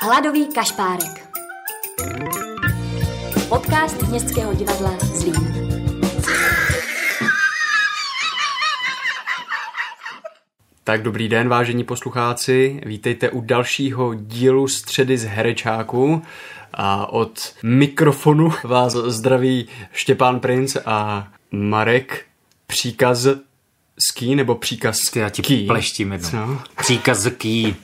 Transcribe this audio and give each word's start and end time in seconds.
Hladový 0.00 0.46
kašpárek. 0.54 1.28
Podcast 3.48 4.02
Městského 4.02 4.54
divadla 4.54 4.98
Zlín. 4.98 5.68
Tak 10.84 11.02
dobrý 11.02 11.28
den, 11.28 11.48
vážení 11.48 11.84
poslucháci. 11.84 12.80
Vítejte 12.86 13.30
u 13.30 13.40
dalšího 13.40 14.14
dílu 14.14 14.68
Středy 14.68 15.18
z 15.18 15.24
Herečáku. 15.24 16.22
A 16.74 17.12
od 17.12 17.54
mikrofonu 17.62 18.52
vás 18.64 18.92
zdraví 18.92 19.68
Štěpán 19.92 20.40
Princ 20.40 20.76
a 20.86 21.28
Marek 21.52 22.24
Příkaz 22.66 23.26
ský 24.10 24.34
nebo 24.34 24.54
příkaz 24.54 24.98
Já 25.14 25.30
ti 25.30 25.42
ký? 25.42 25.66
pleštím 25.66 26.12
jednou. 26.12 26.30
Co? 26.30 26.58
Příkazký. 26.76 27.76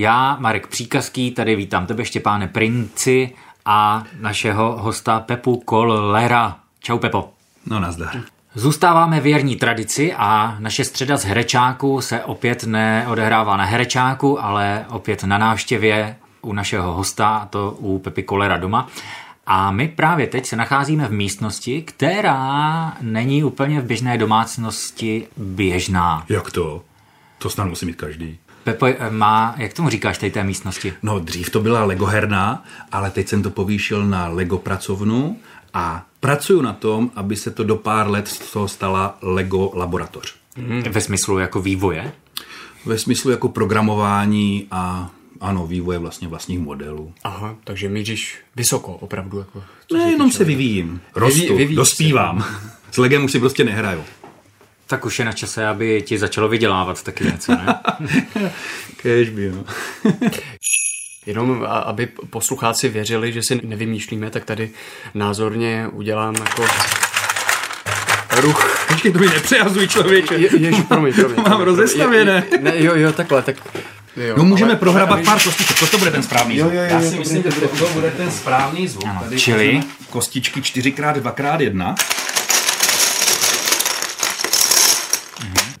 Já, 0.00 0.36
Marek 0.40 0.66
Příkazký, 0.66 1.30
tady 1.30 1.56
vítám 1.56 1.86
tebe, 1.86 2.04
Štěpáne 2.04 2.48
Princi 2.48 3.30
a 3.64 4.04
našeho 4.20 4.76
hosta 4.78 5.20
Pepu 5.20 5.56
Kolera. 5.56 6.56
Čau, 6.80 6.98
Pepo. 6.98 7.32
No 7.66 7.80
nazdar. 7.80 8.22
Zůstáváme 8.54 9.20
věrní 9.20 9.56
tradici 9.56 10.14
a 10.14 10.56
naše 10.58 10.84
středa 10.84 11.16
z 11.16 11.24
Herečáku 11.24 12.00
se 12.00 12.24
opět 12.24 12.64
neodehrává 12.64 13.56
na 13.56 13.64
Herečáku, 13.64 14.44
ale 14.44 14.84
opět 14.88 15.24
na 15.24 15.38
návštěvě 15.38 16.16
u 16.42 16.52
našeho 16.52 16.92
hosta, 16.92 17.28
a 17.28 17.46
to 17.46 17.70
u 17.70 17.98
Pepy 17.98 18.22
Kolera 18.22 18.56
doma. 18.56 18.88
A 19.46 19.70
my 19.70 19.88
právě 19.88 20.26
teď 20.26 20.46
se 20.46 20.56
nacházíme 20.56 21.08
v 21.08 21.12
místnosti, 21.12 21.82
která 21.82 22.92
není 23.00 23.44
úplně 23.44 23.80
v 23.80 23.84
běžné 23.84 24.18
domácnosti 24.18 25.28
běžná. 25.36 26.24
Jak 26.28 26.50
to? 26.50 26.82
To 27.38 27.50
snad 27.50 27.64
musí 27.64 27.86
mít 27.86 27.96
každý. 27.96 28.38
Pepo 28.64 28.86
má, 29.10 29.54
jak 29.58 29.72
tomu 29.74 29.88
říkáš 29.88 30.18
tady 30.18 30.32
té 30.32 30.44
místnosti? 30.44 30.92
No 31.02 31.18
dřív 31.18 31.50
to 31.50 31.60
byla 31.60 31.84
Lego 31.84 32.06
herna, 32.06 32.64
ale 32.92 33.10
teď 33.10 33.28
jsem 33.28 33.42
to 33.42 33.50
povýšil 33.50 34.06
na 34.06 34.28
Lego 34.28 34.58
pracovnu 34.58 35.36
a 35.74 36.06
pracuju 36.20 36.62
na 36.62 36.72
tom, 36.72 37.10
aby 37.16 37.36
se 37.36 37.50
to 37.50 37.64
do 37.64 37.76
pár 37.76 38.10
let 38.10 38.28
z 38.28 38.38
toho 38.52 38.68
stala 38.68 39.18
Lego 39.22 39.70
laboratoř. 39.74 40.34
Hmm. 40.56 40.82
Ve 40.82 41.00
smyslu 41.00 41.38
jako 41.38 41.62
vývoje? 41.62 42.12
Ve 42.86 42.98
smyslu 42.98 43.30
jako 43.30 43.48
programování 43.48 44.66
a 44.70 45.10
ano, 45.40 45.66
vývoje 45.66 45.98
vlastně 45.98 46.28
vlastních 46.28 46.58
modelů. 46.58 47.12
Aha, 47.24 47.56
takže 47.64 47.88
míříš 47.88 48.38
vysoko 48.56 48.92
opravdu. 48.94 49.38
Jako, 49.38 49.62
Ne, 49.92 50.00
se 50.02 50.10
jenom 50.10 50.30
se 50.30 50.44
vyvíjím, 50.44 51.00
rostu, 51.14 51.40
vyvíjíš 51.56 51.70
se. 51.70 51.76
dospívám. 51.76 52.44
S 52.90 52.96
Legem 52.96 53.24
už 53.24 53.32
si 53.32 53.40
prostě 53.40 53.64
nehraju. 53.64 54.04
Tak 54.90 55.04
už 55.06 55.18
je 55.18 55.24
na 55.24 55.32
čase, 55.32 55.66
aby 55.66 56.02
ti 56.02 56.18
začalo 56.18 56.48
vydělávat 56.48 57.02
taky 57.02 57.24
něco, 57.24 57.52
ne? 57.52 57.74
Kéž 58.96 59.28
by, 59.30 59.52
no. 59.54 59.64
Jenom 61.26 61.66
aby 61.84 62.06
poslucháci 62.06 62.88
věřili, 62.88 63.32
že 63.32 63.42
si 63.42 63.60
nevymýšlíme, 63.64 64.30
tak 64.30 64.44
tady 64.44 64.70
názorně 65.14 65.86
udělám 65.92 66.34
jako 66.34 66.64
ruch. 68.40 68.86
Počkej, 68.88 69.12
to 69.12 69.18
mi 69.18 69.26
nepřejazuj, 69.26 69.88
člověče. 69.88 70.34
Je, 70.34 70.48
ježi, 70.58 70.82
promiň, 70.82 71.12
promiň. 71.14 71.36
Mám 71.36 71.44
promiň, 71.44 71.64
rozestavěné. 71.64 72.44
Je, 72.50 72.58
je, 72.58 72.62
ne, 72.64 72.72
jo, 72.76 72.92
jo, 72.96 73.12
takhle, 73.12 73.42
tak... 73.42 73.56
Jo, 74.16 74.34
No 74.36 74.44
můžeme 74.44 74.70
ale- 74.70 74.78
prohrabat 74.78 75.24
pár 75.24 75.42
kostiček, 75.42 75.78
toto 75.80 75.98
bude 75.98 76.10
ten 76.10 76.22
správný 76.22 76.56
Jo, 76.56 76.64
zvuk. 76.64 76.74
jo, 76.74 76.80
jo, 76.82 76.86
Já 76.90 77.00
jo, 77.00 77.06
si 77.10 77.14
to 77.14 77.20
myslím, 77.20 77.42
bude- 77.42 77.54
že 77.60 77.68
to 77.68 77.86
bude 77.88 78.10
ten 78.10 78.30
správný 78.30 78.88
zvuk. 78.88 79.04
Ano, 79.06 79.20
Tady 79.24 79.38
čili? 79.40 79.80
kostičky 80.10 80.60
4x2x1. 80.60 81.94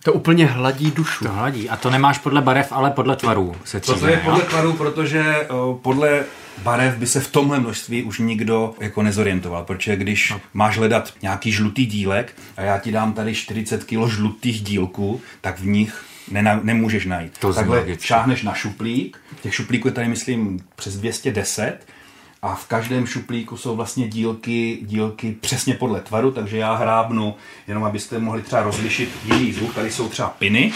To 0.04 0.12
úplně 0.12 0.46
hladí 0.46 0.90
dušu. 0.90 1.24
To 1.24 1.32
hladí. 1.32 1.68
A 1.68 1.76
to 1.76 1.90
nemáš 1.90 2.18
podle 2.18 2.42
barev, 2.42 2.72
ale 2.72 2.90
podle 2.90 3.16
tvarů 3.16 3.54
se 3.64 3.80
To 3.80 4.06
je 4.06 4.16
podle 4.16 4.40
tvaru, 4.42 4.72
protože 4.72 5.46
o, 5.48 5.78
podle 5.82 6.24
barev 6.62 6.96
by 6.96 7.06
se 7.06 7.20
v 7.20 7.28
tomhle 7.28 7.60
množství 7.60 8.02
už 8.02 8.18
nikdo 8.18 8.74
jako 8.80 9.02
nezorientoval, 9.02 9.64
protože 9.64 9.96
když 9.96 10.30
No. 10.30 10.40
máš 10.54 10.78
hledat 10.78 11.14
nějaký 11.22 11.52
žlutý 11.52 11.86
dílek 11.86 12.34
a 12.56 12.62
já 12.62 12.78
ti 12.78 12.92
dám 12.92 13.12
tady 13.12 13.34
40 13.34 13.84
kg 13.84 14.06
žlutých 14.08 14.60
dílků, 14.62 15.20
tak 15.40 15.58
v 15.60 15.66
nich 15.66 16.04
nena, 16.30 16.60
nemůžeš 16.62 17.06
najít. 17.06 17.38
To 17.38 17.54
Takhle 17.54 17.84
šáhneš 18.00 18.42
na 18.42 18.54
šuplík, 18.54 19.18
těch 19.42 19.54
šuplíků 19.54 19.88
je 19.88 19.92
tady 19.92 20.08
myslím 20.08 20.60
přes 20.76 20.96
210 20.96 21.78
a 22.42 22.54
v 22.54 22.66
každém 22.66 23.06
šuplíku 23.06 23.56
jsou 23.56 23.76
vlastně 23.76 24.08
dílky, 24.08 24.78
dílky 24.82 25.36
přesně 25.40 25.74
podle 25.74 26.00
tvaru, 26.00 26.30
takže 26.30 26.56
já 26.56 26.74
hrábnu, 26.74 27.34
jenom 27.68 27.84
abyste 27.84 28.18
mohli 28.18 28.42
třeba 28.42 28.62
rozlišit 28.62 29.10
jiný 29.24 29.52
zvuk, 29.52 29.74
tady 29.74 29.92
jsou 29.92 30.08
třeba 30.08 30.28
piny, 30.28 30.72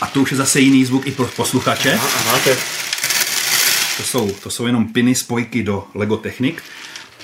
a 0.00 0.06
to 0.06 0.20
už 0.20 0.30
je 0.30 0.36
zase 0.36 0.60
jiný 0.60 0.84
zvuk 0.84 1.06
i 1.06 1.12
pro 1.12 1.26
posluchače. 1.26 1.94
Aha, 1.94 2.38
to 2.38 2.48
je 2.48 2.56
To 3.96 4.02
jsou, 4.02 4.30
to 4.30 4.50
jsou 4.50 4.66
jenom 4.66 4.88
piny 4.92 5.14
spojky 5.14 5.62
do 5.62 5.86
Lego 5.94 6.16
Technik. 6.16 6.62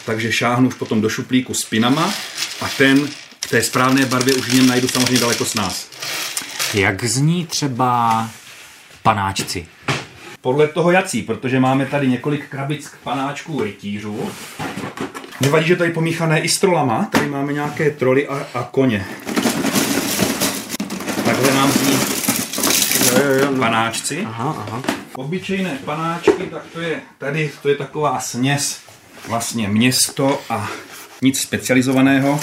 Takže 0.04 0.32
šáhnu 0.32 0.68
už 0.68 0.74
potom 0.74 1.00
do 1.00 1.08
šuplíku 1.08 1.54
s 1.54 1.64
pinama 1.64 2.14
a 2.60 2.68
ten 2.68 3.08
v 3.40 3.48
té 3.48 3.62
správné 3.62 4.06
barvě 4.06 4.34
už 4.34 4.48
v 4.48 4.54
něm 4.54 4.66
najdu 4.66 4.88
samozřejmě 4.88 5.20
daleko 5.20 5.44
s 5.44 5.54
nás. 5.54 5.88
Jak 6.74 7.04
zní 7.04 7.46
třeba 7.46 8.30
panáčci? 9.02 9.66
Podle 10.42 10.68
toho 10.68 10.90
jací, 10.90 11.22
protože 11.22 11.60
máme 11.60 11.86
tady 11.86 12.08
několik 12.08 12.48
krabic 12.48 12.88
k 12.88 12.96
panáčků 12.96 13.62
rytířů. 13.62 14.30
Nevadí, 15.40 15.66
že 15.66 15.76
tady 15.76 15.90
pomíchané 15.90 16.40
i 16.40 16.48
s 16.48 16.58
trolama. 16.58 17.08
Tady 17.12 17.26
máme 17.26 17.52
nějaké 17.52 17.90
troly 17.90 18.28
a, 18.28 18.46
a 18.54 18.62
koně. 18.62 19.06
Takhle 21.24 21.54
nám 21.54 21.72
zní 21.72 21.98
no. 23.50 23.58
panáčci. 23.58 24.24
Aha, 24.26 24.64
aha. 24.68 24.82
Obyčejné 25.14 25.78
panáčky, 25.84 26.42
tak 26.50 26.62
to 26.72 26.80
je 26.80 27.00
tady, 27.18 27.50
to 27.62 27.68
je 27.68 27.76
taková 27.76 28.20
směs 28.20 28.80
vlastně 29.28 29.68
město 29.68 30.40
a 30.50 30.68
nic 31.22 31.40
specializovaného. 31.40 32.40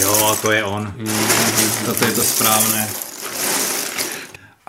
Jo, 0.00 0.36
to 0.42 0.52
je 0.52 0.64
on. 0.64 0.94
Toto 1.86 2.04
je 2.04 2.12
to 2.12 2.22
správné. 2.22 3.07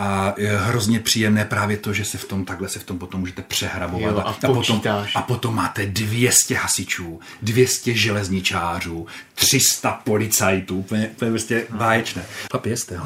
A 0.01 0.33
je 0.37 0.57
hrozně 0.57 0.99
příjemné 0.99 1.45
právě 1.45 1.77
to, 1.77 1.93
že 1.93 2.05
se 2.05 2.17
v 2.17 2.25
tom 2.25 2.45
takhle 2.45 2.69
se 2.69 2.79
v 2.79 2.83
tom 2.83 2.99
potom 2.99 3.19
můžete 3.19 3.41
přehrabovat. 3.41 4.11
Jo, 4.11 4.23
a 4.25 4.33
potom, 4.33 4.55
počítáš. 4.55 5.15
a 5.15 5.21
potom 5.21 5.55
máte 5.55 5.85
200 5.85 6.55
hasičů, 6.55 7.19
200 7.41 7.93
železničářů, 7.93 9.07
300 9.35 9.91
policajtů, 9.91 10.77
úplně, 10.77 11.07
úplně 11.07 11.31
prostě 11.31 11.65
báječné. 11.69 12.25
Papi, 12.51 12.77
jste, 12.77 12.95
jo. 12.95 13.01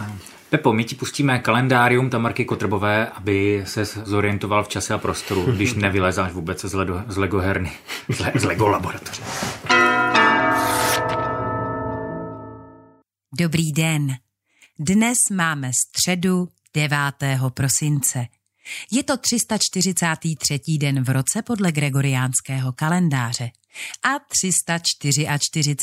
Pepo, 0.49 0.73
my 0.73 0.83
ti 0.83 0.95
pustíme 0.95 1.39
kalendárium 1.39 2.09
Tamarky 2.09 2.45
Kotrbové, 2.45 3.07
aby 3.07 3.63
se 3.65 3.85
zorientoval 3.85 4.63
v 4.63 4.67
čase 4.67 4.93
a 4.93 4.97
prostoru, 4.97 5.51
když 5.51 5.73
nevylezáš 5.83 6.31
vůbec 6.31 6.61
z, 6.61 6.73
ledo, 6.73 7.03
z 7.07 7.17
Lego 7.17 7.39
herny, 7.39 7.71
z, 8.09 8.19
le, 8.19 8.31
z 8.35 8.43
Lego 8.43 8.67
laboratoře. 8.67 9.23
Dobrý 13.39 13.71
den. 13.71 14.07
Dnes 14.79 15.17
máme 15.31 15.71
středu 15.73 16.47
9. 16.73 16.97
prosince. 17.49 18.27
Je 18.91 19.03
to 19.03 19.17
343. 19.17 20.59
den 20.77 21.03
v 21.03 21.09
roce 21.09 21.41
podle 21.41 21.71
gregoriánského 21.71 22.73
kalendáře 22.73 23.51
a 24.03 24.19
344. 24.19 25.75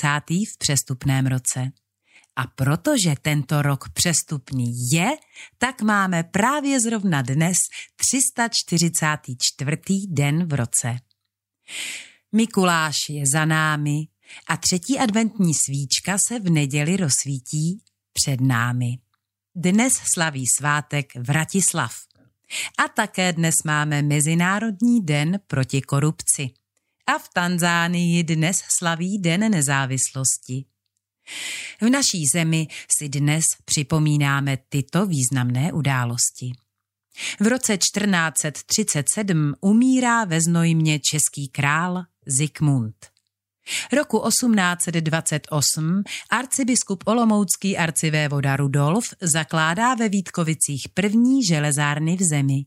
v 0.54 0.58
přestupném 0.58 1.26
roce. 1.26 1.72
A 2.36 2.46
protože 2.46 3.14
tento 3.22 3.62
rok 3.62 3.88
přestupný 3.88 4.72
je, 4.92 5.10
tak 5.58 5.82
máme 5.82 6.22
právě 6.22 6.80
zrovna 6.80 7.22
dnes 7.22 7.56
344. 7.96 9.78
den 10.08 10.48
v 10.48 10.52
roce. 10.52 10.98
Mikuláš 12.32 12.96
je 13.08 13.24
za 13.32 13.44
námi 13.44 14.06
a 14.48 14.56
třetí 14.56 14.98
adventní 14.98 15.54
svíčka 15.54 16.16
se 16.28 16.38
v 16.38 16.50
neděli 16.50 16.96
rozsvítí 16.96 17.82
před 18.12 18.40
námi. 18.40 18.98
Dnes 19.54 20.00
slaví 20.14 20.44
svátek 20.58 21.12
Vratislav. 21.16 21.94
A 22.78 22.88
také 22.88 23.32
dnes 23.32 23.54
máme 23.64 24.02
Mezinárodní 24.02 25.04
den 25.04 25.40
proti 25.46 25.82
korupci. 25.82 26.50
A 27.06 27.18
v 27.18 27.28
Tanzánii 27.34 28.22
dnes 28.24 28.56
slaví 28.78 29.18
Den 29.18 29.50
nezávislosti. 29.50 30.64
V 31.80 31.90
naší 31.90 32.26
zemi 32.34 32.66
si 32.98 33.08
dnes 33.08 33.44
připomínáme 33.64 34.58
tyto 34.68 35.06
významné 35.06 35.72
události. 35.72 36.52
V 37.40 37.46
roce 37.46 37.78
1437 37.78 39.54
umírá 39.60 40.24
ve 40.24 40.40
Znojmě 40.40 40.98
český 40.98 41.48
král 41.48 42.04
Zikmund. 42.26 43.19
Roku 43.92 44.22
1828 44.28 46.02
arcibiskup 46.30 47.04
Olomoucký 47.06 47.78
arcivévoda 47.78 48.56
Rudolf 48.56 49.14
zakládá 49.20 49.94
ve 49.94 50.08
Vítkovicích 50.08 50.88
první 50.94 51.44
železárny 51.44 52.16
v 52.16 52.22
zemi. 52.22 52.64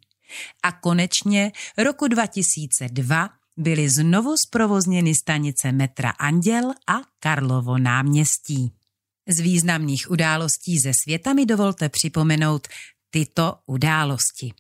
A 0.64 0.72
konečně 0.72 1.52
roku 1.78 2.08
2002 2.08 3.30
byly 3.58 3.90
znovu 3.90 4.36
zprovozněny 4.48 5.16
stanice 5.16 5.72
metra 5.72 6.10
Anděl 6.10 6.74
a 6.88 6.94
Karlovo 7.20 7.78
náměstí. 7.78 8.74
Z 9.28 9.40
významných 9.40 10.12
událostí 10.12 10.80
ze 10.80 10.92
světa 11.04 11.34
mi 11.34 11.46
dovolte 11.46 11.90
připomenout 11.90 12.68
tyto 13.10 13.56
události. 13.66 14.54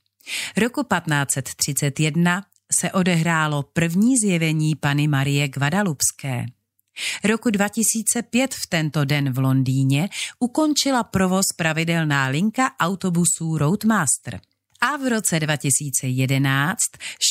Roku 0.57 0.83
1531 0.83 2.45
se 2.79 2.91
odehrálo 2.91 3.63
první 3.63 4.17
zjevení 4.17 4.75
Pany 4.75 5.07
Marie 5.07 5.47
Guadalupské. 5.47 6.45
Roku 7.23 7.49
2005 7.49 8.53
v 8.53 8.67
tento 8.69 9.05
den 9.05 9.33
v 9.33 9.39
Londýně 9.39 10.09
ukončila 10.39 11.03
provoz 11.03 11.45
pravidelná 11.57 12.27
linka 12.27 12.71
autobusů 12.79 13.57
Roadmaster. 13.57 14.39
A 14.81 14.97
v 14.97 15.09
roce 15.09 15.39
2011 15.39 16.77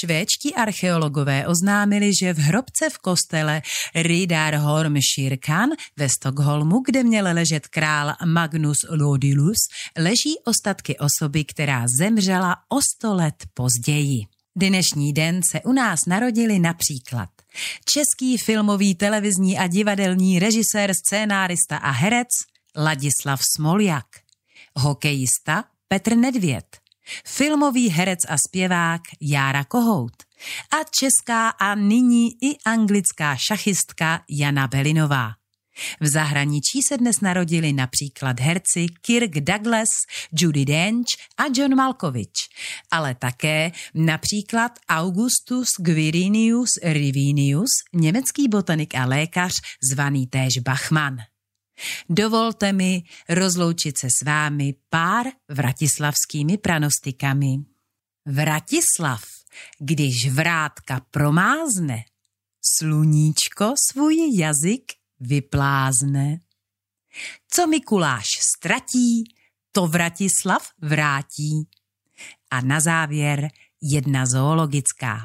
švédští 0.01 0.55
archeologové 0.55 1.47
oznámili, 1.47 2.11
že 2.21 2.35
v 2.35 2.39
hrobce 2.39 2.91
v 2.91 2.99
kostele 2.99 3.63
Riddarholm 3.95 4.97
Shirkan 5.15 5.71
ve 5.97 6.09
Stockholmu, 6.09 6.81
kde 6.87 7.03
měl 7.03 7.25
ležet 7.25 7.69
král 7.69 8.13
Magnus 8.25 8.79
Lodilus, 8.91 9.59
leží 9.99 10.39
ostatky 10.45 10.97
osoby, 10.99 11.45
která 11.45 11.85
zemřela 11.99 12.57
o 12.69 12.79
sto 12.81 13.15
let 13.15 13.35
později. 13.55 14.42
Dnešní 14.57 15.13
den 15.13 15.41
se 15.51 15.61
u 15.61 15.73
nás 15.73 16.01
narodili 16.07 16.59
například 16.59 17.29
český 17.85 18.39
filmový, 18.39 18.95
televizní 18.95 19.59
a 19.59 19.67
divadelní 19.67 20.39
režisér, 20.39 20.95
scénárista 20.95 21.77
a 21.77 21.91
herec 21.91 22.29
Ladislav 22.77 23.41
Smoljak, 23.57 24.07
hokejista 24.77 25.65
Petr 25.89 26.17
Nedvěd, 26.17 26.77
filmový 27.27 27.89
herec 27.89 28.19
a 28.29 28.37
zpěvák 28.49 29.01
Jára 29.21 29.65
Kohout 29.65 30.23
a 30.71 30.77
česká 30.91 31.49
a 31.49 31.75
nyní 31.75 32.29
i 32.43 32.59
anglická 32.67 33.37
šachistka 33.37 34.25
Jana 34.31 34.67
Belinová. 34.67 35.42
V 36.01 36.07
zahraničí 36.07 36.83
se 36.89 36.99
dnes 36.99 37.21
narodili 37.21 37.73
například 37.73 38.41
herci 38.41 38.87
Kirk 39.01 39.31
Douglas, 39.31 39.89
Judy 40.33 40.65
Dench 40.65 41.09
a 41.37 41.43
John 41.57 41.75
Malkovich, 41.75 42.49
ale 42.91 43.15
také 43.15 43.73
například 43.95 44.73
Augustus 44.89 45.69
Quirinius 45.85 46.71
Rivinius, 46.83 47.71
německý 47.93 48.49
botanik 48.49 48.95
a 48.95 49.05
lékař 49.05 49.53
zvaný 49.93 50.27
též 50.27 50.59
Bachmann. 50.59 51.17
Dovolte 52.09 52.73
mi 52.73 53.03
rozloučit 53.29 53.99
se 53.99 54.09
s 54.11 54.25
vámi 54.25 54.75
pár 54.91 55.27
vratislavskými 55.49 56.59
pranostikami. 56.59 57.59
Vratislav, 58.27 59.23
když 59.79 60.31
vrátka 60.31 61.01
promázne, 61.11 62.05
sluníčko 62.79 63.75
svůj 63.91 64.39
jazyk 64.39 64.93
vyplázne. 65.23 66.39
Co 67.51 67.67
Mikuláš 67.67 68.27
ztratí, 68.57 69.25
to 69.73 69.87
Vratislav 69.87 70.69
vrátí. 70.83 71.69
A 72.51 72.61
na 72.61 72.81
závěr 72.81 73.49
jedna 73.83 74.27
zoologická. 74.27 75.25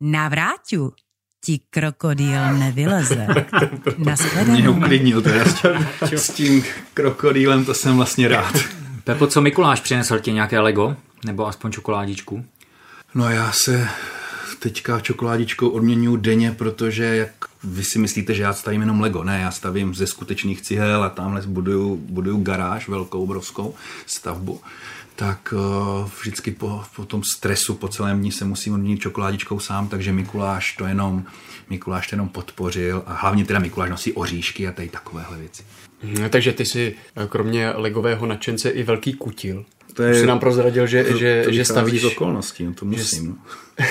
Na 0.00 0.28
vráťu 0.28 0.94
ti 1.44 1.60
krokodýl 1.70 2.58
nevyleze. 2.58 3.26
Mě 4.46 4.68
uklidnil 4.68 5.22
teda 5.22 5.44
s 6.02 6.32
tím 6.32 6.64
krokodýlem, 6.94 7.64
to 7.64 7.74
jsem 7.74 7.96
vlastně 7.96 8.28
rád. 8.28 8.54
Pepo, 9.04 9.26
co 9.26 9.40
Mikuláš 9.40 9.80
přinesl 9.80 10.18
ti 10.18 10.32
nějaké 10.32 10.60
Lego? 10.60 10.96
Nebo 11.24 11.46
aspoň 11.46 11.72
čokoládičku? 11.72 12.44
No 13.14 13.30
já 13.30 13.52
se 13.52 13.88
teďka 14.58 15.00
čokoládičkou 15.00 15.68
odměňuji 15.68 16.16
denně, 16.16 16.52
protože 16.52 17.04
jak 17.04 17.32
vy 17.66 17.84
si 17.84 17.98
myslíte, 17.98 18.34
že 18.34 18.42
já 18.42 18.52
stavím 18.52 18.80
jenom 18.80 19.00
Lego. 19.00 19.24
Ne, 19.24 19.40
já 19.40 19.50
stavím 19.50 19.94
ze 19.94 20.06
skutečných 20.06 20.62
cihel 20.62 21.04
a 21.04 21.08
tamhle 21.08 21.42
buduju, 21.46 21.96
buduju 21.96 22.42
garáž, 22.42 22.88
velkou, 22.88 23.22
obrovskou 23.22 23.74
stavbu 24.06 24.60
tak 25.16 25.54
uh, 25.56 26.10
vždycky 26.20 26.50
po, 26.50 26.82
po 26.96 27.04
tom 27.04 27.22
stresu 27.24 27.74
po 27.74 27.88
celém 27.88 28.20
dní 28.20 28.32
se 28.32 28.44
musím 28.44 28.74
odměnit 28.74 29.00
čokoládičkou 29.00 29.60
sám, 29.60 29.88
takže 29.88 30.12
Mikuláš 30.12 30.76
to 30.76 30.86
jenom, 30.86 31.24
Mikuláš 31.70 32.06
to 32.06 32.14
jenom 32.14 32.28
podpořil 32.28 33.02
a 33.06 33.14
hlavně 33.14 33.44
teda 33.44 33.58
Mikuláš 33.58 33.90
nosí 33.90 34.12
oříšky 34.12 34.68
a 34.68 34.72
tady 34.72 34.88
takovéhle 34.88 35.38
věci. 35.38 35.62
Hmm, 36.02 36.30
takže 36.30 36.52
ty 36.52 36.64
si 36.64 36.94
eh, 37.16 37.26
kromě 37.26 37.70
legového 37.70 38.26
nadšence 38.26 38.70
i 38.70 38.82
velký 38.82 39.12
kutil. 39.12 39.64
To 39.96 40.02
je, 40.02 40.12
Už 40.12 40.18
jsi 40.18 40.26
nám 40.26 40.38
prozradil, 40.38 40.86
že, 40.86 41.04
to, 41.04 41.16
že, 41.16 41.42
to 41.44 41.52
že 41.52 41.64
stavíš... 41.64 42.02
z 42.02 42.04
okolností, 42.04 42.64
no 42.64 42.74
to 42.74 42.84
musím. 42.84 43.38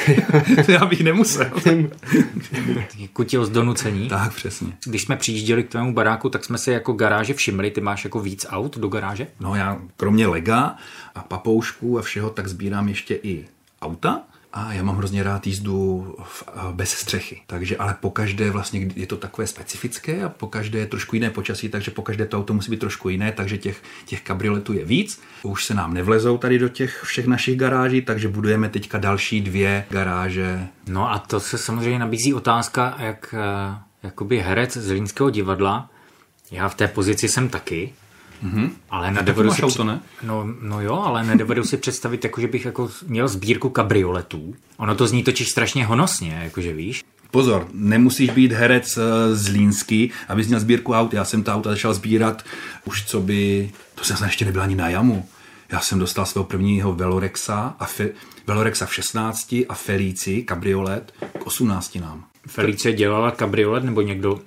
Že... 0.08 0.66
Já 0.74 0.86
bych 0.86 1.04
nemusel. 1.04 1.46
Kutil 3.14 3.46
z 3.46 3.50
donucení. 3.50 4.10
Tak, 4.10 4.34
přesně. 4.34 4.74
Když 4.86 5.02
jsme 5.02 5.18
přijížděli 5.18 5.64
k 5.64 5.70
tvému 5.70 5.94
baráku, 5.94 6.30
tak 6.30 6.46
jsme 6.46 6.58
se 6.58 6.72
jako 6.72 6.94
garáže 6.94 7.34
všimli. 7.34 7.72
Ty 7.72 7.82
máš 7.82 8.04
jako 8.04 8.20
víc 8.20 8.46
aut 8.50 8.78
do 8.78 8.88
garáže? 8.88 9.28
No 9.40 9.56
já 9.56 9.82
kromě 9.98 10.28
lega 10.28 10.76
a 11.16 11.24
papoušků 11.24 12.00
a 12.00 12.02
všeho, 12.02 12.30
tak 12.30 12.48
sbírám 12.48 12.90
ještě 12.90 13.16
i 13.24 13.46
auta 13.82 14.22
a 14.56 14.74
já 14.74 14.84
mám 14.84 14.98
hrozně 14.98 15.24
rád 15.24 15.48
jízdu 15.48 16.16
v, 16.24 16.44
bez 16.72 16.90
střechy. 16.92 17.42
Takže 17.48 17.78
ale 17.78 17.96
po 18.00 18.12
každé 18.12 18.52
vlastně 18.52 18.88
je 18.96 19.08
to 19.08 19.18
takové 19.18 19.48
specifické 19.48 20.24
a 20.24 20.30
po 20.30 20.48
každé 20.48 20.80
je 20.80 20.86
trošku 20.86 21.16
jiné 21.16 21.30
počasí, 21.30 21.70
takže 21.70 21.92
po 21.92 22.02
každé 22.02 22.26
to 22.26 22.38
auto 22.38 22.54
musí 22.54 22.72
být 22.72 22.80
trošku 22.80 23.10
jiné, 23.10 23.32
takže 23.32 23.58
těch, 23.58 23.84
těch 24.06 24.22
kabrioletů 24.22 24.74
je 24.74 24.86
víc. 24.86 25.22
Už 25.44 25.66
se 25.66 25.74
nám 25.74 25.94
nevlezou 25.94 26.38
tady 26.38 26.60
do 26.60 26.70
těch 26.70 27.04
všech 27.04 27.28
našich 27.28 27.58
garáží, 27.58 28.02
takže 28.02 28.28
budujeme 28.28 28.70
teďka 28.70 28.98
další 28.98 29.42
dvě 29.42 29.86
garáže. 29.90 30.68
No 30.88 31.12
a 31.12 31.20
to 31.20 31.40
se 31.40 31.58
samozřejmě 31.58 32.00
nabízí 32.00 32.34
otázka, 32.34 32.96
jak 33.00 33.36
eh, 33.38 33.80
jakoby 34.04 34.40
herec 34.40 34.78
z 34.78 34.92
Línského 34.92 35.30
divadla, 35.30 35.90
já 36.52 36.70
v 36.70 36.76
té 36.76 36.88
pozici 36.88 37.30
jsem 37.30 37.50
taky, 37.50 37.94
Mm-hmm. 38.44 38.70
Ale 38.90 39.12
nedovedu 39.12 39.52
si 39.52 39.62
auto, 39.62 39.84
ne? 39.84 40.00
No, 40.24 40.48
no 40.62 40.82
jo, 40.82 41.04
ale 41.06 41.24
nedovedu 41.24 41.64
si 41.64 41.78
představit, 41.78 42.24
jako, 42.24 42.42
že 42.42 42.48
bych 42.48 42.66
jako 42.66 42.90
měl 43.08 43.28
sbírku 43.28 43.70
kabrioletů. 43.70 44.56
Ono 44.78 44.96
to 44.96 45.08
zní 45.08 45.24
totiž 45.24 45.50
strašně 45.50 45.86
honosně, 45.86 46.42
jakože 46.44 46.74
víš. 46.74 47.04
Pozor, 47.32 47.68
nemusíš 47.74 48.30
být 48.30 48.52
herec 48.52 48.98
eh, 48.98 49.36
z 49.36 49.48
Línsky, 49.48 50.12
abys 50.28 50.48
měl 50.48 50.60
sbírku 50.60 50.94
aut. 50.94 51.14
Já 51.14 51.26
jsem 51.26 51.44
ta 51.44 51.56
auta 51.56 51.70
začal 51.70 51.94
sbírat 51.94 52.44
už 52.86 53.06
co 53.06 53.22
by... 53.22 53.72
To 53.96 54.04
jsem 54.04 54.18
ještě 54.26 54.46
nebyl 54.46 54.62
ani 54.62 54.76
na 54.76 54.90
jamu. 54.90 55.26
Já 55.72 55.80
jsem 55.80 56.00
dostal 56.00 56.26
svého 56.26 56.46
prvního 56.46 56.94
Velorexa, 56.94 57.76
a 57.80 57.86
Fe, 57.86 58.10
Velorexa 58.48 58.86
v 58.86 58.94
16 58.94 59.56
a 59.70 59.74
Felici 59.74 60.42
kabriolet 60.42 61.14
k 61.40 61.48
18 61.48 61.96
nám. 61.96 62.26
Felice 62.48 62.94
dělala 62.94 63.32
kabriolet 63.32 63.84
nebo 63.84 64.02
někdo, 64.02 64.42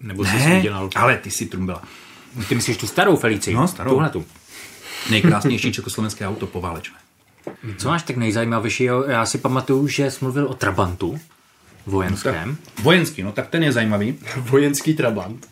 nebo 0.00 0.22
ne, 0.22 0.40
jsi 0.40 0.60
dělal? 0.62 0.90
ale 0.94 1.16
ty 1.16 1.30
si 1.30 1.46
trumbila. 1.46 1.82
Ty 2.48 2.54
myslíš 2.54 2.76
tu 2.76 2.86
starou 2.86 3.16
Felici? 3.16 3.54
No, 3.54 3.68
starou. 3.68 3.90
Tuhle 3.90 4.10
tu. 4.10 4.24
Nejkrásnější 5.10 5.72
československé 5.72 6.28
auto 6.28 6.46
poválečné. 6.46 6.96
Co 7.76 7.88
máš 7.88 8.02
tak 8.02 8.16
nejzajímavější? 8.16 8.84
Já 9.08 9.26
si 9.26 9.38
pamatuju, 9.38 9.88
že 9.88 10.10
jsi 10.10 10.24
mluvil 10.24 10.46
o 10.46 10.54
Trabantu 10.54 11.20
vojenském. 11.86 12.48
No, 12.48 12.56
tak, 12.74 12.84
vojenský, 12.84 13.22
no 13.22 13.32
tak 13.32 13.48
ten 13.48 13.62
je 13.62 13.72
zajímavý. 13.72 14.18
Vojenský 14.36 14.94
Trabant. 14.94 15.48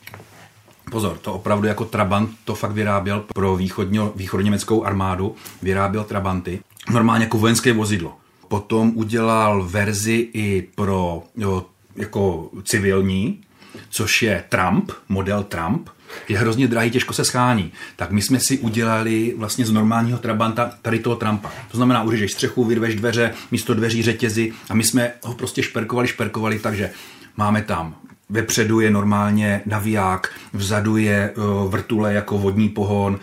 Pozor, 0.91 1.19
to 1.19 1.35
opravdu 1.35 1.67
jako 1.67 1.85
Trabant 1.85 2.31
to 2.45 2.55
fakt 2.55 2.73
vyráběl 2.73 3.25
pro 3.35 3.57
východně, 3.57 4.01
východněmeckou 4.17 4.85
armádu, 4.85 5.37
vyráběl 5.63 6.05
Trabanty, 6.05 6.61
normálně 6.93 7.25
jako 7.25 7.39
vojenské 7.39 7.73
vozidlo. 7.73 8.17
Potom 8.49 8.93
udělal 8.95 9.65
verzi 9.65 10.29
i 10.33 10.69
pro 10.75 11.23
jo, 11.37 11.67
jako 11.97 12.51
civilní, 12.65 13.41
což 13.89 14.23
je 14.23 14.45
Trump, 14.49 14.93
model 15.09 15.43
Trump, 15.43 15.89
je 16.29 16.39
hrozně 16.39 16.69
drahý, 16.69 16.91
těžko 16.91 17.13
se 17.13 17.25
schání. 17.25 17.73
Tak 17.97 18.11
my 18.11 18.23
jsme 18.23 18.41
si 18.41 18.59
udělali 18.59 19.35
vlastně 19.37 19.67
z 19.67 19.71
normálního 19.71 20.19
Trabanta 20.19 20.73
tady 20.83 20.99
toho 20.99 21.17
Trumpa. 21.17 21.53
To 21.71 21.77
znamená, 21.77 22.03
uřežeš 22.03 22.33
střechu, 22.33 22.65
vyrveš 22.65 22.95
dveře, 22.95 23.35
místo 23.51 23.75
dveří 23.75 24.03
řetězy 24.03 24.53
a 24.71 24.75
my 24.75 24.85
jsme 24.85 25.13
ho 25.23 25.35
prostě 25.35 25.63
šperkovali, 25.63 26.09
šperkovali, 26.09 26.59
takže 26.59 26.91
máme 27.37 27.63
tam 27.63 27.95
Vepředu 28.31 28.81
je 28.81 28.91
normálně 28.91 29.63
naviják, 29.67 30.33
vzadu 30.53 30.97
je 30.97 31.33
uh, 31.37 31.71
vrtule 31.71 32.15
jako 32.15 32.39
vodní 32.39 32.69
pohon, 32.69 33.21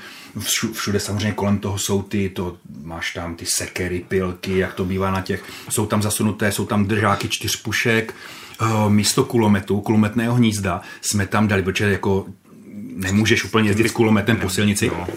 všude 0.74 1.00
samozřejmě 1.00 1.32
kolem 1.32 1.58
toho 1.58 1.78
jsou 1.78 2.02
ty, 2.02 2.30
to, 2.30 2.58
máš 2.84 3.14
tam 3.14 3.36
ty 3.36 3.46
sekery, 3.46 4.06
pilky, 4.08 4.58
jak 4.58 4.74
to 4.74 4.86
bývá 4.86 5.12
na 5.12 5.22
těch, 5.22 5.44
jsou 5.70 5.86
tam 5.86 6.02
zasunuté, 6.02 6.52
jsou 6.52 6.66
tam 6.66 6.86
držáky 6.86 7.30
čtyř 7.30 7.62
pušek, 7.62 8.14
místo 8.90 9.24
kulometu, 9.24 9.82
kulometného 9.82 10.36
hnízda 10.36 10.82
jsme 11.02 11.28
tam 11.28 11.48
dali, 11.48 11.64
protože 11.64 11.92
jako 11.92 12.26
nemůžeš 12.98 13.44
úplně 13.44 13.70
jezdit 13.70 13.90
s 13.90 13.92
kulometem 13.92 14.38
po 14.38 14.50
silnici, 14.50 14.92
no. 14.98 15.08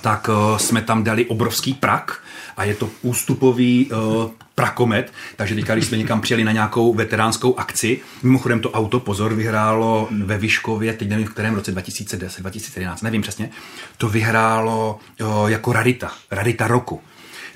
tak 0.00 0.28
uh, 0.28 0.56
jsme 0.56 0.82
tam 0.82 1.04
dali 1.04 1.26
obrovský 1.26 1.74
prak 1.74 2.22
a 2.56 2.64
je 2.64 2.74
to 2.74 2.90
ústupový 3.02 3.90
uh, 3.90 4.30
prakomet, 4.54 5.12
takže 5.36 5.54
teďka, 5.54 5.74
když 5.74 5.86
jsme 5.86 5.96
někam 5.96 6.20
přijeli 6.20 6.44
na 6.44 6.52
nějakou 6.52 6.94
veteránskou 6.94 7.58
akci, 7.58 8.00
mimochodem 8.22 8.60
to 8.60 8.70
auto, 8.70 9.00
pozor, 9.00 9.34
vyhrálo 9.34 10.08
ve 10.24 10.38
Vyškově, 10.38 10.92
teď 10.92 11.08
nevím 11.08 11.26
v 11.26 11.30
kterém 11.30 11.54
roce, 11.54 11.72
2010, 11.72 12.40
2011, 12.40 13.02
nevím 13.02 13.22
přesně, 13.22 13.50
to 13.98 14.08
vyhrálo 14.08 14.98
jako 15.46 15.72
rarita, 15.72 16.12
rarita 16.30 16.66
roku. 16.66 17.00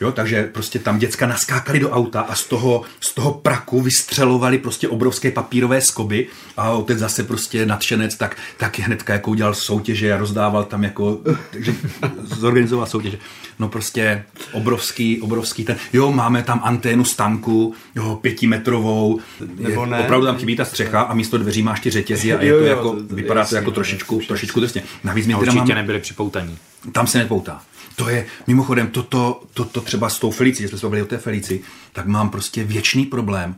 Jo, 0.00 0.12
takže 0.12 0.42
prostě 0.52 0.78
tam 0.78 0.98
děcka 0.98 1.26
naskákali 1.26 1.80
do 1.80 1.90
auta 1.90 2.20
a 2.20 2.34
z 2.34 2.44
toho, 2.44 2.82
z 3.00 3.14
toho 3.14 3.32
praku 3.34 3.80
vystřelovali 3.80 4.58
prostě 4.58 4.88
obrovské 4.88 5.30
papírové 5.30 5.80
skoby 5.80 6.26
a 6.56 6.70
otec 6.70 6.98
zase 6.98 7.24
prostě 7.24 7.66
nadšenec, 7.66 8.16
tak, 8.16 8.36
tak 8.56 8.78
hnedka 8.78 9.12
jako 9.12 9.30
udělal 9.30 9.54
soutěže 9.54 10.12
a 10.12 10.16
rozdával 10.16 10.64
tam 10.64 10.84
jako, 10.84 11.18
takže 11.50 11.74
zorganizoval 12.24 12.86
soutěže. 12.86 13.18
No 13.58 13.68
prostě 13.68 14.24
obrovský, 14.52 15.20
obrovský 15.20 15.64
ten, 15.64 15.76
jo, 15.92 16.12
máme 16.12 16.42
tam 16.42 16.60
anténu 16.64 17.04
stanku, 17.04 17.74
jo, 17.94 18.18
pětimetrovou, 18.22 19.20
Nebo 19.58 19.80
je, 19.84 19.86
ne. 19.90 19.98
opravdu 20.00 20.26
tam 20.26 20.36
chybí 20.38 20.56
ta 20.56 20.64
střecha 20.64 21.00
a 21.00 21.14
místo 21.14 21.38
dveří 21.38 21.62
máš 21.62 21.80
ty 21.80 21.90
řetězy 21.90 22.34
a 22.34 22.42
je 22.42 22.48
Jo, 22.48 22.58
to 22.58 22.64
jo, 22.64 22.70
jako, 22.70 22.92
to- 22.92 23.02
to- 23.04 23.14
vypadá 23.14 23.34
to 23.40 23.44
jasně, 23.44 23.56
jako 23.56 23.70
trošičku, 23.70 24.18
to- 24.20 24.26
trošičku 24.26 24.60
drsně. 24.60 24.82
Navíc 25.04 25.26
my 25.26 25.34
A 25.34 25.38
teda 25.38 25.52
určitě 25.52 25.58
máme, 25.72 25.74
nebyli 25.74 25.98
připoutaní. 26.00 26.58
tam 26.92 27.06
se 27.06 27.18
nepoutá. 27.18 27.62
To 27.97 28.09
je, 28.09 28.26
mimochodem, 28.47 28.87
toto, 28.87 29.43
toto 29.55 29.81
třeba 29.81 30.09
s 30.09 30.19
tou 30.19 30.31
Felicí, 30.31 30.62
že 30.62 30.69
jsme 30.69 30.78
se 30.78 30.87
bavili 30.87 31.02
o 31.02 31.07
té 31.07 31.19
Felici, 31.19 31.61
tak 31.93 32.07
mám 32.07 32.31
prostě 32.31 32.64
věčný 32.64 33.07
problém, 33.07 33.57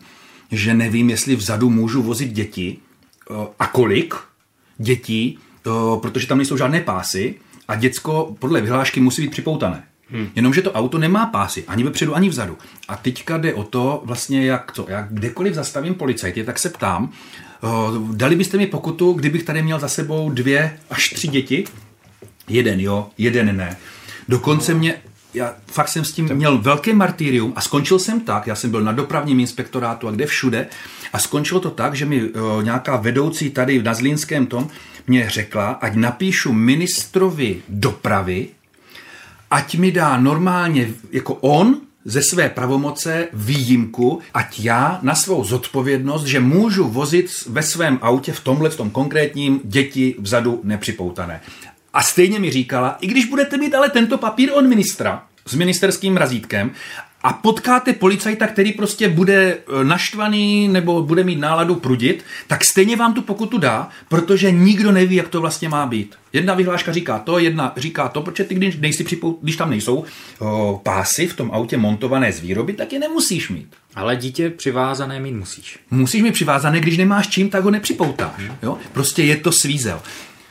že 0.50 0.74
nevím, 0.74 1.10
jestli 1.10 1.36
vzadu 1.36 1.70
můžu 1.70 2.02
vozit 2.02 2.32
děti 2.32 2.76
eh, 3.30 3.34
a 3.58 3.66
kolik 3.66 4.14
dětí, 4.78 5.38
eh, 5.66 5.70
protože 6.00 6.26
tam 6.26 6.38
nejsou 6.38 6.56
žádné 6.56 6.80
pásy 6.80 7.34
a 7.68 7.74
děcko 7.74 8.36
podle 8.38 8.60
vyhlášky 8.60 9.00
musí 9.00 9.22
být 9.22 9.30
připoutané. 9.30 9.82
Hmm. 10.10 10.28
Jenomže 10.34 10.62
to 10.62 10.72
auto 10.72 10.98
nemá 10.98 11.26
pásy, 11.26 11.64
ani 11.68 11.84
vepředu, 11.84 12.16
ani 12.16 12.28
vzadu. 12.28 12.58
A 12.88 12.96
teďka 12.96 13.38
jde 13.38 13.54
o 13.54 13.64
to, 13.64 14.02
vlastně 14.04 14.46
jak 14.46 14.72
co, 14.72 14.86
jak 14.88 15.06
kdekoliv 15.10 15.54
zastavím 15.54 15.94
policajty, 15.94 16.44
tak 16.44 16.58
se 16.58 16.68
ptám, 16.68 17.12
eh, 17.12 17.66
dali 18.12 18.36
byste 18.36 18.56
mi 18.56 18.66
pokutu, 18.66 19.12
kdybych 19.12 19.42
tady 19.42 19.62
měl 19.62 19.78
za 19.78 19.88
sebou 19.88 20.30
dvě 20.30 20.78
až 20.90 21.10
tři 21.10 21.28
děti? 21.28 21.64
Jeden 22.48 22.80
jo, 22.80 23.10
jeden 23.18 23.56
ne. 23.56 23.76
Dokonce 24.28 24.74
mě, 24.74 25.02
já 25.34 25.54
fakt 25.66 25.88
jsem 25.88 26.04
s 26.04 26.12
tím 26.12 26.34
měl 26.34 26.58
velké 26.58 26.94
martyrium 26.94 27.52
a 27.56 27.60
skončil 27.60 27.98
jsem 27.98 28.20
tak, 28.20 28.46
já 28.46 28.54
jsem 28.54 28.70
byl 28.70 28.80
na 28.80 28.92
dopravním 28.92 29.40
inspektorátu 29.40 30.08
a 30.08 30.10
kde 30.10 30.26
všude 30.26 30.66
a 31.12 31.18
skončilo 31.18 31.60
to 31.60 31.70
tak, 31.70 31.94
že 31.94 32.04
mi 32.04 32.30
o, 32.30 32.60
nějaká 32.62 32.96
vedoucí 32.96 33.50
tady 33.50 33.82
na 33.82 33.94
Zlínském 33.94 34.46
tom 34.46 34.68
mě 35.06 35.30
řekla, 35.30 35.70
ať 35.70 35.94
napíšu 35.94 36.52
ministrovi 36.52 37.62
dopravy, 37.68 38.48
ať 39.50 39.74
mi 39.74 39.92
dá 39.92 40.20
normálně 40.20 40.88
jako 41.10 41.34
on 41.34 41.80
ze 42.04 42.22
své 42.22 42.48
pravomoce 42.48 43.28
výjimku, 43.32 44.20
ať 44.34 44.60
já 44.60 44.98
na 45.02 45.14
svou 45.14 45.44
zodpovědnost, 45.44 46.24
že 46.24 46.40
můžu 46.40 46.88
vozit 46.88 47.30
ve 47.46 47.62
svém 47.62 47.98
autě 48.02 48.32
v 48.32 48.40
tomhle 48.40 48.70
v 48.70 48.76
tom 48.76 48.90
konkrétním 48.90 49.60
děti 49.64 50.14
vzadu 50.18 50.60
nepřipoutané. 50.64 51.40
A 51.92 52.02
stejně 52.02 52.38
mi 52.38 52.50
říkala, 52.50 52.96
i 53.00 53.06
když 53.06 53.24
budete 53.24 53.56
mít 53.56 53.74
ale 53.74 53.90
tento 53.90 54.18
papír 54.18 54.50
od 54.54 54.62
ministra 54.62 55.22
s 55.46 55.54
ministerským 55.54 56.16
razítkem 56.16 56.70
a 57.22 57.32
potkáte 57.32 57.92
policajta, 57.92 58.46
který 58.46 58.72
prostě 58.72 59.08
bude 59.08 59.34
e, 59.42 59.84
naštvaný 59.84 60.68
nebo 60.68 61.02
bude 61.02 61.24
mít 61.24 61.38
náladu 61.38 61.74
prudit, 61.74 62.24
tak 62.46 62.64
stejně 62.64 62.96
vám 62.96 63.14
tu 63.14 63.22
pokutu 63.22 63.58
dá, 63.58 63.88
protože 64.08 64.50
nikdo 64.50 64.92
neví, 64.92 65.14
jak 65.16 65.28
to 65.28 65.40
vlastně 65.40 65.68
má 65.68 65.86
být. 65.86 66.14
Jedna 66.32 66.54
vyhláška 66.54 66.92
říká 66.92 67.18
to, 67.18 67.38
jedna 67.38 67.72
říká 67.76 68.08
to, 68.08 68.22
protože 68.22 68.44
ty, 68.44 68.54
když, 68.54 68.76
nejsi 68.76 69.04
připou, 69.04 69.38
když 69.42 69.56
tam 69.56 69.70
nejsou 69.70 70.04
o, 70.38 70.80
pásy 70.84 71.26
v 71.26 71.36
tom 71.36 71.50
autě 71.52 71.76
montované 71.76 72.32
z 72.32 72.40
výroby, 72.40 72.72
tak 72.72 72.92
je 72.92 72.98
nemusíš 72.98 73.48
mít. 73.48 73.68
Ale 73.94 74.16
dítě 74.16 74.50
přivázané 74.50 75.20
mít 75.20 75.34
musíš. 75.34 75.78
Musíš 75.90 76.22
mít 76.22 76.32
přivázané, 76.32 76.80
když 76.80 76.98
nemáš 76.98 77.28
čím, 77.28 77.50
tak 77.50 77.64
ho 77.64 77.70
nepřipoutáš. 77.70 78.42
Jo? 78.62 78.78
Prostě 78.92 79.22
je 79.22 79.36
to 79.36 79.52
svízel. 79.52 80.02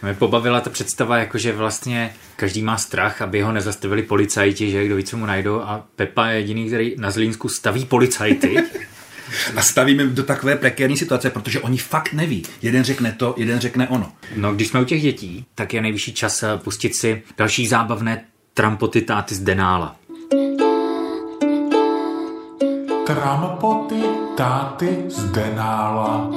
Mě 0.02 0.14
pobavila 0.14 0.62
ta 0.62 0.70
představa, 0.70 1.18
jako 1.18 1.38
že 1.38 1.52
vlastně 1.52 2.14
každý 2.36 2.62
má 2.62 2.78
strach, 2.78 3.22
aby 3.22 3.42
ho 3.42 3.52
nezastavili 3.52 4.04
policajti, 4.04 4.72
že 4.72 4.86
kdo 4.86 4.96
ví, 4.96 5.04
co 5.04 5.18
mu 5.18 5.26
najdou 5.26 5.62
a 5.62 5.86
Pepa 5.96 6.28
je 6.28 6.40
jediný, 6.40 6.68
který 6.68 6.96
na 6.98 7.12
Zlínsku 7.12 7.50
staví 7.50 7.86
policajty. 7.86 8.58
A 9.56 9.62
stavíme 9.62 10.06
do 10.06 10.24
takové 10.24 10.56
prekérní 10.56 10.98
situace, 10.98 11.30
protože 11.30 11.62
oni 11.62 11.78
fakt 11.78 12.14
neví. 12.14 12.44
Jeden 12.62 12.84
řekne 12.84 13.12
to, 13.12 13.36
jeden 13.38 13.60
řekne 13.60 13.88
ono. 13.88 14.12
No, 14.36 14.54
když 14.54 14.68
jsme 14.68 14.82
u 14.82 14.86
těch 14.86 15.02
dětí, 15.02 15.46
tak 15.56 15.74
je 15.74 15.82
nejvyšší 15.82 16.14
čas 16.14 16.44
eh, 16.44 16.58
pustit 16.58 16.96
si 16.96 17.24
další 17.38 17.68
zábavné 17.68 18.26
trampoty 18.54 19.02
táty 19.02 19.36
z 19.36 19.40
Denála. 19.40 19.96
Trampoty 23.06 24.02
táty 24.38 25.04
z 25.08 25.24
Denála. 25.24 26.32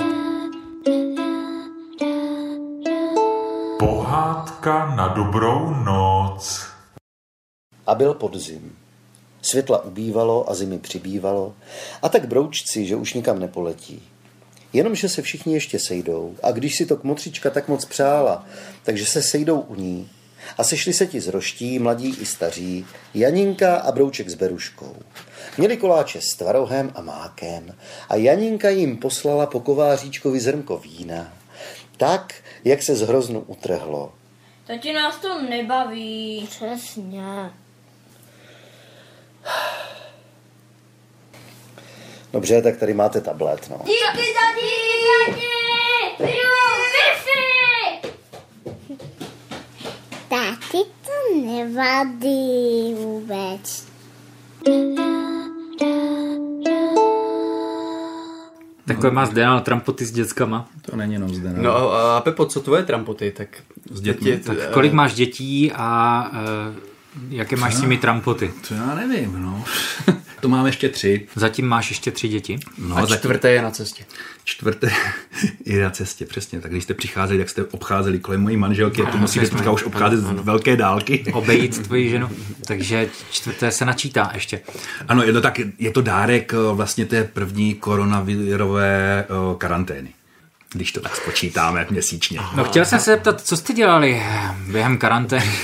Pohádka 3.81 4.95
na 4.95 5.09
dobrou 5.09 5.75
noc. 5.85 6.67
A 7.87 7.95
byl 7.95 8.15
podzim. 8.15 8.77
Světla 9.43 9.85
ubývalo 9.85 10.51
a 10.51 10.55
zimy 10.55 10.79
přibývalo, 10.79 11.55
a 12.03 12.09
tak 12.09 12.29
broučci, 12.29 12.87
že 12.87 12.97
už 12.97 13.15
nikam 13.15 13.39
nepoletí. 13.39 14.03
Jenomže 14.73 15.09
se 15.09 15.23
všichni 15.23 15.55
ještě 15.55 15.79
sejdou 15.79 16.35
a 16.43 16.51
když 16.51 16.77
si 16.77 16.87
to 16.87 16.97
kmotřička 16.97 17.51
tak 17.51 17.69
moc 17.69 17.85
přála, 17.85 18.47
takže 18.83 19.07
se 19.07 19.23
sejdou 19.23 19.61
u 19.61 19.75
ní 19.75 20.11
a 20.59 20.65
sešli 20.65 20.93
se 20.93 21.07
ti 21.07 21.21
z 21.21 21.29
roští, 21.29 21.79
mladí 21.79 22.17
i 22.21 22.27
staří, 22.27 22.87
Janinka 23.15 23.77
a 23.77 23.93
Brouček 23.93 24.29
s 24.29 24.35
Beruškou. 24.35 24.97
Měli 25.59 25.77
koláče 25.77 26.21
s 26.21 26.37
tvarohem 26.37 26.93
a 26.95 27.03
mákem 27.03 27.75
a 28.09 28.17
Janinka 28.17 28.69
jim 28.69 28.97
poslala 28.97 29.47
po 29.47 29.61
kováříčkovi 29.61 30.41
zrnko 30.41 30.79
vína, 30.79 31.40
tak, 32.01 32.35
jak 32.65 32.83
se 32.83 32.97
z 32.97 33.01
hroznu 33.03 33.41
utrhlo. 33.41 34.13
Tati 34.67 34.93
nás 34.93 35.17
to 35.17 35.43
nebaví. 35.43 36.49
Přesně. 36.51 37.51
Dobře, 42.33 42.63
tak 42.63 42.77
tady 42.77 42.95
máte 42.95 43.21
tablet, 43.21 43.71
no. 43.71 43.81
Díky, 43.85 44.35
tati! 44.35 44.67
Díky, 45.29 45.47
tati! 47.15 47.41
Tati 50.29 50.85
to 51.05 51.37
nevadí 51.47 52.95
vůbec. 52.95 53.87
Takhle 58.95 59.11
má 59.11 59.27
Zdenal 59.27 59.61
trampoty 59.61 60.05
s 60.05 60.13
dětskama. 60.13 60.69
To 60.91 60.97
není 60.97 61.13
jenom 61.13 61.35
zde. 61.35 61.53
No 61.57 61.93
a 61.93 62.21
Pepo, 62.21 62.47
co 62.47 62.61
tvoje 62.61 62.83
trampoty? 62.83 63.33
Tak 63.37 63.49
S 63.93 64.01
dětmi? 64.01 64.31
děti- 64.31 64.45
Tak 64.45 64.57
eh, 64.61 64.71
kolik 64.73 64.93
máš 64.93 65.15
dětí 65.15 65.73
a 65.73 66.31
uh, 66.33 66.75
jaké 67.29 67.57
máš 67.57 67.75
s 67.75 67.81
nimi 67.81 67.99
trampoty? 67.99 68.53
To 68.69 68.75
já 68.75 68.95
nevím, 68.95 69.43
no. 69.43 69.65
To 70.41 70.49
máme 70.49 70.69
ještě 70.69 70.89
tři. 70.89 71.27
Zatím 71.35 71.67
máš 71.69 71.91
ještě 71.91 72.11
tři 72.11 72.29
děti. 72.29 72.59
No, 72.79 72.97
A 72.97 73.07
za 73.07 73.17
čtvrté 73.17 73.51
je 73.51 73.63
na 73.63 73.71
cestě. 73.71 74.05
čtvrté 74.45 74.91
je 75.65 75.83
na 75.83 75.91
cestě, 75.91 76.27
přesně. 76.27 76.61
Tak 76.61 76.71
když 76.71 76.85
jste 76.85 76.95
přicházeli, 76.95 77.39
tak 77.39 77.49
jste 77.49 77.65
obcházeli 77.65 78.19
kolem 78.19 78.41
mojí 78.41 78.57
manželky 78.57 79.03
a 79.03 79.11
to 79.11 79.19
musíte 79.19 79.47
teďka 79.49 79.71
už 79.71 79.85
obcházet 79.85 80.21
z 80.21 80.31
velké 80.31 80.77
dálky. 80.77 81.25
Obejít 81.33 81.83
tvoji 81.83 82.11
ženu. 82.11 82.31
Takže 82.67 83.09
čtvrté 83.31 83.71
se 83.71 83.85
načítá 83.85 84.31
ještě. 84.35 84.61
Ano, 85.09 85.23
je 85.23 85.33
to 85.33 85.41
tak, 85.41 85.61
je 85.79 85.91
to 85.91 86.03
dárek 86.03 86.53
eh, 86.55 86.75
vlastně 86.75 87.07
té 87.07 87.25
první 87.25 87.75
koronavirové 87.75 89.25
eh, 89.25 89.55
karantény. 89.59 90.11
Když 90.73 90.93
to 90.93 91.01
tak 91.01 91.17
spočítáme 91.17 91.87
měsíčně. 91.91 92.41
No 92.57 92.65
chtěl 92.65 92.85
jsem 92.85 92.99
se 92.99 93.11
zeptat, 93.11 93.41
co 93.41 93.57
jste 93.57 93.73
dělali 93.73 94.23
během 94.67 94.99
karantény? 94.99 95.53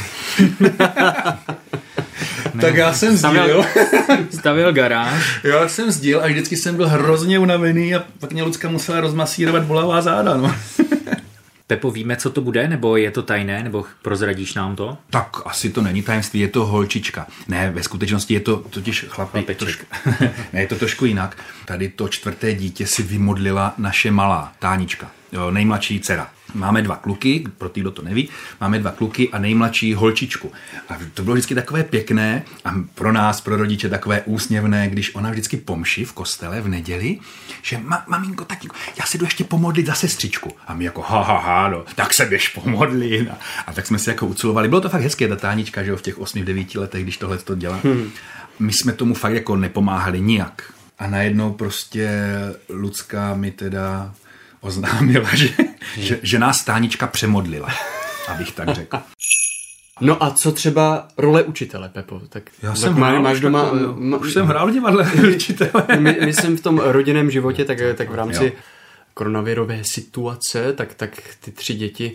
Tak 2.60 2.74
já 2.74 2.92
jsem 2.92 3.18
Stavil, 3.18 3.64
stavil 4.38 4.72
garáž. 4.72 5.40
Já 5.44 5.68
jsem 5.68 5.90
sdíl 5.90 6.20
a 6.22 6.26
vždycky 6.26 6.56
jsem 6.56 6.76
byl 6.76 6.88
hrozně 6.88 7.38
unavený 7.38 7.94
a 7.94 8.04
pak 8.20 8.32
mě 8.32 8.42
Lucka 8.42 8.68
musela 8.68 9.00
rozmasírovat 9.00 9.62
bolavá 9.62 10.02
záda, 10.02 10.36
no. 10.36 10.54
Pepo, 11.66 11.90
víme, 11.90 12.16
co 12.16 12.30
to 12.30 12.40
bude, 12.40 12.68
nebo 12.68 12.96
je 12.96 13.10
to 13.10 13.22
tajné, 13.22 13.62
nebo 13.62 13.84
prozradíš 14.02 14.54
nám 14.54 14.76
to? 14.76 14.98
Tak 15.10 15.36
asi 15.44 15.70
to 15.70 15.82
není 15.82 16.02
tajemství, 16.02 16.40
je 16.40 16.48
to 16.48 16.66
holčička. 16.66 17.26
Ne, 17.48 17.70
ve 17.70 17.82
skutečnosti 17.82 18.34
je 18.34 18.40
to 18.40 18.56
totiž 18.56 19.04
chlapek. 19.08 19.56
Trošku, 19.56 19.86
ne, 20.52 20.60
je 20.60 20.66
to 20.66 20.74
trošku 20.74 21.04
jinak. 21.04 21.36
Tady 21.64 21.88
to 21.88 22.08
čtvrté 22.08 22.54
dítě 22.54 22.86
si 22.86 23.02
vymodlila 23.02 23.74
naše 23.78 24.10
malá 24.10 24.52
Tánička, 24.58 25.10
jo, 25.32 25.50
nejmladší 25.50 26.00
dcera. 26.00 26.30
Máme 26.56 26.82
dva 26.82 26.96
kluky, 26.96 27.44
pro 27.58 27.68
ty, 27.68 27.80
kdo 27.80 27.90
to 27.90 28.02
neví, 28.02 28.28
máme 28.60 28.78
dva 28.78 28.90
kluky 28.90 29.30
a 29.30 29.38
nejmladší 29.38 29.94
holčičku. 29.94 30.52
A 30.88 30.98
to 31.14 31.22
bylo 31.22 31.34
vždycky 31.34 31.54
takové 31.54 31.84
pěkné 31.84 32.42
a 32.64 32.74
pro 32.94 33.12
nás, 33.12 33.40
pro 33.40 33.56
rodiče, 33.56 33.88
takové 33.88 34.22
úsměvné, 34.22 34.88
když 34.88 35.14
ona 35.14 35.30
vždycky 35.30 35.56
pomši 35.56 36.04
v 36.04 36.12
kostele 36.12 36.60
v 36.60 36.68
neděli, 36.68 37.18
že 37.62 37.78
ma, 37.78 38.04
maminko, 38.06 38.44
tatínko, 38.44 38.76
já 38.98 39.06
se 39.06 39.18
jdu 39.18 39.24
ještě 39.24 39.44
pomodlit 39.44 39.86
za 39.86 39.94
sestřičku. 39.94 40.52
A 40.66 40.74
my 40.74 40.84
jako 40.84 41.02
ha, 41.02 41.22
ha, 41.22 41.38
ha 41.38 41.68
no, 41.68 41.84
tak 41.94 42.14
se 42.14 42.26
běž 42.26 42.48
pomodlit. 42.48 43.30
A, 43.30 43.38
a 43.66 43.72
tak 43.72 43.86
jsme 43.86 43.98
si 43.98 44.10
jako 44.10 44.26
ucilovali. 44.26 44.68
Bylo 44.68 44.80
to 44.80 44.88
fakt 44.88 45.02
hezké, 45.02 45.28
ta 45.28 45.36
tánička, 45.36 45.82
že 45.82 45.90
jo, 45.90 45.96
v 45.96 46.02
těch 46.02 46.18
8-9 46.18 46.80
letech, 46.80 47.02
když 47.02 47.16
tohle 47.16 47.38
to 47.38 47.54
dělá. 47.54 47.80
Hmm. 47.84 48.10
My 48.58 48.72
jsme 48.72 48.92
tomu 48.92 49.14
fakt 49.14 49.34
jako 49.34 49.56
nepomáhali 49.56 50.20
nijak. 50.20 50.72
A 50.98 51.06
najednou 51.06 51.52
prostě 51.52 52.10
Lucka 52.68 53.34
mi 53.34 53.50
teda 53.50 54.14
oznámila, 54.66 55.34
že, 55.34 55.48
že, 55.96 56.18
že 56.22 56.38
nás 56.38 56.64
tánička 56.64 57.06
přemodlila, 57.06 57.68
abych 58.28 58.52
tak 58.52 58.74
řekl. 58.74 58.98
No 60.00 60.22
a 60.24 60.30
co 60.30 60.52
třeba 60.52 61.08
role 61.18 61.42
učitele, 61.42 61.88
Pepo? 61.88 62.22
Tak, 62.28 62.42
Já 62.62 62.68
tak 62.70 62.78
jsem 62.78 62.98
má, 63.00 63.08
hrál 63.08 63.22
máš 63.22 63.34
už 63.34 63.40
doma... 63.40 63.72
ma- 63.72 64.18
už 64.20 64.32
jsem 64.32 64.46
hrál 64.46 64.70
divadle 64.70 65.04
učitele. 65.36 65.86
my, 65.98 66.18
myslím 66.24 66.56
v 66.56 66.60
tom 66.60 66.78
rodinném 66.78 67.30
životě, 67.30 67.64
tak, 67.64 67.78
tak 67.94 68.10
v 68.10 68.14
rámci 68.14 68.44
Jo. 68.44 68.50
koronavirové 69.14 69.78
situace, 69.84 70.72
tak, 70.72 70.94
tak 70.94 71.10
ty 71.40 71.50
tři 71.50 71.74
děti 71.74 72.12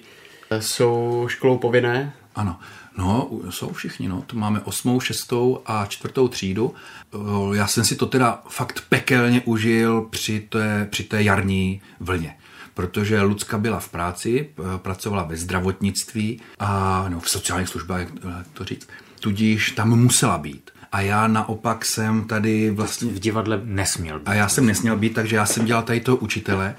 jsou 0.60 1.26
školou 1.30 1.58
povinné. 1.58 2.14
Ano, 2.36 2.60
no, 2.98 3.30
jsou 3.50 3.74
všichni, 3.74 4.08
no. 4.08 4.22
Tu 4.28 4.38
máme 4.40 4.60
osmou, 4.62 5.00
šestou 5.00 5.62
a 5.66 5.86
čtvrtou 5.86 6.28
třídu. 6.28 6.74
O, 7.12 7.54
Já 7.54 7.68
jsem 7.68 7.86
si 7.86 7.96
to 7.96 8.06
teda 8.06 8.42
fakt 8.50 8.84
pekelně 8.90 9.42
užil 9.46 10.02
při 10.02 10.40
té, 10.50 10.88
při 10.92 11.04
té 11.04 11.24
jarní 11.24 11.82
vlně. 12.00 12.36
Protože 12.74 13.22
Lucka 13.22 13.58
byla 13.58 13.80
v 13.80 13.90
práci, 13.90 14.50
p- 14.56 14.64
pracovala 14.78 15.24
ve 15.24 15.38
zdravotnictví 15.38 16.42
a 16.60 17.06
no, 17.10 17.20
v 17.20 17.30
sociálních 17.30 17.70
službách, 17.70 18.00
jak 18.00 18.10
jak 18.38 18.48
to 18.54 18.64
říct. 18.66 18.88
Tudíž 19.20 19.72
tam 19.72 19.90
musela 20.00 20.38
být. 20.38 20.72
A 20.92 21.02
já 21.02 21.28
naopak 21.28 21.86
jsem 21.86 22.24
tady 22.28 22.70
vlastně 22.72 23.12
V 23.12 23.20
divadle 23.20 23.62
nesměl 23.64 24.20
být. 24.20 24.28
a 24.28 24.34
já 24.34 24.50
jsem 24.50 24.66
nesměl 24.66 24.98
být, 24.98 25.14
takže 25.14 25.36
já 25.36 25.46
jsem 25.46 25.66
dělal 25.66 25.84
tady 25.84 26.00
toho 26.00 26.18
učitele. 26.18 26.76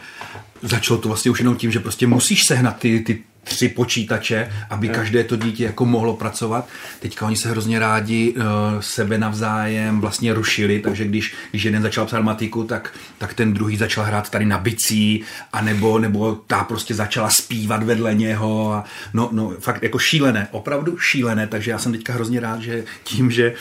Začalo 0.63 1.01
to 1.01 1.09
vlastně 1.09 1.31
už 1.31 1.39
jenom 1.39 1.57
tím, 1.57 1.71
že 1.73 1.81
prostě 1.81 2.07
musíš 2.07 2.43
sehnat 2.47 2.77
ty, 2.79 3.01
ty 3.01 3.23
tři 3.45 3.69
počítače, 3.69 4.53
aby 4.71 4.89
každé 4.89 5.25
to 5.25 5.37
dítě 5.37 5.65
jako 5.65 5.87
mohlo 5.87 6.17
pracovat. 6.17 6.69
Teďka 7.01 7.27
oni 7.27 7.37
se 7.37 7.51
hrozně 7.51 7.79
rádi 7.79 8.35
uh, 8.37 8.45
sebe 8.81 9.19
navzájem 9.19 10.01
vlastně 10.01 10.35
rušili, 10.35 10.81
takže 10.81 11.05
když, 11.05 11.35
když 11.51 11.65
jeden 11.65 11.83
začal 11.83 12.07
psát 12.07 12.21
matiku, 12.21 12.65
tak, 12.65 12.95
tak 13.19 13.35
ten 13.35 13.53
druhý 13.53 13.77
začal 13.77 14.05
hrát 14.05 14.31
tady 14.31 14.45
na 14.45 14.59
bicí, 14.59 15.25
a 15.53 15.61
nebo, 15.63 15.99
nebo 15.99 16.35
ta 16.47 16.65
prostě 16.65 16.95
začala 16.95 17.31
zpívat 17.31 17.83
vedle 17.83 18.15
něho. 18.15 18.73
A 18.73 18.85
no, 19.15 19.29
no, 19.33 19.53
fakt 19.61 19.83
jako 19.83 19.99
šílené, 19.99 20.49
opravdu 20.51 20.99
šílené, 20.99 21.47
takže 21.47 21.71
já 21.71 21.79
jsem 21.79 21.93
teďka 21.93 22.13
hrozně 22.13 22.41
rád, 22.41 22.63
že 22.63 22.85
tím, 23.05 23.31
že 23.31 23.55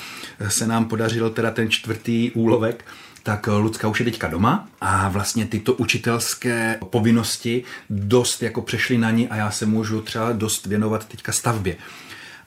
se 0.48 0.68
nám 0.68 0.86
podařil 0.86 1.30
teda 1.30 1.52
ten 1.52 1.70
čtvrtý 1.70 2.32
úlovek, 2.32 2.86
tak 3.24 3.48
eh, 3.48 3.52
Lucka 3.52 3.88
už 3.88 4.00
je 4.00 4.06
teďka 4.06 4.28
doma 4.28 4.68
a 4.82 5.10
vlastně 5.10 5.46
tyto 5.46 5.74
učitelské 5.74 6.78
povinnosti 6.90 7.64
dost 7.90 8.44
jako 8.44 8.62
přešly 8.62 8.98
na 8.98 9.12
ní 9.12 9.28
a 9.28 9.36
já 9.36 9.52
se 9.52 9.66
můžu 9.66 10.02
třeba 10.02 10.32
dost 10.32 10.66
věnovat 10.66 11.08
teďka 11.08 11.32
stavbě. 11.32 11.76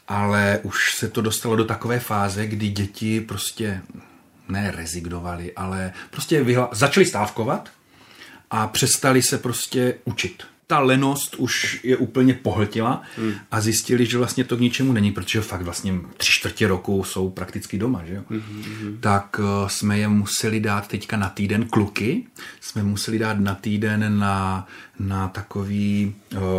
Ale 0.09 0.61
už 0.63 0.95
se 0.95 1.09
to 1.09 1.21
dostalo 1.21 1.57
do 1.57 1.65
takové 1.65 1.99
fáze, 1.99 2.47
kdy 2.47 2.69
děti 2.69 3.21
prostě 3.21 3.81
ne 4.49 4.71
rezignovali, 4.77 5.53
ale 5.53 5.93
prostě 6.11 6.45
vyhla- 6.45 6.69
začali 6.73 7.07
stávkovat 7.07 7.69
a 8.51 8.67
přestali 8.67 9.23
se 9.23 9.39
prostě 9.39 9.95
učit. 10.05 10.43
Ta 10.67 10.79
lenost 10.79 11.35
už 11.35 11.81
je 11.83 11.97
úplně 11.97 12.35
pohltila 12.35 13.03
hmm. 13.17 13.33
a 13.51 13.61
zjistili, 13.61 14.07
že 14.07 14.19
vlastně 14.19 14.45
to 14.45 14.57
k 14.57 14.61
ničemu 14.61 14.93
není, 14.93 15.13
protože 15.13 15.41
fakt 15.41 15.63
vlastně 15.63 15.95
tři 16.17 16.33
čtvrtě 16.33 16.69
roku 16.69 17.05
jsou 17.05 17.31
prakticky 17.31 17.79
doma, 17.79 18.05
že 18.05 18.15
jo? 18.15 18.23
Hmm. 18.31 18.99
Tak 19.01 19.39
uh, 19.39 19.69
jsme 19.69 19.99
je 19.99 20.09
museli 20.09 20.61
dát 20.61 20.89
teďka 20.89 21.17
na 21.17 21.29
týden 21.29 21.67
kluky, 21.69 22.27
jsme 22.61 22.83
museli 22.83 23.19
dát 23.19 23.41
na 23.41 23.55
týden 23.55 24.19
na, 24.19 24.67
na 24.99 25.29
takový, 25.29 26.15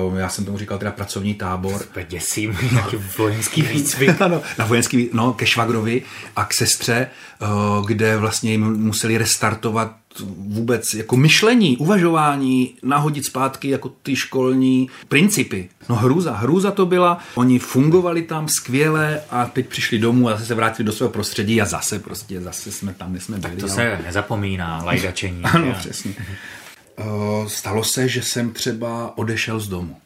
uh, 0.08 0.18
já 0.18 0.30
jsem 0.30 0.46
tomu 0.46 0.58
říkal 0.58 0.78
teda 0.78 0.92
pracovní 0.92 1.34
tábor, 1.34 1.82
Děsím, 2.10 2.58
nějaký 2.72 2.98
vojenský 3.18 3.62
výcvik. 3.62 4.22
ano, 4.26 4.42
na 4.60 4.66
vojenský, 4.66 5.10
no, 5.14 5.34
ke 5.34 5.46
švagrovi 5.46 6.02
a 6.36 6.46
k 6.46 6.54
sestře, 6.54 6.96
eh, 7.42 7.46
kde 7.86 8.18
vlastně 8.18 8.52
jim 8.52 8.74
museli 8.74 9.18
restartovat 9.18 9.96
vůbec 10.38 10.94
jako 10.94 11.16
myšlení, 11.18 11.78
uvažování, 11.78 12.74
nahodit 12.84 13.26
zpátky 13.26 13.70
jako 13.70 13.90
ty 14.04 14.16
školní 14.16 14.90
principy. 15.10 15.70
No 15.90 15.96
hrůza, 15.96 16.34
hrůza 16.34 16.72
to 16.72 16.86
byla, 16.86 17.20
oni 17.36 17.60
fungovali 17.60 18.22
tam 18.22 18.48
skvěle 18.48 19.22
a 19.30 19.46
teď 19.46 19.68
přišli 19.68 20.00
domů 20.00 20.30
a 20.30 20.32
zase 20.32 20.46
se 20.46 20.56
vrátili 20.56 20.86
do 20.86 20.92
svého 20.92 21.10
prostředí 21.10 21.62
a 21.62 21.66
zase 21.66 22.00
prostě, 22.00 22.42
zase 22.42 22.72
jsme 22.72 22.94
tam, 22.94 23.12
kde 23.12 23.22
jsme 23.22 23.38
byli. 23.38 23.56
To 23.56 23.66
ale- 23.66 23.76
se 23.76 24.00
nezapomíná, 24.06 24.82
lajdačení. 24.84 25.42
ano, 25.44 25.66
Jo. 25.66 25.76
přesně. 25.80 26.14
Eh, 26.98 27.04
Stalo 27.48 27.84
se, 27.84 28.08
že 28.08 28.22
jsem 28.24 28.52
třeba 28.52 29.18
odešel 29.18 29.60
z 29.60 29.68
domu. 29.68 29.98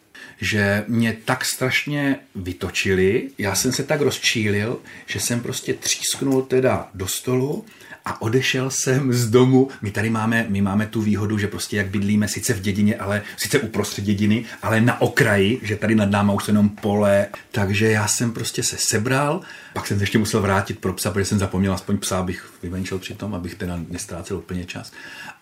Že 0.42 0.84
mě 0.88 1.18
tak 1.26 1.46
strašně 1.46 2.16
vytočili, 2.36 3.30
já 3.38 3.56
jsem 3.56 3.72
se 3.72 3.84
tak 3.84 4.02
rozčílil, 4.02 4.78
že 5.08 5.20
jsem 5.20 5.40
prostě 5.42 5.74
třísknul 5.74 6.42
teda 6.42 6.90
do 6.94 7.08
stolu 7.08 7.66
a 8.06 8.22
odešel 8.22 8.70
jsem 8.70 9.14
z 9.14 9.30
domu. 9.30 9.68
My 9.82 9.92
tady 9.92 10.10
máme, 10.10 10.46
my 10.50 10.62
máme 10.62 10.88
tu 10.88 11.02
výhodu, 11.02 11.38
že 11.38 11.48
prostě 11.48 11.78
jak 11.78 11.88
bydlíme 11.88 12.28
sice 12.28 12.54
v 12.54 12.62
dědině, 12.62 12.96
ale 12.96 13.22
sice 13.38 13.60
uprostřed 13.60 14.04
dědiny, 14.04 14.46
ale 14.62 14.82
na 14.82 15.02
okraji, 15.02 15.60
že 15.64 15.76
tady 15.76 15.96
nad 15.96 16.10
náma 16.10 16.34
už 16.34 16.44
jsou 16.44 16.52
jenom 16.52 16.70
pole. 16.70 17.28
Takže 17.52 17.92
já 17.92 18.08
jsem 18.08 18.32
prostě 18.32 18.64
se 18.64 18.76
sebral, 18.80 19.42
pak 19.74 19.88
jsem 19.88 19.98
se 19.98 20.04
ještě 20.04 20.18
musel 20.18 20.42
vrátit 20.42 20.80
pro 20.80 20.94
psa, 20.94 21.12
protože 21.12 21.26
jsem 21.26 21.40
zapomněl 21.40 21.74
aspoň 21.74 21.98
psa, 21.98 22.20
abych 22.20 22.50
vyvenčil 22.64 23.00
při 23.00 23.14
tom, 23.14 23.36
abych 23.36 23.56
teda 23.56 23.80
nestrácel 23.90 24.38
úplně 24.38 24.66
čas. 24.66 24.92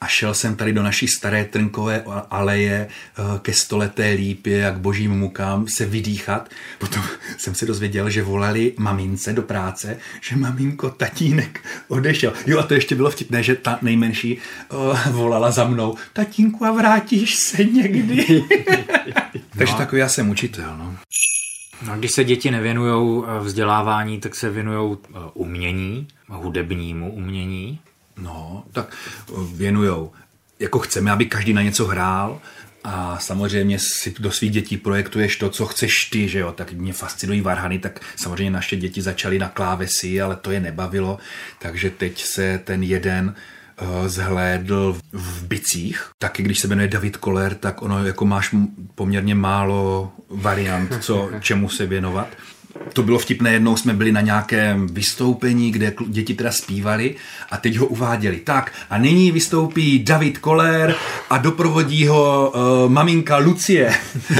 A 0.01 0.07
šel 0.07 0.33
jsem 0.33 0.55
tady 0.55 0.73
do 0.73 0.83
naší 0.83 1.07
staré 1.07 1.45
trnkové 1.45 2.03
aleje 2.29 2.87
eh, 2.87 3.23
ke 3.39 3.53
stoleté 3.53 4.09
lípě 4.09 4.67
a 4.67 4.71
k 4.71 4.77
božím 4.77 5.11
mukám 5.11 5.67
se 5.67 5.85
vydýchat. 5.85 6.49
Potom 6.77 7.03
jsem 7.37 7.55
se 7.55 7.65
dozvěděl, 7.65 8.09
že 8.09 8.23
volali 8.23 8.73
mamince 8.77 9.33
do 9.33 9.41
práce, 9.41 9.97
že 10.21 10.35
maminko, 10.35 10.89
tatínek 10.89 11.63
odešel. 11.87 12.33
Jo 12.47 12.59
a 12.59 12.63
to 12.63 12.73
ještě 12.73 12.95
bylo 12.95 13.11
vtipné, 13.11 13.43
že 13.43 13.55
ta 13.55 13.79
nejmenší 13.81 14.37
uh, 14.73 15.07
volala 15.11 15.51
za 15.51 15.63
mnou, 15.63 15.95
tatínku 16.13 16.65
a 16.65 16.71
vrátíš 16.71 17.35
se 17.35 17.63
někdy. 17.63 18.43
Takže 19.57 19.73
takový 19.73 19.99
já 19.99 20.09
jsem 20.09 20.29
učitel, 20.29 20.77
no. 20.77 20.97
No, 21.85 21.97
když 21.97 22.11
se 22.11 22.23
děti 22.23 22.51
nevěnují 22.51 23.23
vzdělávání, 23.39 24.19
tak 24.19 24.35
se 24.35 24.49
věnují 24.49 24.97
umění, 25.33 26.07
hudebnímu 26.27 27.13
umění. 27.13 27.79
No, 28.17 28.63
tak 28.71 28.95
eh, 29.29 29.33
věnujou. 29.53 30.11
Jako 30.59 30.79
chceme, 30.79 31.11
aby 31.11 31.25
každý 31.25 31.53
na 31.53 31.61
něco 31.61 31.85
hrál 31.85 32.41
a 32.83 33.19
samozřejmě 33.19 33.79
si 33.79 34.15
do 34.19 34.31
svých 34.31 34.51
dětí 34.51 34.77
projektuješ 34.77 35.35
to, 35.35 35.49
co 35.49 35.65
chceš 35.65 36.05
ty, 36.05 36.27
že 36.27 36.39
jo, 36.39 36.51
tak 36.51 36.73
mě 36.73 36.93
fascinují 36.93 37.41
varhany, 37.41 37.79
tak 37.79 37.99
samozřejmě 38.15 38.51
naše 38.51 38.75
děti 38.75 39.01
začaly 39.01 39.39
na 39.39 39.49
klávesi, 39.49 40.21
ale 40.21 40.35
to 40.35 40.51
je 40.51 40.59
nebavilo, 40.59 41.17
takže 41.59 41.89
teď 41.89 42.23
se 42.23 42.61
ten 42.63 42.83
jeden 42.83 43.35
eh, 43.37 43.56
zhlédl 44.05 44.97
v 45.13 45.43
bicích. 45.43 46.09
Taky 46.17 46.43
když 46.43 46.59
se 46.59 46.67
jmenuje 46.67 46.87
David 46.87 47.17
Koller, 47.17 47.55
tak 47.55 47.81
ono 47.81 48.05
jako 48.05 48.25
máš 48.25 48.55
poměrně 48.95 49.35
málo 49.35 50.11
variant, 50.29 50.97
co, 50.99 51.29
čemu 51.39 51.69
se 51.69 51.85
věnovat. 51.85 52.27
To 52.93 53.03
bylo 53.03 53.19
vtipné, 53.19 53.53
jednou 53.53 53.77
jsme 53.77 53.93
byli 53.93 54.11
na 54.11 54.21
nějakém 54.21 54.87
vystoupení, 54.87 55.71
kde 55.71 55.93
děti 56.07 56.33
teda 56.33 56.51
zpívali 56.51 57.15
a 57.51 57.57
teď 57.57 57.77
ho 57.77 57.85
uváděli. 57.85 58.37
Tak 58.37 58.71
a 58.89 58.97
nyní 58.97 59.31
vystoupí 59.31 60.03
David 60.03 60.37
Koller 60.37 60.95
a 61.29 61.37
doprovodí 61.37 62.07
ho 62.07 62.53
uh, 62.55 62.91
maminka 62.91 63.37
Lucie. 63.37 63.93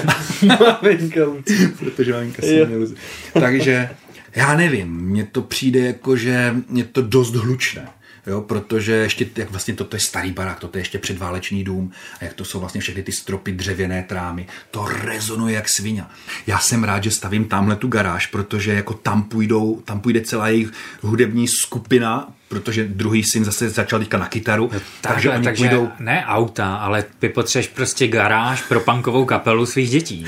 maminka 0.60 1.24
Lucie. 1.24 1.68
Protože 1.80 2.14
maminka 2.14 2.42
se 2.42 2.54
jmenuje 2.54 2.78
Lucie. 2.78 3.00
Takže 3.34 3.90
já 4.36 4.56
nevím, 4.56 4.88
mně 4.88 5.28
to 5.32 5.42
přijde 5.42 5.80
jako, 5.80 6.18
že 6.18 6.56
je 6.74 6.84
to 6.84 7.02
dost 7.02 7.36
hlučné. 7.36 7.88
Jo, 8.28 8.42
protože 8.42 8.92
ještě, 8.92 9.28
jak 9.36 9.52
vlastně 9.52 9.74
toto 9.74 9.96
je 9.96 10.00
starý 10.00 10.32
barák, 10.32 10.60
toto 10.60 10.78
je 10.78 10.82
ještě 10.82 11.00
předválečný 11.00 11.64
dům 11.64 11.92
a 12.22 12.24
jak 12.24 12.34
to 12.34 12.46
jsou 12.46 12.60
vlastně 12.60 12.82
všechny 12.82 13.04
ty 13.04 13.12
stropy 13.12 13.52
dřevěné 13.52 14.04
trámy, 14.04 14.48
to 14.72 14.88
rezonuje 14.88 15.56
jak 15.56 15.70
svině. 15.70 16.04
Já 16.48 16.60
jsem 16.60 16.84
rád, 16.84 17.04
že 17.04 17.12
stavím 17.12 17.46
tamhle 17.46 17.76
tu 17.76 17.88
garáž, 17.88 18.28
protože 18.28 18.74
jako 18.74 18.94
tam 18.94 19.24
půjdou, 19.24 19.82
tam 19.86 20.00
půjde 20.00 20.22
celá 20.22 20.48
jejich 20.48 20.72
hudební 21.02 21.48
skupina, 21.48 22.34
protože 22.48 22.86
druhý 22.86 23.24
syn 23.24 23.46
zase 23.46 23.70
začal 23.70 24.00
teďka 24.00 24.18
na 24.18 24.28
kytaru, 24.28 24.72
takže 25.02 25.30
oni 25.30 25.44
takže 25.44 25.68
půjdou 25.68 25.90
ne 26.00 26.26
auta, 26.26 26.76
ale 26.76 27.06
ty 27.20 27.30
potřebuješ 27.30 27.68
prostě 27.68 28.08
garáž 28.08 28.62
pro 28.62 28.80
punkovou 28.80 29.26
kapelu 29.26 29.66
svých 29.66 29.90
dětí. 29.90 30.26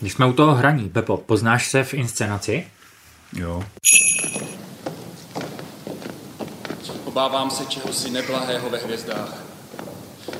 Když 0.00 0.12
jsme 0.12 0.26
u 0.26 0.32
toho 0.32 0.54
hraní, 0.54 0.88
Pepo, 0.88 1.16
poznáš 1.16 1.68
se 1.70 1.84
v 1.84 1.94
inscenaci? 1.94 2.64
Jo. 3.32 3.64
Obávám 7.12 7.50
se 7.50 7.66
čehosi 7.66 8.10
neblahého 8.10 8.70
ve 8.70 8.78
hvězdách. 8.78 9.34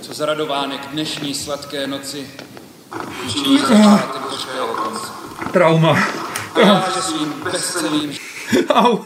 Co 0.01 0.15
za 0.15 0.27
radovánek 0.27 0.81
dnešní 0.93 1.35
sladké 1.35 1.87
noci 1.87 2.27
činí 3.33 3.59
začátek 3.59 4.23
hořkého 4.31 4.67
konce. 4.67 5.07
Trauma. 5.53 5.99
A 6.55 6.61
já, 6.61 6.85
že 6.95 7.03
svým 7.03 7.33
bezceným 7.45 8.13
Au. 8.69 8.99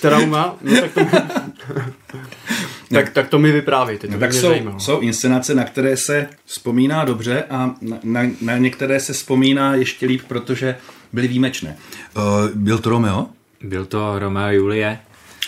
Trauma? 0.00 0.56
No, 0.62 0.80
tak, 0.80 0.92
to, 0.94 1.00
tak, 2.94 3.08
tak 3.08 3.28
to 3.28 3.38
mi 3.38 3.52
vyprávíte, 3.52 4.06
to 4.06 4.12
No, 4.12 4.20
tak 4.20 4.30
mě 4.30 4.40
jsou, 4.40 4.48
zajímalo. 4.48 4.80
jsou 4.80 5.00
inscenace, 5.00 5.54
na 5.54 5.64
které 5.64 5.96
se 5.96 6.28
vzpomíná 6.44 7.04
dobře 7.04 7.44
a 7.50 7.74
na, 7.80 7.98
na, 8.02 8.20
na 8.40 8.58
některé 8.58 9.00
se 9.00 9.12
vzpomíná 9.12 9.74
ještě 9.74 10.06
líp, 10.06 10.22
protože 10.28 10.76
byly 11.12 11.28
výjimečné. 11.28 11.76
Uh, 12.16 12.22
byl 12.54 12.78
to 12.78 12.90
Romeo? 12.90 13.26
Byl 13.62 13.84
to 13.84 14.18
Romeo 14.18 14.44
a 14.44 14.50
Julie. 14.50 14.98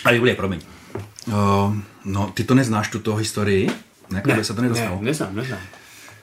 A 0.05 0.11
Julie, 0.11 0.35
promiň. 0.35 0.61
Uh, 1.27 1.75
no, 2.05 2.31
ty 2.33 2.43
to 2.43 2.55
neznáš, 2.55 2.87
tuto 2.87 3.15
historii? 3.15 3.69
Ne, 4.09 4.21
ne, 4.25 4.43
se 4.43 4.53
to 4.53 4.61
nedostalo. 4.61 4.97
Ne, 4.99 5.05
neznám, 5.05 5.35
neznám. 5.35 5.59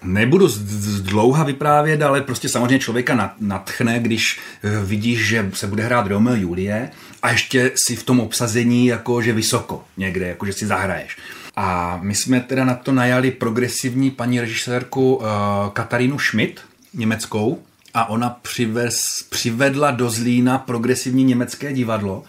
Nebudu 0.02 0.48
z- 0.48 0.58
z- 0.58 1.00
dlouha 1.00 1.44
vyprávět, 1.44 2.02
ale 2.02 2.20
prostě 2.20 2.48
samozřejmě 2.48 2.78
člověka 2.78 3.16
nat- 3.16 3.30
natchne, 3.40 4.00
když 4.00 4.40
eh, 4.64 4.84
vidíš, 4.84 5.26
že 5.26 5.50
se 5.54 5.66
bude 5.66 5.82
hrát 5.84 6.06
Romeo 6.06 6.32
a 6.32 6.36
Julie 6.36 6.90
a 7.22 7.30
ještě 7.30 7.70
si 7.74 7.96
v 7.96 8.02
tom 8.02 8.20
obsazení 8.20 8.86
jako, 8.86 9.22
že 9.22 9.32
vysoko 9.32 9.84
někde, 9.96 10.28
jako, 10.28 10.46
že 10.46 10.52
si 10.52 10.66
zahraješ. 10.66 11.16
A 11.56 11.98
my 12.02 12.14
jsme 12.14 12.40
teda 12.40 12.64
na 12.64 12.74
to 12.74 12.92
najali 12.92 13.30
progresivní 13.30 14.10
paní 14.10 14.40
režisérku 14.40 15.14
uh, 15.16 15.24
Katarínu 15.72 16.18
Schmidt, 16.18 16.60
německou, 16.94 17.62
a 17.94 18.08
ona 18.08 18.30
přivez, 18.30 19.00
přivedla 19.30 19.90
do 19.90 20.10
Zlína 20.10 20.58
progresivní 20.58 21.24
německé 21.24 21.72
divadlo. 21.72 22.22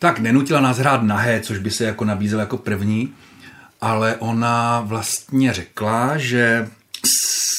Tak 0.00 0.18
nenutila 0.18 0.60
nás 0.60 0.78
hrát 0.78 1.02
nahé, 1.02 1.40
což 1.40 1.58
by 1.58 1.70
se 1.70 1.84
jako 1.84 2.04
nabízelo 2.04 2.40
jako 2.40 2.56
první, 2.56 3.14
ale 3.80 4.16
ona 4.16 4.80
vlastně 4.80 5.52
řekla, 5.52 6.18
že 6.18 6.68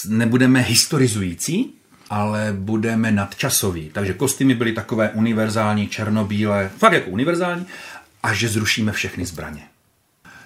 nebudeme 0.08 0.62
historizující, 0.62 1.74
ale 2.10 2.54
budeme 2.58 3.12
nadčasoví. 3.12 3.90
Takže 3.94 4.14
kostýmy 4.14 4.56
byly 4.56 4.74
takové 4.74 5.10
univerzální, 5.10 5.88
černobílé, 5.88 6.72
fakt 6.78 6.94
jako 6.94 7.10
univerzální, 7.10 7.66
a 8.24 8.34
že 8.34 8.50
zrušíme 8.50 8.92
všechny 8.92 9.26
zbraně. 9.26 9.64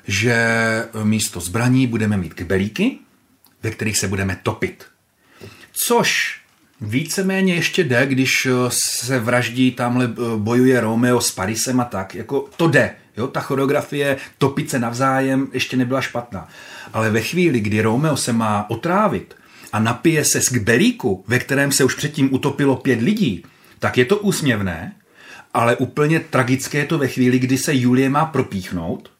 Že 0.08 0.38
místo 1.04 1.40
zbraní 1.40 1.88
budeme 1.88 2.18
mít 2.18 2.34
kbelíky, 2.34 2.98
ve 3.64 3.72
kterých 3.72 3.98
se 3.98 4.08
budeme 4.08 4.40
topit. 4.44 4.86
Což 5.88 6.40
víceméně 6.82 7.56
ještě 7.56 7.84
jde, 7.84 8.06
když 8.06 8.46
eh, 8.46 8.52
se 9.04 9.20
vraždí, 9.20 9.72
tamhle 9.72 10.06
eh, 10.06 10.38
bojuje 10.38 10.82
Romeo 10.82 11.22
s 11.22 11.32
Parisem 11.32 11.80
a 11.80 11.86
tak. 11.86 12.16
Jako 12.16 12.50
to 12.58 12.68
jde. 12.68 12.96
Jo? 13.18 13.28
Ta 13.28 13.40
choreografie 13.40 14.18
topit 14.38 14.70
se 14.70 14.80
navzájem 14.80 15.48
ještě 15.54 15.78
nebyla 15.78 16.02
špatná. 16.02 16.48
Ale 16.94 17.10
ve 17.10 17.22
chvíli, 17.22 17.60
kdy 17.60 17.82
Romeo 17.82 18.18
se 18.18 18.34
má 18.34 18.70
otrávit 18.70 19.36
a 19.74 19.80
napije 19.80 20.26
se 20.26 20.42
z 20.42 20.46
kbelíku, 20.46 21.24
ve 21.28 21.40
kterém 21.40 21.72
se 21.72 21.84
už 21.84 21.96
předtím 21.96 22.34
utopilo 22.34 22.76
pět 22.76 23.02
lidí, 23.02 23.44
tak 23.80 23.98
je 23.98 24.06
to 24.06 24.18
úsměvné, 24.18 24.94
ale 25.54 25.76
úplně 25.76 26.20
tragické 26.20 26.78
je 26.78 26.86
to 26.86 26.98
ve 26.98 27.08
chvíli, 27.08 27.40
kdy 27.40 27.58
se 27.58 27.76
Julie 27.76 28.10
má 28.10 28.26
propíchnout 28.26 29.12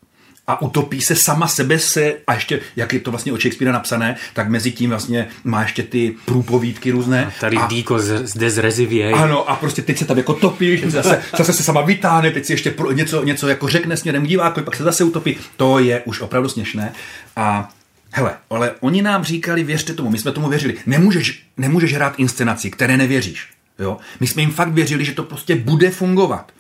a 0.48 0.62
utopí 0.62 1.02
se 1.02 1.16
sama 1.16 1.48
sebe 1.48 1.80
se, 1.80 2.14
a 2.28 2.34
ještě, 2.34 2.60
jak 2.76 2.94
je 2.94 3.00
to 3.00 3.12
vlastně 3.12 3.34
od 3.34 3.42
Shakespearea 3.42 3.74
napsané, 3.74 4.16
tak 4.34 4.50
mezi 4.50 4.72
tím 4.72 4.90
vlastně 4.90 5.28
má 5.44 5.62
ještě 5.62 5.84
ty 5.84 6.16
průpovídky 6.26 6.92
různé. 6.92 7.32
Tady 7.40 7.58
a, 7.58 7.68
Díko 7.68 8.00
z- 8.00 8.26
zde 8.28 8.50
zrezivěj. 8.50 9.14
ano, 9.14 9.50
a 9.50 9.56
prostě 9.56 9.82
teď 9.82 9.98
se 9.98 10.06
tam 10.06 10.18
jako 10.18 10.34
topíš, 10.34 10.82
se 10.82 10.90
zase, 10.90 11.24
zase 11.38 11.54
se 11.54 11.64
sama 11.64 11.82
vytáhne, 11.82 12.32
teď 12.32 12.46
si 12.46 12.54
ještě 12.54 12.72
pro, 12.72 12.92
něco, 12.92 13.24
něco 13.24 13.48
jako 13.48 13.68
řekne 13.68 13.98
směrem 13.98 14.26
k 14.26 14.30
divákovi, 14.30 14.64
pak 14.66 14.76
se 14.76 14.84
zase 14.84 15.04
utopí. 15.04 15.38
To 15.58 15.80
je 15.80 16.02
už 16.06 16.22
opravdu 16.22 16.50
směšné. 16.50 16.94
A 17.36 17.70
hele, 18.12 18.34
ale 18.50 18.72
oni 18.80 19.02
nám 19.02 19.24
říkali, 19.24 19.64
věřte 19.64 19.94
tomu, 19.94 20.10
my 20.10 20.18
jsme 20.18 20.32
tomu 20.32 20.50
věřili. 20.50 20.76
Nemůžeš, 20.86 21.44
nemůžeš 21.58 21.94
hrát 21.94 22.14
inscenaci, 22.18 22.72
které 22.72 22.98
nevěříš. 22.98 23.48
Jo? 23.80 23.98
My 24.20 24.28
jsme 24.28 24.42
jim 24.42 24.52
fakt 24.52 24.72
věřili, 24.74 25.06
že 25.06 25.12
to 25.12 25.24
prostě 25.24 25.56
bude 25.56 25.90
fungovat. 25.90 26.52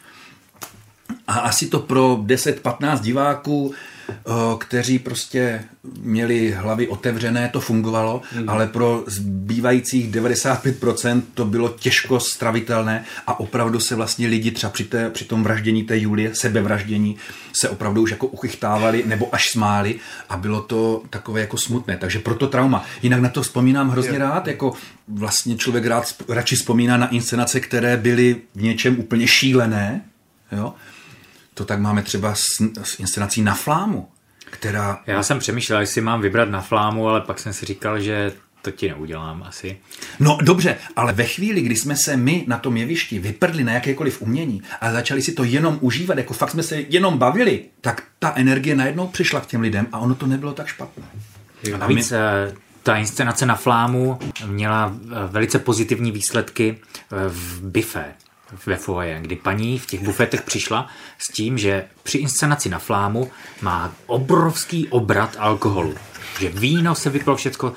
A 1.27 1.39
asi 1.39 1.67
to 1.67 1.79
pro 1.79 2.15
10-15 2.15 2.99
diváků, 2.99 3.73
o, 4.23 4.57
kteří 4.57 4.99
prostě 4.99 5.63
měli 5.99 6.51
hlavy 6.51 6.87
otevřené, 6.87 7.49
to 7.53 7.61
fungovalo, 7.61 8.21
mm. 8.35 8.49
ale 8.49 8.67
pro 8.67 9.03
zbývajících 9.07 10.11
95% 10.11 11.21
to 11.33 11.45
bylo 11.45 11.69
těžko 11.69 12.19
stravitelné 12.19 13.05
a 13.27 13.39
opravdu 13.39 13.79
se 13.79 13.95
vlastně 13.95 14.27
lidi 14.27 14.51
třeba 14.51 14.71
při, 14.71 14.83
té, 14.83 15.09
při 15.09 15.25
tom 15.25 15.43
vraždění 15.43 15.83
té 15.83 15.97
Julie, 15.97 16.35
sebevraždění, 16.35 17.17
se 17.53 17.69
opravdu 17.69 18.01
už 18.01 18.11
jako 18.11 18.27
uchychtávali 18.27 19.03
nebo 19.05 19.35
až 19.35 19.49
smáli 19.49 19.95
a 20.29 20.37
bylo 20.37 20.61
to 20.61 21.03
takové 21.09 21.41
jako 21.41 21.57
smutné. 21.57 21.97
Takže 21.97 22.19
proto 22.19 22.47
trauma. 22.47 22.85
Jinak 23.03 23.21
na 23.21 23.29
to 23.29 23.41
vzpomínám 23.41 23.89
hrozně 23.89 24.17
rád, 24.17 24.47
jako 24.47 24.73
vlastně 25.07 25.55
člověk 25.55 25.85
rád, 25.85 26.15
radši 26.29 26.55
vzpomíná 26.55 26.97
na 26.97 27.07
inscenace, 27.07 27.59
které 27.59 27.97
byly 27.97 28.35
v 28.55 28.61
něčem 28.61 28.99
úplně 28.99 29.27
šílené, 29.27 30.01
jo? 30.51 30.73
To 31.55 31.65
tak 31.65 31.79
máme 31.79 32.01
třeba 32.01 32.35
s, 32.35 32.45
s 32.83 32.99
inscenací 32.99 33.41
na 33.41 33.53
flámu, 33.53 34.07
která... 34.45 34.99
Já 35.07 35.23
jsem 35.23 35.39
přemýšlel, 35.39 35.79
jestli 35.79 36.01
mám 36.01 36.21
vybrat 36.21 36.49
na 36.49 36.61
flámu, 36.61 37.07
ale 37.07 37.21
pak 37.21 37.39
jsem 37.39 37.53
si 37.53 37.65
říkal, 37.65 37.99
že 37.99 38.31
to 38.61 38.71
ti 38.71 38.87
neudělám 38.87 39.43
asi. 39.43 39.77
No 40.19 40.37
dobře, 40.41 40.77
ale 40.95 41.13
ve 41.13 41.23
chvíli, 41.23 41.61
kdy 41.61 41.75
jsme 41.75 41.95
se 41.95 42.17
my 42.17 42.43
na 42.47 42.57
tom 42.57 42.77
jevišti 42.77 43.19
vyprdli 43.19 43.63
na 43.63 43.73
jakékoliv 43.73 44.21
umění 44.21 44.61
a 44.81 44.91
začali 44.91 45.21
si 45.21 45.31
to 45.31 45.43
jenom 45.43 45.77
užívat, 45.81 46.17
jako 46.17 46.33
fakt 46.33 46.51
jsme 46.51 46.63
se 46.63 46.81
jenom 46.89 47.17
bavili, 47.17 47.65
tak 47.81 48.03
ta 48.19 48.33
energie 48.35 48.75
najednou 48.75 49.07
přišla 49.07 49.41
k 49.41 49.45
těm 49.45 49.61
lidem 49.61 49.87
a 49.91 49.99
ono 49.99 50.15
to 50.15 50.27
nebylo 50.27 50.53
tak 50.53 50.67
špatné. 50.67 51.03
A 51.73 51.77
navíc 51.77 52.11
eh, 52.11 52.53
ta 52.83 52.95
inscenace 52.95 53.45
na 53.45 53.55
flámu 53.55 54.19
měla 54.45 54.95
eh, 54.95 55.07
velice 55.27 55.59
pozitivní 55.59 56.11
výsledky 56.11 56.77
eh, 56.77 57.15
v 57.29 57.61
bife 57.61 58.05
ve 58.65 58.75
foaje, 58.75 59.19
kdy 59.21 59.36
paní 59.36 59.79
v 59.79 59.86
těch 59.86 60.03
bufetech 60.03 60.41
přišla 60.41 60.88
s 61.17 61.31
tím, 61.31 61.58
že 61.58 61.86
při 62.03 62.17
inscenaci 62.17 62.69
na 62.69 62.79
flámu 62.79 63.31
má 63.62 63.93
obrovský 64.05 64.88
obrat 64.88 65.36
alkoholu. 65.39 65.95
Že 66.39 66.49
víno 66.49 66.95
se 66.95 67.10
vypilo 67.10 67.36
všecko, 67.36 67.73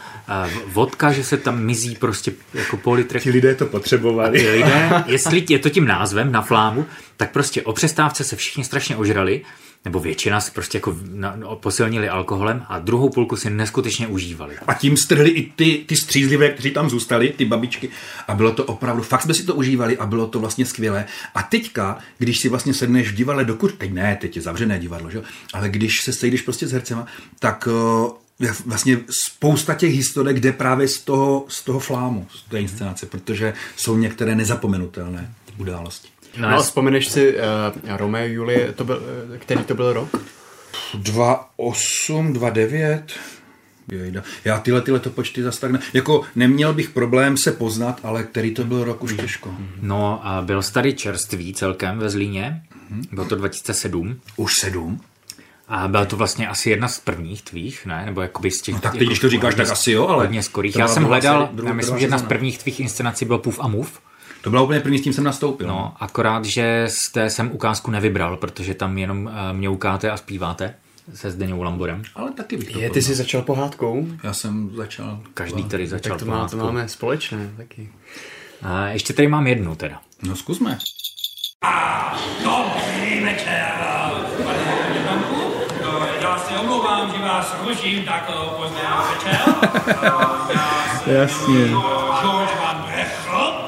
vodka, 0.66 1.12
že 1.12 1.24
se 1.24 1.36
tam 1.36 1.62
mizí 1.62 1.96
prostě 1.96 2.32
jako 2.54 2.76
po 2.76 2.92
litrech. 2.94 3.22
Ti 3.22 3.30
lidé 3.30 3.54
to 3.54 3.66
potřebovali. 3.66 4.40
Ty 4.40 4.50
lidé, 4.50 5.04
jestli 5.06 5.44
je 5.48 5.58
to 5.58 5.70
tím 5.70 5.86
názvem 5.86 6.32
na 6.32 6.42
flámu, 6.42 6.86
tak 7.16 7.30
prostě 7.32 7.62
o 7.62 7.72
přestávce 7.72 8.24
se 8.24 8.36
všichni 8.36 8.64
strašně 8.64 8.96
ožrali, 8.96 9.42
nebo 9.84 10.00
většina 10.00 10.40
se 10.40 10.50
prostě 10.50 10.78
jako 10.78 10.96
na, 11.10 11.36
no, 11.36 11.56
posilnili 11.56 12.08
alkoholem 12.08 12.62
a 12.68 12.78
druhou 12.78 13.08
půlku 13.08 13.36
si 13.36 13.50
neskutečně 13.50 14.06
užívali. 14.06 14.56
A 14.66 14.74
tím 14.74 14.96
strhli 14.96 15.30
i 15.30 15.52
ty, 15.56 15.84
ty 15.86 15.96
střízlivé, 15.96 16.48
kteří 16.48 16.70
tam 16.70 16.90
zůstali, 16.90 17.28
ty 17.28 17.44
babičky. 17.44 17.88
A 18.28 18.34
bylo 18.34 18.52
to 18.52 18.64
opravdu, 18.64 19.02
fakt 19.02 19.22
jsme 19.22 19.34
si 19.34 19.44
to 19.44 19.54
užívali 19.54 19.98
a 19.98 20.06
bylo 20.06 20.26
to 20.26 20.40
vlastně 20.40 20.66
skvělé. 20.66 21.04
A 21.34 21.42
teďka, 21.42 21.98
když 22.18 22.38
si 22.38 22.48
vlastně 22.48 22.74
sedneš 22.74 23.12
v 23.12 23.14
divadle 23.14 23.44
dokud, 23.44 23.74
teď 23.74 23.92
ne, 23.92 24.18
teď 24.20 24.36
je 24.36 24.42
zavřené 24.42 24.78
divadlo, 24.78 25.10
že? 25.10 25.22
ale 25.52 25.68
když 25.68 26.00
se 26.00 26.12
sejdeš 26.12 26.42
prostě 26.42 26.66
s 26.66 26.72
hercema, 26.72 27.06
tak 27.38 27.68
uh, 27.72 28.10
vlastně 28.66 29.00
spousta 29.10 29.74
těch 29.74 29.94
historek 29.94 30.40
jde 30.40 30.52
právě 30.52 30.88
z 30.88 30.98
toho, 30.98 31.44
z 31.48 31.62
toho 31.64 31.78
flámu, 31.78 32.26
z 32.34 32.42
té 32.50 32.60
inscenace, 32.60 33.06
protože 33.06 33.54
jsou 33.76 33.96
některé 33.96 34.34
nezapomenutelné 34.34 35.34
události. 35.58 36.08
No, 36.36 36.48
a 36.48 36.56
vzpomeneš 36.62 37.08
si 37.08 37.34
uh, 37.34 37.96
Romeo 37.96 38.26
Julie, 38.26 38.72
to 38.72 38.84
byl, 38.84 39.02
eh, 39.34 39.38
který 39.38 39.64
to 39.64 39.74
byl 39.74 39.92
rok? 39.92 40.22
2,8, 40.94 42.32
2,9. 42.32 43.02
Jejda. 43.92 44.22
Já 44.44 44.58
tyhle, 44.58 44.82
tyhle 44.82 45.00
to 45.00 45.10
počty 45.10 45.42
zase 45.42 45.60
tak 45.60 45.70
ne... 45.70 45.78
Jako 45.94 46.22
neměl 46.36 46.74
bych 46.74 46.90
problém 46.90 47.36
se 47.36 47.52
poznat, 47.52 48.00
ale 48.02 48.22
který 48.22 48.54
to 48.54 48.64
byl 48.64 48.84
rok 48.84 49.02
už 49.02 49.14
těžko. 49.14 49.54
No 49.80 50.20
a 50.26 50.42
byl 50.42 50.62
starý 50.62 50.94
čerstvý 50.94 51.54
celkem 51.54 51.98
ve 51.98 52.10
Zlíně, 52.10 52.62
bylo 53.12 53.26
to 53.26 53.36
2007. 53.36 54.20
Už 54.36 54.54
sedm? 54.54 55.00
A 55.68 55.88
byla 55.88 56.04
to 56.04 56.16
vlastně 56.16 56.48
asi 56.48 56.70
jedna 56.70 56.88
z 56.88 57.00
prvních 57.00 57.42
tvých, 57.42 57.86
ne? 57.86 58.02
Nebo 58.06 58.20
jakoby 58.20 58.50
z 58.50 58.62
těch... 58.62 58.74
No 58.74 58.80
tak 58.80 58.92
teď, 58.92 59.00
jako 59.00 59.08
když 59.08 59.18
to 59.18 59.28
říkáš, 59.28 59.54
hodně- 59.54 59.64
tak 59.64 59.72
asi 59.72 59.90
jo, 59.92 60.06
ale 60.06 60.24
Hodně 60.24 60.42
skorých. 60.42 60.76
Já 60.76 60.88
jsem 60.88 61.04
hledal, 61.04 61.50
já 61.64 61.72
myslím, 61.72 61.98
že 61.98 62.04
jedna 62.04 62.18
z 62.18 62.22
prvních 62.22 62.58
tvých 62.58 62.80
inscenací 62.80 63.24
byl 63.24 63.38
Pův 63.38 63.58
a 63.62 63.68
Move. 63.68 63.90
To 64.42 64.50
byla 64.50 64.62
úplně 64.62 64.80
první, 64.80 64.98
s 64.98 65.02
tím 65.02 65.12
jsem 65.12 65.24
nastoupil. 65.24 65.68
No, 65.68 65.94
akorát, 66.00 66.44
že 66.44 66.86
té 67.12 67.30
jsem 67.30 67.50
ukázku 67.52 67.90
nevybral, 67.90 68.36
protože 68.36 68.74
tam 68.74 68.98
jenom 68.98 69.26
uh, 69.26 69.32
mňoukáte 69.52 70.10
a 70.10 70.16
zpíváte 70.16 70.74
se 71.14 71.30
Zdeňou 71.30 71.62
Lamborem. 71.62 72.02
Ale 72.14 72.32
taky 72.32 72.56
bych 72.56 72.72
to 72.72 72.78
Je, 72.78 72.90
ty 72.90 73.02
jsi 73.02 73.14
začal 73.14 73.42
pohádkou? 73.42 74.06
Já 74.22 74.32
jsem 74.32 74.70
začal... 74.76 75.20
Každý 75.34 75.64
tady 75.64 75.86
začal 75.86 76.10
Tak 76.16 76.18
to, 76.18 76.26
má, 76.26 76.34
to 76.34 76.38
pohádkou. 76.38 76.56
máme 76.72 76.88
společné 76.88 77.50
taky. 77.56 77.88
A 78.62 78.86
ještě 78.88 79.12
tady 79.12 79.28
mám 79.28 79.46
jednu 79.46 79.74
teda. 79.74 80.00
No 80.22 80.36
zkusme. 80.36 80.78
Dobrý 82.44 83.20
večer, 83.24 83.72
pane. 84.44 84.68
Já 86.22 86.38
se 86.38 86.58
omlouvám, 86.58 87.12
že 87.16 87.18
vás 87.22 87.56
ruším 87.68 88.04
tak 88.04 88.30
pozdě 88.56 88.80
večer. 89.12 89.40
Jasně. 91.20 91.64
George 92.22 92.50
Van 92.62 92.84
Brechl. 92.86 93.64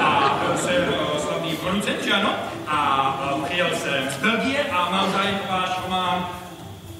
A 0.00 0.40
byl 0.46 0.56
jsem 0.58 0.74
eh, 0.74 1.20
slavný 1.20 1.52
producent, 1.56 1.99
že 1.99 1.99
ano? 2.12 2.34
A 2.66 3.40
přijel 3.44 3.70
jsem 3.76 4.10
z 4.10 4.16
Belgie 4.16 4.64
a 4.64 4.90
mám 4.90 5.12
zájem 5.12 5.38
o 5.48 5.52
váš 5.52 5.70
román, 5.84 6.28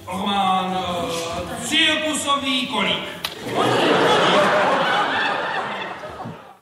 román 0.07 0.79
eh, 0.79 1.67
Cirkusový 1.67 2.67
kolík. 2.67 3.21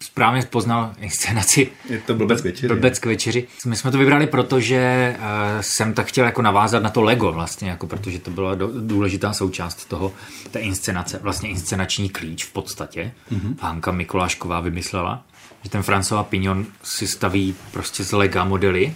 Správně 0.02 0.42
poznal 0.42 0.92
inscenaci 0.98 1.70
Je 1.88 1.98
to 1.98 2.14
blbec 2.14 2.40
k 2.40 2.44
večeři. 2.44 2.68
Blbec 2.68 2.98
k 2.98 3.06
večeři. 3.06 3.48
My 3.66 3.76
jsme 3.76 3.90
to 3.90 3.98
vybrali, 3.98 4.26
protože 4.26 5.14
uh, 5.18 5.24
jsem 5.60 5.94
tak 5.94 6.06
chtěl 6.06 6.24
jako 6.24 6.42
navázat 6.42 6.82
na 6.82 6.90
to 6.90 7.02
Lego 7.02 7.32
vlastně, 7.32 7.70
jako 7.70 7.86
protože 7.86 8.18
to 8.18 8.30
byla 8.30 8.54
do, 8.54 8.70
důležitá 8.80 9.32
součást 9.32 9.84
toho, 9.84 10.12
té 10.50 10.58
inscenace, 10.58 11.18
vlastně 11.22 11.48
inscenační 11.48 12.08
klíč 12.08 12.44
v 12.44 12.52
podstatě. 12.52 13.12
Mm-hmm. 13.32 13.54
Hanka 13.60 13.92
Mikulášková 13.92 14.60
vymyslela, 14.60 15.22
že 15.62 15.70
ten 15.70 15.80
François 15.80 16.24
Pignon 16.24 16.66
si 16.82 17.06
staví 17.06 17.54
prostě 17.72 18.04
z 18.04 18.12
Lega 18.12 18.44
modely. 18.44 18.94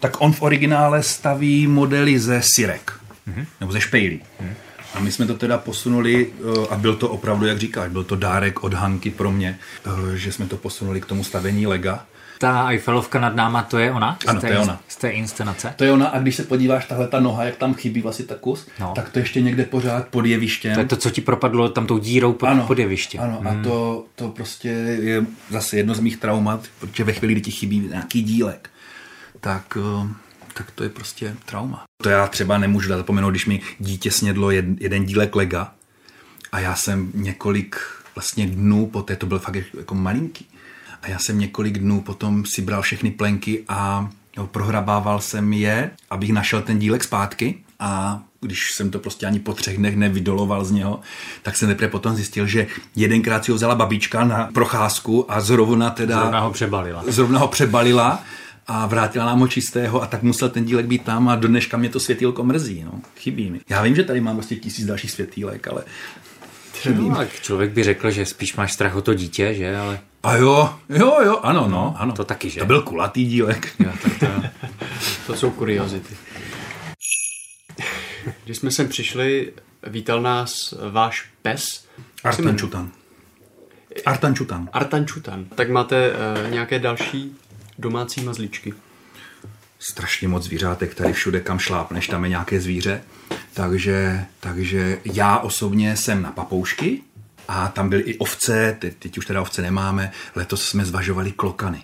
Tak 0.00 0.20
on 0.20 0.32
v 0.32 0.42
originále 0.42 1.02
staví 1.02 1.66
modely 1.66 2.18
ze 2.18 2.42
sirek. 2.44 2.92
Mm-hmm. 3.28 3.46
Nebo 3.60 3.72
ze 3.72 3.80
špejlí. 3.80 4.22
Mm-hmm. 4.40 4.54
A 4.94 5.00
my 5.00 5.12
jsme 5.12 5.26
to 5.26 5.34
teda 5.34 5.58
posunuli, 5.58 6.32
eh, 6.32 6.66
a 6.70 6.76
byl 6.76 6.96
to 6.96 7.08
opravdu, 7.08 7.46
jak 7.46 7.58
říkáš, 7.58 7.90
byl 7.90 8.04
to 8.04 8.16
dárek 8.16 8.64
od 8.64 8.74
Hanky 8.74 9.10
pro 9.10 9.30
mě, 9.30 9.58
eh, 9.86 10.16
že 10.16 10.32
jsme 10.32 10.46
to 10.46 10.56
posunuli 10.56 11.00
k 11.00 11.06
tomu 11.06 11.24
stavení 11.24 11.66
lega. 11.66 12.06
Ta 12.40 12.68
Eiffelovka 12.68 13.20
nad 13.20 13.34
náma, 13.36 13.62
to 13.62 13.78
je 13.78 13.92
ona? 13.92 14.18
Ano, 14.26 14.38
z 14.40 14.42
té, 14.42 14.46
to 14.48 14.52
je 14.52 14.58
ona. 14.58 14.80
Z 14.88 14.96
té 14.96 15.10
inscenace? 15.10 15.74
To 15.76 15.84
je 15.84 15.92
ona 15.92 16.06
a 16.06 16.18
když 16.18 16.36
se 16.36 16.42
podíváš, 16.44 16.84
tahle 16.86 17.08
ta 17.08 17.20
noha, 17.20 17.44
jak 17.44 17.56
tam 17.56 17.74
chybí 17.74 18.00
vlastně 18.00 18.24
ta 18.24 18.34
kus, 18.34 18.66
No. 18.80 18.92
tak 18.96 19.08
to 19.08 19.18
ještě 19.18 19.40
někde 19.40 19.64
pořád 19.64 20.08
pod 20.08 20.26
jevištěm. 20.26 20.74
To 20.74 20.80
je 20.80 20.86
to, 20.86 20.96
co 20.96 21.10
ti 21.10 21.20
propadlo 21.20 21.68
tam 21.68 21.86
tou 21.86 21.98
dírou 21.98 22.32
pod, 22.32 22.46
ano, 22.46 22.66
pod 22.66 22.78
jeviště. 22.78 23.18
Ano, 23.18 23.42
a 23.44 23.50
Hmm. 23.50 23.62
to, 23.64 24.04
to 24.14 24.28
prostě 24.28 24.68
je 24.68 25.26
zase 25.50 25.76
jedno 25.76 25.94
z 25.94 26.00
mých 26.00 26.16
traumat, 26.16 26.60
protože 26.80 27.04
ve 27.04 27.12
chvíli, 27.12 27.32
kdy 27.34 27.40
ti 27.42 27.50
chybí 27.50 27.80
nějaký 27.90 28.22
dílek, 28.22 28.70
tak, 29.40 29.78
eh, 30.04 30.08
tak 30.54 30.70
to 30.70 30.82
je 30.84 30.88
prostě 30.90 31.34
trauma. 31.44 31.84
To 32.02 32.08
já 32.08 32.26
třeba 32.26 32.58
nemůžu 32.58 32.88
dát 32.88 32.96
zapomenout, 32.96 33.30
když 33.30 33.46
mi 33.46 33.60
dítě 33.78 34.10
snědlo 34.10 34.50
jed, 34.50 34.64
jeden 34.80 35.04
dílek 35.04 35.36
lega 35.36 35.72
a 36.52 36.60
já 36.60 36.74
jsem 36.74 37.10
několik 37.14 37.76
vlastně 38.14 38.46
dnů 38.46 38.86
poté, 38.86 39.16
to 39.16 39.26
byl 39.26 39.38
fakt 39.38 39.56
jako 39.78 39.94
malinký, 39.94 40.46
a 41.02 41.08
já 41.08 41.18
jsem 41.18 41.38
několik 41.38 41.78
dnů 41.78 42.00
potom 42.00 42.44
si 42.46 42.62
bral 42.62 42.82
všechny 42.82 43.10
plenky 43.10 43.64
a 43.68 44.10
jo, 44.36 44.46
prohrabával 44.46 45.20
jsem 45.20 45.52
je, 45.52 45.90
abych 46.10 46.32
našel 46.32 46.62
ten 46.62 46.78
dílek 46.78 47.04
zpátky 47.04 47.54
a 47.78 48.22
když 48.40 48.72
jsem 48.72 48.90
to 48.90 48.98
prostě 48.98 49.26
ani 49.26 49.38
po 49.38 49.52
třech 49.52 49.76
dnech 49.76 49.96
nevydoloval 49.96 50.64
z 50.64 50.70
něho, 50.70 51.00
tak 51.42 51.56
jsem 51.56 51.68
teprve 51.68 51.88
potom 51.88 52.16
zjistil, 52.16 52.46
že 52.46 52.66
jedenkrát 52.96 53.44
si 53.44 53.50
ho 53.50 53.56
vzala 53.56 53.74
babička 53.74 54.24
na 54.24 54.48
procházku 54.54 55.32
a 55.32 55.40
zrovna 55.40 55.90
teda... 55.90 56.20
Zrovna 56.20 56.40
ho 56.40 56.50
přebalila. 56.50 57.04
Zrovna 57.06 57.38
ho 57.38 57.48
přebalila 57.48 58.22
a 58.66 58.86
vrátila 58.86 59.26
nám 59.26 59.40
ho 59.40 59.48
čistého 59.48 60.02
a 60.02 60.06
tak 60.06 60.22
musel 60.22 60.48
ten 60.48 60.64
dílek 60.64 60.86
být 60.86 61.04
tam 61.04 61.28
a 61.28 61.36
do 61.36 61.48
dneška 61.48 61.76
mě 61.76 61.88
to 61.88 62.00
světýlko 62.00 62.44
mrzí, 62.44 62.84
no. 62.84 62.92
Chybí 63.16 63.50
mi. 63.50 63.60
Já 63.68 63.82
vím, 63.82 63.96
že 63.96 64.04
tady 64.04 64.20
mám 64.20 64.36
vlastně 64.36 64.56
tisíc 64.56 64.86
dalších 64.86 65.10
světýlek, 65.10 65.68
ale 65.68 65.84
chybí 66.74 67.08
No, 67.08 67.18
člověk 67.42 67.70
by 67.70 67.84
řekl, 67.84 68.10
že 68.10 68.26
spíš 68.26 68.56
máš 68.56 68.72
strach 68.72 68.96
o 68.96 69.02
to 69.02 69.14
dítě, 69.14 69.54
že? 69.54 69.76
Ale 69.76 70.00
A 70.22 70.36
jo, 70.36 70.74
jo, 70.88 71.18
jo, 71.24 71.40
ano, 71.42 71.68
no, 71.68 71.94
ano. 71.98 72.12
to 72.12 72.24
taky, 72.24 72.50
že? 72.50 72.60
To 72.60 72.66
byl 72.66 72.82
kulatý 72.82 73.24
dílek. 73.24 73.74
Jo, 73.78 73.92
tak 74.02 74.18
to... 74.18 74.26
To 75.26 75.36
jsou 75.36 75.50
kuriozity. 75.50 76.16
Když 78.44 78.56
jsme 78.56 78.70
sem 78.70 78.88
přišli, 78.88 79.52
vítal 79.86 80.22
nás 80.22 80.74
váš 80.90 81.30
pes. 81.42 81.86
Jak 82.24 82.34
se 82.34 82.42
jmenuje? 82.42 82.52
Artančutan. 82.52 82.90
Artančutan. 84.06 84.68
Artančutan. 84.72 85.44
Tak 85.44 85.70
máte 85.70 86.12
uh, 86.12 86.50
nějaké 86.50 86.78
další 86.78 87.36
domácí 87.78 88.24
mazlíčky? 88.24 88.74
strašně 89.80 90.28
moc 90.28 90.44
zvířátek, 90.44 90.94
tady 90.94 91.12
všude 91.12 91.40
kam 91.40 91.58
šlápneš, 91.58 92.06
tam 92.08 92.24
je 92.24 92.30
nějaké 92.30 92.60
zvíře. 92.60 93.02
Takže, 93.54 94.24
takže 94.40 94.98
já 95.04 95.38
osobně 95.38 95.96
jsem 95.96 96.22
na 96.22 96.32
papoušky 96.32 97.02
a 97.52 97.68
tam 97.68 97.88
byly 97.88 98.02
i 98.02 98.18
ovce, 98.18 98.76
teď, 98.78 98.94
teď 98.98 99.18
už 99.18 99.26
teda 99.26 99.40
ovce 99.40 99.62
nemáme, 99.62 100.12
letos 100.34 100.68
jsme 100.68 100.84
zvažovali 100.84 101.32
klokany. 101.32 101.82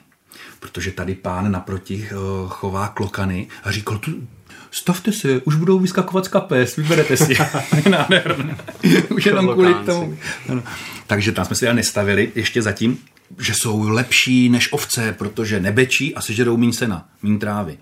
Protože 0.60 0.90
tady 0.90 1.14
pán 1.14 1.52
naproti 1.52 2.08
eh, 2.10 2.14
chová 2.48 2.88
klokany 2.88 3.48
a 3.64 3.70
říkal, 3.72 3.98
tu, 3.98 4.28
stavte 4.70 5.12
se, 5.12 5.40
už 5.40 5.54
budou 5.54 5.78
vyskakovat 5.78 6.24
z 6.24 6.28
kapes, 6.28 6.76
vyberete 6.76 7.16
si. 7.16 7.34
Nádherné. 7.90 8.56
už 9.10 9.26
jenom 9.26 9.52
kvůli 9.52 9.74
tomu. 9.74 10.18
Ano. 10.48 10.62
Takže 11.06 11.32
tam 11.32 11.44
jsme 11.44 11.56
si 11.56 11.66
ale 11.66 11.74
nestavili 11.74 12.32
ještě 12.34 12.62
zatím, 12.62 12.98
že 13.38 13.54
jsou 13.54 13.88
lepší 13.88 14.48
než 14.48 14.72
ovce, 14.72 15.12
protože 15.12 15.60
nebečí 15.60 16.14
a 16.14 16.20
sežerou 16.20 16.56
míň 16.56 16.72
sena, 16.72 17.08
míň 17.22 17.38
trávy. 17.38 17.78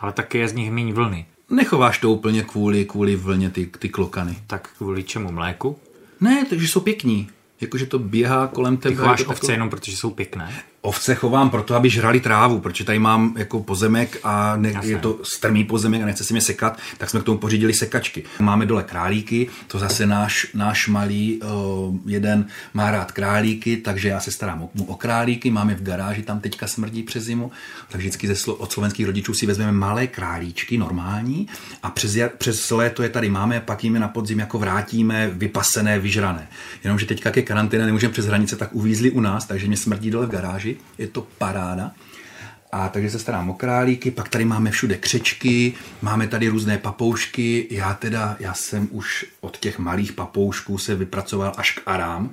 Ale 0.00 0.12
taky 0.12 0.38
je 0.38 0.48
z 0.48 0.52
nich 0.52 0.70
méně 0.70 0.94
vlny. 0.94 1.26
Nechováš 1.50 1.98
to 1.98 2.10
úplně 2.10 2.42
kvůli, 2.42 2.84
kvůli 2.84 3.16
vlně 3.16 3.50
ty, 3.50 3.66
ty 3.66 3.88
klokany. 3.88 4.36
Tak 4.46 4.68
kvůli 4.78 5.02
čemu? 5.02 5.32
Mléku? 5.32 5.78
Ne, 6.22 6.44
takže 6.50 6.68
jsou 6.68 6.80
pěkní. 6.80 7.28
Jakože 7.60 7.86
to 7.86 7.98
běhá 7.98 8.46
kolem 8.46 8.76
tebe. 8.76 8.94
Ty 8.94 9.00
chováš 9.00 9.18
je 9.18 9.24
to 9.24 9.30
ovce 9.30 9.52
jenom 9.52 9.70
protože 9.70 9.96
jsou 9.96 10.10
pěkné? 10.10 10.62
Ovce 10.84 11.14
chovám 11.14 11.50
proto, 11.50 11.74
aby 11.74 11.90
žrali 11.90 12.20
trávu, 12.20 12.60
protože 12.60 12.84
tady 12.84 12.98
mám 12.98 13.34
jako 13.38 13.62
pozemek 13.62 14.20
a 14.24 14.56
ne, 14.56 14.72
je 14.82 14.98
to 14.98 15.18
strmý 15.22 15.64
pozemek 15.64 16.02
a 16.02 16.06
nechce 16.06 16.24
si 16.24 16.34
mě 16.34 16.40
sekat, 16.40 16.78
tak 16.98 17.10
jsme 17.10 17.20
k 17.20 17.22
tomu 17.22 17.38
pořídili 17.38 17.74
sekačky. 17.74 18.24
Máme 18.40 18.66
dole 18.66 18.82
králíky, 18.82 19.48
to 19.66 19.78
zase 19.78 20.06
náš, 20.06 20.46
náš 20.54 20.88
malý 20.88 21.40
uh, 21.42 21.96
jeden 22.06 22.46
má 22.74 22.90
rád 22.90 23.12
králíky, 23.12 23.76
takže 23.76 24.08
já 24.08 24.20
se 24.20 24.30
starám 24.30 24.62
o, 24.62 24.70
o 24.86 24.94
králíky, 24.94 25.50
máme 25.50 25.74
v 25.74 25.82
garáži, 25.82 26.22
tam 26.22 26.40
teďka 26.40 26.66
smrdí 26.66 27.02
přes 27.02 27.24
zimu, 27.24 27.50
tak 27.88 28.00
vždycky 28.00 28.26
ze, 28.26 28.34
slo- 28.34 28.56
od 28.58 28.72
slovenských 28.72 29.06
rodičů 29.06 29.34
si 29.34 29.46
vezmeme 29.46 29.72
malé 29.72 30.06
králíčky, 30.06 30.78
normální, 30.78 31.46
a 31.82 31.90
přes, 31.90 32.18
přes 32.38 32.70
léto 32.70 33.02
je 33.02 33.08
tady 33.08 33.30
máme, 33.30 33.60
pak 33.60 33.84
jim 33.84 33.94
je 33.94 34.00
na 34.00 34.08
podzim 34.08 34.38
jako 34.38 34.58
vrátíme 34.58 35.30
vypasené, 35.32 35.98
vyžrané. 35.98 36.48
Jenomže 36.84 37.06
teďka, 37.06 37.32
je 37.36 37.42
karanténa, 37.42 37.86
nemůžeme 37.86 38.12
přes 38.12 38.26
hranice, 38.26 38.56
tak 38.56 38.68
uvízli 38.72 39.10
u 39.10 39.20
nás, 39.20 39.46
takže 39.46 39.66
mě 39.66 39.76
smrdí 39.76 40.10
dole 40.10 40.26
v 40.26 40.30
garáži, 40.30 40.71
je 40.98 41.06
to 41.06 41.26
paráda. 41.38 41.92
A 42.72 42.88
takže 42.88 43.10
se 43.10 43.18
starám 43.18 43.50
o 43.50 43.54
králíky, 43.54 44.10
pak 44.10 44.28
tady 44.28 44.44
máme 44.44 44.70
všude 44.70 44.96
křečky, 44.96 45.74
máme 46.02 46.28
tady 46.28 46.48
různé 46.48 46.78
papoušky. 46.78 47.66
Já 47.70 47.94
teda, 47.94 48.36
já 48.40 48.54
jsem 48.54 48.88
už 48.90 49.26
od 49.40 49.56
těch 49.56 49.78
malých 49.78 50.12
papoušků 50.12 50.78
se 50.78 50.94
vypracoval 50.94 51.52
až 51.56 51.72
k 51.72 51.82
arám, 51.86 52.30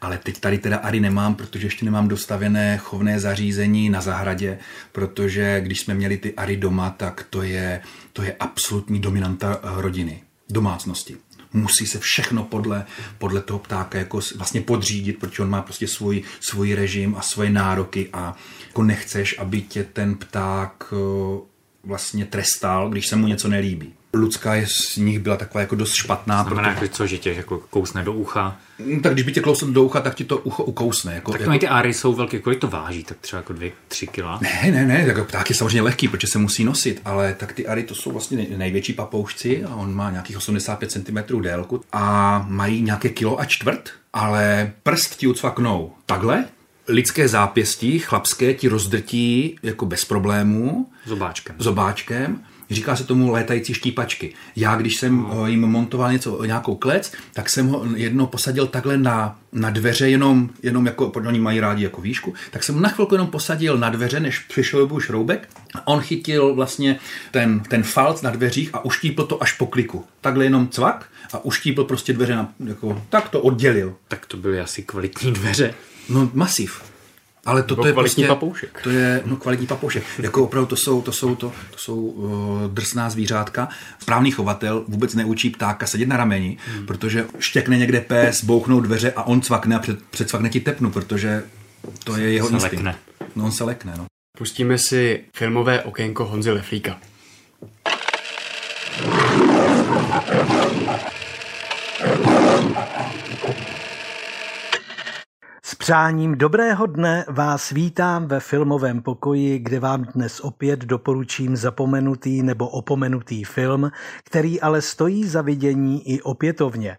ale 0.00 0.18
teď 0.18 0.40
tady 0.40 0.58
teda 0.58 0.76
ary 0.76 1.00
nemám, 1.00 1.34
protože 1.34 1.66
ještě 1.66 1.84
nemám 1.84 2.08
dostavené 2.08 2.78
chovné 2.78 3.20
zařízení 3.20 3.90
na 3.90 4.00
zahradě, 4.00 4.58
protože 4.92 5.60
když 5.60 5.80
jsme 5.80 5.94
měli 5.94 6.16
ty 6.16 6.34
ary 6.34 6.56
doma, 6.56 6.90
tak 6.90 7.26
to 7.30 7.42
je, 7.42 7.80
to 8.12 8.22
je 8.22 8.36
absolutní 8.40 9.00
dominanta 9.00 9.60
rodiny, 9.62 10.22
domácnosti 10.48 11.16
musí 11.52 11.86
se 11.86 11.98
všechno 11.98 12.44
podle, 12.44 12.86
podle 13.18 13.42
toho 13.42 13.58
ptáka 13.58 13.98
jako 13.98 14.20
vlastně 14.36 14.60
podřídit, 14.60 15.18
protože 15.18 15.42
on 15.42 15.50
má 15.50 15.62
prostě 15.62 15.88
svůj, 15.88 16.22
svůj 16.40 16.74
režim 16.74 17.14
a 17.18 17.22
svoje 17.22 17.50
nároky 17.50 18.08
a 18.12 18.36
jako 18.66 18.82
nechceš, 18.82 19.38
aby 19.38 19.62
tě 19.62 19.84
ten 19.84 20.14
pták 20.14 20.92
eh, 20.92 21.40
vlastně 21.84 22.26
trestal, 22.26 22.90
když 22.90 23.06
se 23.06 23.16
mu 23.16 23.26
něco 23.26 23.48
nelíbí. 23.48 23.94
Ludská 24.14 24.54
je 24.54 24.66
z 24.66 24.96
nich 24.96 25.18
byla 25.18 25.36
taková 25.36 25.60
jako 25.60 25.74
dost 25.74 25.92
špatná. 25.94 26.42
Znamená, 26.44 26.68
protože- 26.74 26.86
že 26.86 26.88
co, 26.92 27.06
že 27.06 27.18
tě 27.18 27.32
jako 27.32 27.58
kousne 27.70 28.02
do 28.04 28.12
ucha? 28.12 28.56
No, 28.86 29.00
tak 29.00 29.12
když 29.12 29.24
by 29.24 29.32
tě 29.32 29.40
klousl 29.40 29.66
do 29.72 29.82
ucha, 29.84 30.00
tak 30.00 30.14
ti 30.14 30.24
to 30.24 30.38
ucho 30.38 30.64
ukousne. 30.64 31.14
Jako, 31.14 31.32
Tak 31.32 31.40
jako, 31.40 31.58
ty 31.58 31.68
áry 31.68 31.94
jsou 31.94 32.12
velké, 32.14 32.38
kolik 32.38 32.58
to 32.58 32.68
váží? 32.68 33.04
Tak 33.04 33.16
třeba 33.20 33.38
jako 33.40 33.52
dvě, 33.52 33.72
tři 33.88 34.06
kila? 34.06 34.38
Ne, 34.42 34.70
ne, 34.70 34.86
ne, 34.86 35.04
jako 35.06 35.24
pták 35.24 35.50
je 35.50 35.56
samozřejmě 35.56 35.82
lehký, 35.82 36.08
protože 36.08 36.26
se 36.26 36.38
musí 36.38 36.64
nosit, 36.64 37.00
ale 37.04 37.34
tak 37.34 37.52
ty 37.52 37.66
ary 37.66 37.82
to 37.82 37.94
jsou 37.94 38.12
vlastně 38.12 38.36
nej- 38.36 38.56
největší 38.56 38.92
papoušci 38.92 39.64
a 39.64 39.74
on 39.74 39.94
má 39.94 40.10
nějakých 40.10 40.36
85 40.36 40.90
cm 40.90 41.40
délku 41.42 41.80
a 41.92 42.38
mají 42.48 42.82
nějaké 42.82 43.08
kilo 43.08 43.40
a 43.40 43.44
čtvrt, 43.44 43.90
ale 44.12 44.72
prst 44.82 45.16
ti 45.16 45.26
ucvaknou 45.26 45.92
takhle, 46.06 46.44
lidské 46.88 47.28
zápěstí, 47.28 47.98
chlapské 47.98 48.54
ti 48.54 48.68
rozdrtí 48.68 49.56
jako 49.62 49.86
bez 49.86 50.04
problémů, 50.04 50.90
Zobáčkem. 51.06 51.56
zobáčkem. 51.58 52.40
Říká 52.70 52.96
se 52.96 53.04
tomu 53.04 53.32
létající 53.32 53.74
štípačky. 53.74 54.34
Já, 54.56 54.76
když 54.76 54.96
jsem 54.96 55.16
no. 55.16 55.46
jim 55.46 55.60
montoval 55.60 56.12
něco, 56.12 56.44
nějakou 56.44 56.74
klec, 56.74 57.12
tak 57.32 57.50
jsem 57.50 57.68
ho 57.68 57.84
jednou 57.94 58.26
posadil 58.26 58.66
takhle 58.66 58.98
na, 58.98 59.38
na 59.52 59.70
dveře, 59.70 60.08
jenom, 60.08 60.50
jenom 60.62 60.86
jako, 60.86 61.06
oni 61.06 61.40
mají 61.40 61.60
rádi 61.60 61.84
jako 61.84 62.00
výšku, 62.00 62.34
tak 62.50 62.62
jsem 62.62 62.82
na 62.82 62.88
chvilku 62.88 63.14
jenom 63.14 63.26
posadil 63.26 63.78
na 63.78 63.90
dveře, 63.90 64.20
než 64.20 64.38
přišel 64.38 64.86
byl 64.86 65.00
šroubek. 65.00 65.48
A 65.74 65.86
on 65.86 66.00
chytil 66.00 66.54
vlastně 66.54 66.98
ten, 67.30 67.60
ten 67.60 67.82
falc 67.82 68.22
na 68.22 68.30
dveřích 68.30 68.70
a 68.72 68.84
uštípl 68.84 69.24
to 69.24 69.42
až 69.42 69.52
po 69.52 69.66
kliku. 69.66 70.04
Takhle 70.20 70.44
jenom 70.44 70.68
cvak 70.68 71.06
a 71.32 71.44
uštípl 71.44 71.84
prostě 71.84 72.12
dveře, 72.12 72.36
na, 72.36 72.52
jako, 72.66 73.02
tak 73.08 73.28
to 73.28 73.40
oddělil. 73.40 73.94
Tak 74.08 74.26
to 74.26 74.36
byly 74.36 74.60
asi 74.60 74.82
kvalitní 74.82 75.32
dveře. 75.32 75.74
No 76.08 76.30
masiv. 76.34 76.89
Ale 77.50 77.62
to, 77.62 77.76
to 77.76 77.86
je 77.86 77.92
kvalitní 77.92 78.22
prostě, 78.22 78.34
papoušek. 78.34 78.80
To 78.82 78.90
je 78.90 79.22
no, 79.24 79.36
kvalitní 79.36 79.66
papoušek. 79.66 80.04
Jako 80.18 80.44
opravdu 80.44 80.66
to 80.66 80.76
jsou, 80.76 81.02
to 81.02 81.12
jsou, 81.12 81.34
to, 81.34 81.52
to 81.70 81.78
jsou 81.78 81.96
uh, 81.96 82.62
drsná 82.74 83.10
zvířátka. 83.10 83.68
Správný 83.98 84.30
chovatel 84.30 84.84
vůbec 84.88 85.14
neučí 85.14 85.50
ptáka 85.50 85.86
sedět 85.86 86.08
na 86.08 86.16
rameni, 86.16 86.56
hmm. 86.66 86.86
protože 86.86 87.26
štěkne 87.38 87.78
někde 87.78 88.00
pes, 88.00 88.44
bouchnou 88.44 88.80
dveře 88.80 89.12
a 89.16 89.22
on 89.22 89.40
cvakne 89.40 89.76
a 89.76 89.78
před, 89.78 90.02
předcvakne 90.02 90.48
ti 90.48 90.60
tepnu, 90.60 90.90
protože 90.90 91.42
to 92.04 92.16
je 92.16 92.32
jeho 92.32 92.48
instinkt. 92.48 92.72
lekne. 92.72 92.96
No 93.36 93.44
on 93.44 93.52
se 93.52 93.64
lekne, 93.64 93.94
no. 93.98 94.06
Pustíme 94.38 94.78
si 94.78 95.24
filmové 95.36 95.82
okénko 95.82 96.24
Honzy 96.24 96.50
Leflíka. 96.50 96.98
S 105.70 105.74
přáním 105.74 106.38
dobrého 106.38 106.86
dne 106.86 107.24
vás 107.28 107.70
vítám 107.70 108.26
ve 108.26 108.40
filmovém 108.40 109.02
pokoji, 109.02 109.58
kde 109.58 109.80
vám 109.80 110.04
dnes 110.04 110.40
opět 110.40 110.80
doporučím 110.80 111.56
zapomenutý 111.56 112.42
nebo 112.42 112.68
opomenutý 112.68 113.44
film, 113.44 113.90
který 114.24 114.60
ale 114.60 114.82
stojí 114.82 115.24
za 115.24 115.42
vidění 115.42 116.08
i 116.08 116.22
opětovně. 116.22 116.98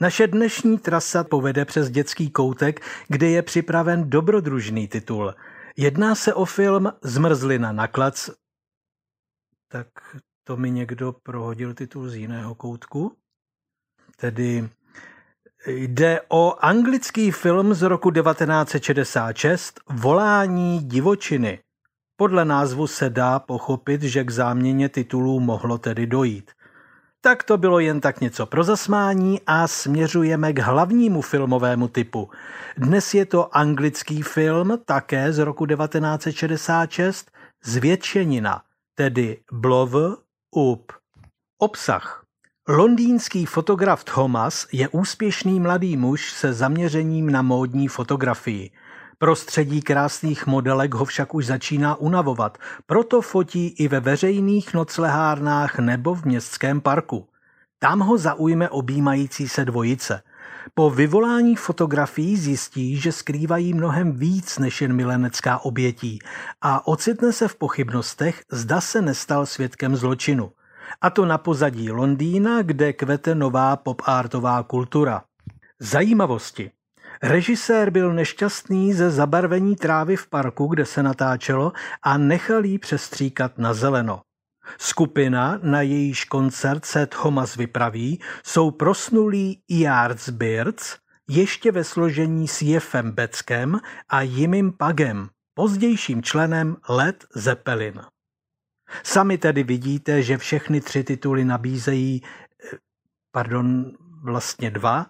Naše 0.00 0.26
dnešní 0.26 0.78
trasa 0.78 1.24
povede 1.24 1.64
přes 1.64 1.90
dětský 1.90 2.30
koutek, 2.30 2.80
kde 3.08 3.28
je 3.28 3.42
připraven 3.42 4.10
dobrodružný 4.10 4.88
titul. 4.88 5.34
Jedná 5.76 6.14
se 6.14 6.34
o 6.34 6.44
film 6.44 6.92
Zmrzlina 7.02 7.72
na 7.72 7.86
klac. 7.86 8.30
Tak 9.68 9.86
to 10.44 10.56
mi 10.56 10.70
někdo 10.70 11.12
prohodil 11.12 11.74
titul 11.74 12.08
z 12.08 12.14
jiného 12.14 12.54
koutku? 12.54 13.12
tedy 14.20 14.68
jde 15.68 16.20
o 16.28 16.54
anglický 16.60 17.30
film 17.30 17.74
z 17.74 17.82
roku 17.82 18.10
1966 18.10 19.80
Volání 19.90 20.78
divočiny. 20.78 21.58
Podle 22.16 22.44
názvu 22.44 22.86
se 22.86 23.10
dá 23.10 23.38
pochopit, 23.38 24.02
že 24.02 24.24
k 24.24 24.30
záměně 24.30 24.88
titulů 24.88 25.40
mohlo 25.40 25.78
tedy 25.78 26.06
dojít. 26.06 26.50
Tak 27.20 27.42
to 27.42 27.56
bylo 27.56 27.78
jen 27.78 28.00
tak 28.00 28.20
něco 28.20 28.46
pro 28.46 28.64
zasmání 28.64 29.40
a 29.46 29.68
směřujeme 29.68 30.52
k 30.52 30.58
hlavnímu 30.58 31.22
filmovému 31.22 31.88
typu. 31.88 32.30
Dnes 32.76 33.14
je 33.14 33.26
to 33.26 33.56
anglický 33.56 34.22
film, 34.22 34.78
také 34.84 35.32
z 35.32 35.38
roku 35.38 35.66
1966, 35.66 37.30
Zvětšenina, 37.64 38.62
tedy 38.94 39.40
Blov 39.52 39.94
up. 40.56 40.92
Obsah. 41.58 42.27
Londýnský 42.70 43.46
fotograf 43.46 44.04
Thomas 44.04 44.66
je 44.72 44.88
úspěšný 44.88 45.60
mladý 45.60 45.96
muž 45.96 46.32
se 46.32 46.52
zaměřením 46.52 47.30
na 47.30 47.42
módní 47.42 47.88
fotografii. 47.88 48.70
Prostředí 49.18 49.82
krásných 49.82 50.46
modelek 50.46 50.94
ho 50.94 51.04
však 51.04 51.34
už 51.34 51.46
začíná 51.46 51.94
unavovat, 51.94 52.58
proto 52.86 53.20
fotí 53.20 53.68
i 53.68 53.88
ve 53.88 54.00
veřejných 54.00 54.74
noclehárnách 54.74 55.78
nebo 55.78 56.14
v 56.14 56.24
městském 56.24 56.80
parku. 56.80 57.28
Tam 57.78 58.00
ho 58.00 58.18
zaujme 58.18 58.68
objímající 58.68 59.48
se 59.48 59.64
dvojice. 59.64 60.22
Po 60.74 60.90
vyvolání 60.90 61.56
fotografií 61.56 62.36
zjistí, 62.36 62.96
že 62.96 63.12
skrývají 63.12 63.74
mnohem 63.74 64.12
víc 64.12 64.58
než 64.58 64.82
jen 64.82 64.92
milenecká 64.92 65.58
obětí 65.58 66.18
a 66.62 66.86
ocitne 66.86 67.32
se 67.32 67.48
v 67.48 67.56
pochybnostech, 67.56 68.42
zda 68.52 68.80
se 68.80 69.02
nestal 69.02 69.46
svědkem 69.46 69.96
zločinu. 69.96 70.52
A 71.00 71.10
to 71.10 71.24
na 71.24 71.38
pozadí 71.38 71.90
Londýna, 71.90 72.62
kde 72.62 72.92
kvete 72.92 73.34
nová 73.34 73.76
pop-artová 73.76 74.62
kultura. 74.62 75.22
Zajímavosti. 75.80 76.70
Režisér 77.22 77.90
byl 77.90 78.14
nešťastný 78.14 78.92
ze 78.92 79.10
zabarvení 79.10 79.76
trávy 79.76 80.16
v 80.16 80.26
parku, 80.26 80.66
kde 80.66 80.86
se 80.86 81.02
natáčelo 81.02 81.72
a 82.02 82.18
nechal 82.18 82.64
jí 82.64 82.78
přestříkat 82.78 83.58
na 83.58 83.74
zeleno. 83.74 84.20
Skupina, 84.78 85.58
na 85.62 85.82
jejíž 85.82 86.24
koncert 86.24 86.84
se 86.84 87.06
Thomas 87.06 87.56
vypraví, 87.56 88.20
jsou 88.44 88.70
prosnulí 88.70 89.62
Yardbirds, 89.68 90.96
ještě 91.28 91.72
ve 91.72 91.84
složení 91.84 92.48
s 92.48 92.62
Jefem 92.62 93.12
Beckem 93.12 93.80
a 94.08 94.22
Jimim 94.22 94.72
Pagem, 94.72 95.28
pozdějším 95.54 96.22
členem 96.22 96.76
Led 96.88 97.24
Zeppelin. 97.34 98.00
Sami 99.02 99.38
tedy 99.38 99.62
vidíte, 99.62 100.22
že 100.22 100.38
všechny 100.38 100.80
tři 100.80 101.04
tituly 101.04 101.44
nabízejí, 101.44 102.22
pardon, 103.32 103.92
vlastně 104.22 104.70
dva, 104.70 105.06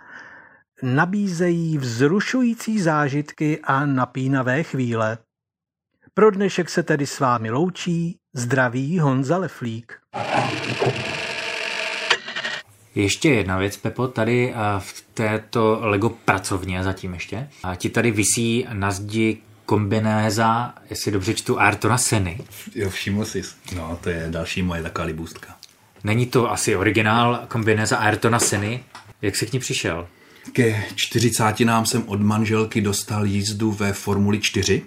nabízejí 0.83 1.79
vzrušující 1.79 2.81
zážitky 2.81 3.61
a 3.65 3.87
napínavé 3.87 4.63
chvíle. 4.63 5.19
Pro 6.15 6.31
dnešek 6.31 6.71
se 6.71 6.83
tedy 6.83 7.07
s 7.07 7.21
vámi 7.21 7.51
loučí 7.51 8.19
zdraví 8.35 8.99
Honza 8.99 9.39
Leflík. 9.39 9.93
Ještě 12.95 13.31
jedna 13.31 13.59
věc, 13.59 13.77
Pepo, 13.77 14.09
tady 14.09 14.55
v 14.79 15.07
této 15.15 15.79
Lego 15.83 16.11
pracovně 16.11 16.83
zatím 16.83 17.15
ještě. 17.15 17.49
A 17.63 17.75
ti 17.75 17.91
tady 17.91 18.11
visí 18.11 18.67
na 18.73 18.91
zdi 18.91 19.43
kombinéza, 19.69 20.75
jestli 20.91 21.13
dobře 21.13 21.35
čtu, 21.35 21.61
Artona 21.61 21.99
Seny. 21.99 22.41
Jo, 22.75 22.91
všiml 22.91 23.25
jsi. 23.25 23.43
No, 23.77 23.99
to 24.03 24.11
je 24.11 24.27
další 24.31 24.63
moje 24.63 24.83
taková 24.83 25.07
libůstka. 25.07 25.57
Není 26.05 26.27
to 26.27 26.51
asi 26.51 26.77
originál 26.77 27.45
kombinéza 27.49 27.97
Ayrtona 27.97 28.39
Seny? 28.39 28.85
Jak 29.23 29.37
jsi 29.37 29.47
k 29.47 29.53
ní 29.53 29.59
přišel? 29.59 30.09
Ke 30.53 30.85
čtyřicátinám 30.95 31.87
jsem 31.87 32.03
od 32.07 32.21
manželky 32.21 32.81
dostal 32.81 33.27
jízdu 33.27 33.73
ve 33.73 33.93
Formuli 33.93 34.41
4, 34.41 34.83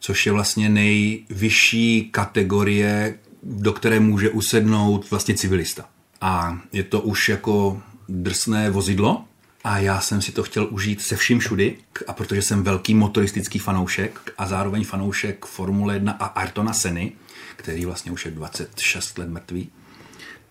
což 0.00 0.26
je 0.26 0.32
vlastně 0.32 0.68
nejvyšší 0.68 2.08
kategorie, 2.10 3.14
do 3.42 3.72
které 3.72 4.00
může 4.00 4.30
usednout 4.30 5.10
vlastně 5.10 5.34
civilista. 5.34 5.84
A 6.20 6.58
je 6.72 6.82
to 6.82 7.00
už 7.00 7.28
jako 7.28 7.82
drsné 8.08 8.70
vozidlo, 8.70 9.24
a 9.66 9.78
já 9.78 10.00
jsem 10.00 10.22
si 10.22 10.32
to 10.32 10.42
chtěl 10.42 10.68
užít 10.70 11.02
se 11.02 11.16
vším 11.16 11.38
všudy, 11.38 11.76
a 12.06 12.12
protože 12.12 12.42
jsem 12.42 12.62
velký 12.62 12.94
motoristický 12.94 13.58
fanoušek 13.58 14.32
a 14.38 14.46
zároveň 14.46 14.84
fanoušek 14.84 15.46
Formule 15.46 15.94
1 15.94 16.12
a 16.12 16.24
Artona 16.24 16.72
Seny, 16.72 17.12
který 17.56 17.84
vlastně 17.84 18.12
už 18.12 18.24
je 18.24 18.30
26 18.30 19.18
let 19.18 19.28
mrtvý, 19.28 19.68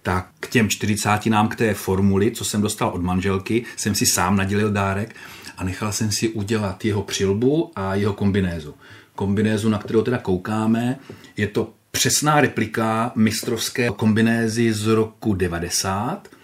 tak 0.01 0.28
k 0.39 0.47
těm 0.47 0.69
40 0.69 1.25
nám 1.25 1.47
k 1.47 1.56
té 1.56 1.73
formuli, 1.73 2.32
co 2.32 2.45
jsem 2.45 2.62
dostal 2.62 2.89
od 2.89 3.01
manželky, 3.01 3.65
jsem 3.75 3.95
si 3.95 4.06
sám 4.06 4.38
nadělil 4.38 4.71
dárek 4.71 5.15
a 5.58 5.63
nechal 5.63 5.91
jsem 5.91 6.12
si 6.12 6.30
udělat 6.30 6.86
jeho 6.86 7.04
přilbu 7.04 7.71
a 7.75 7.95
jeho 7.95 8.13
kombinézu. 8.13 8.75
Kombinézu, 9.15 9.69
na 9.69 9.78
kterou 9.78 10.01
teda 10.01 10.17
koukáme, 10.17 10.99
je 11.38 11.47
to 11.47 11.73
přesná 11.91 12.41
replika 12.41 13.12
mistrovské 13.15 13.89
kombinézy 13.89 14.73
z 14.73 14.88
roku 14.88 15.34
90, 15.34 16.35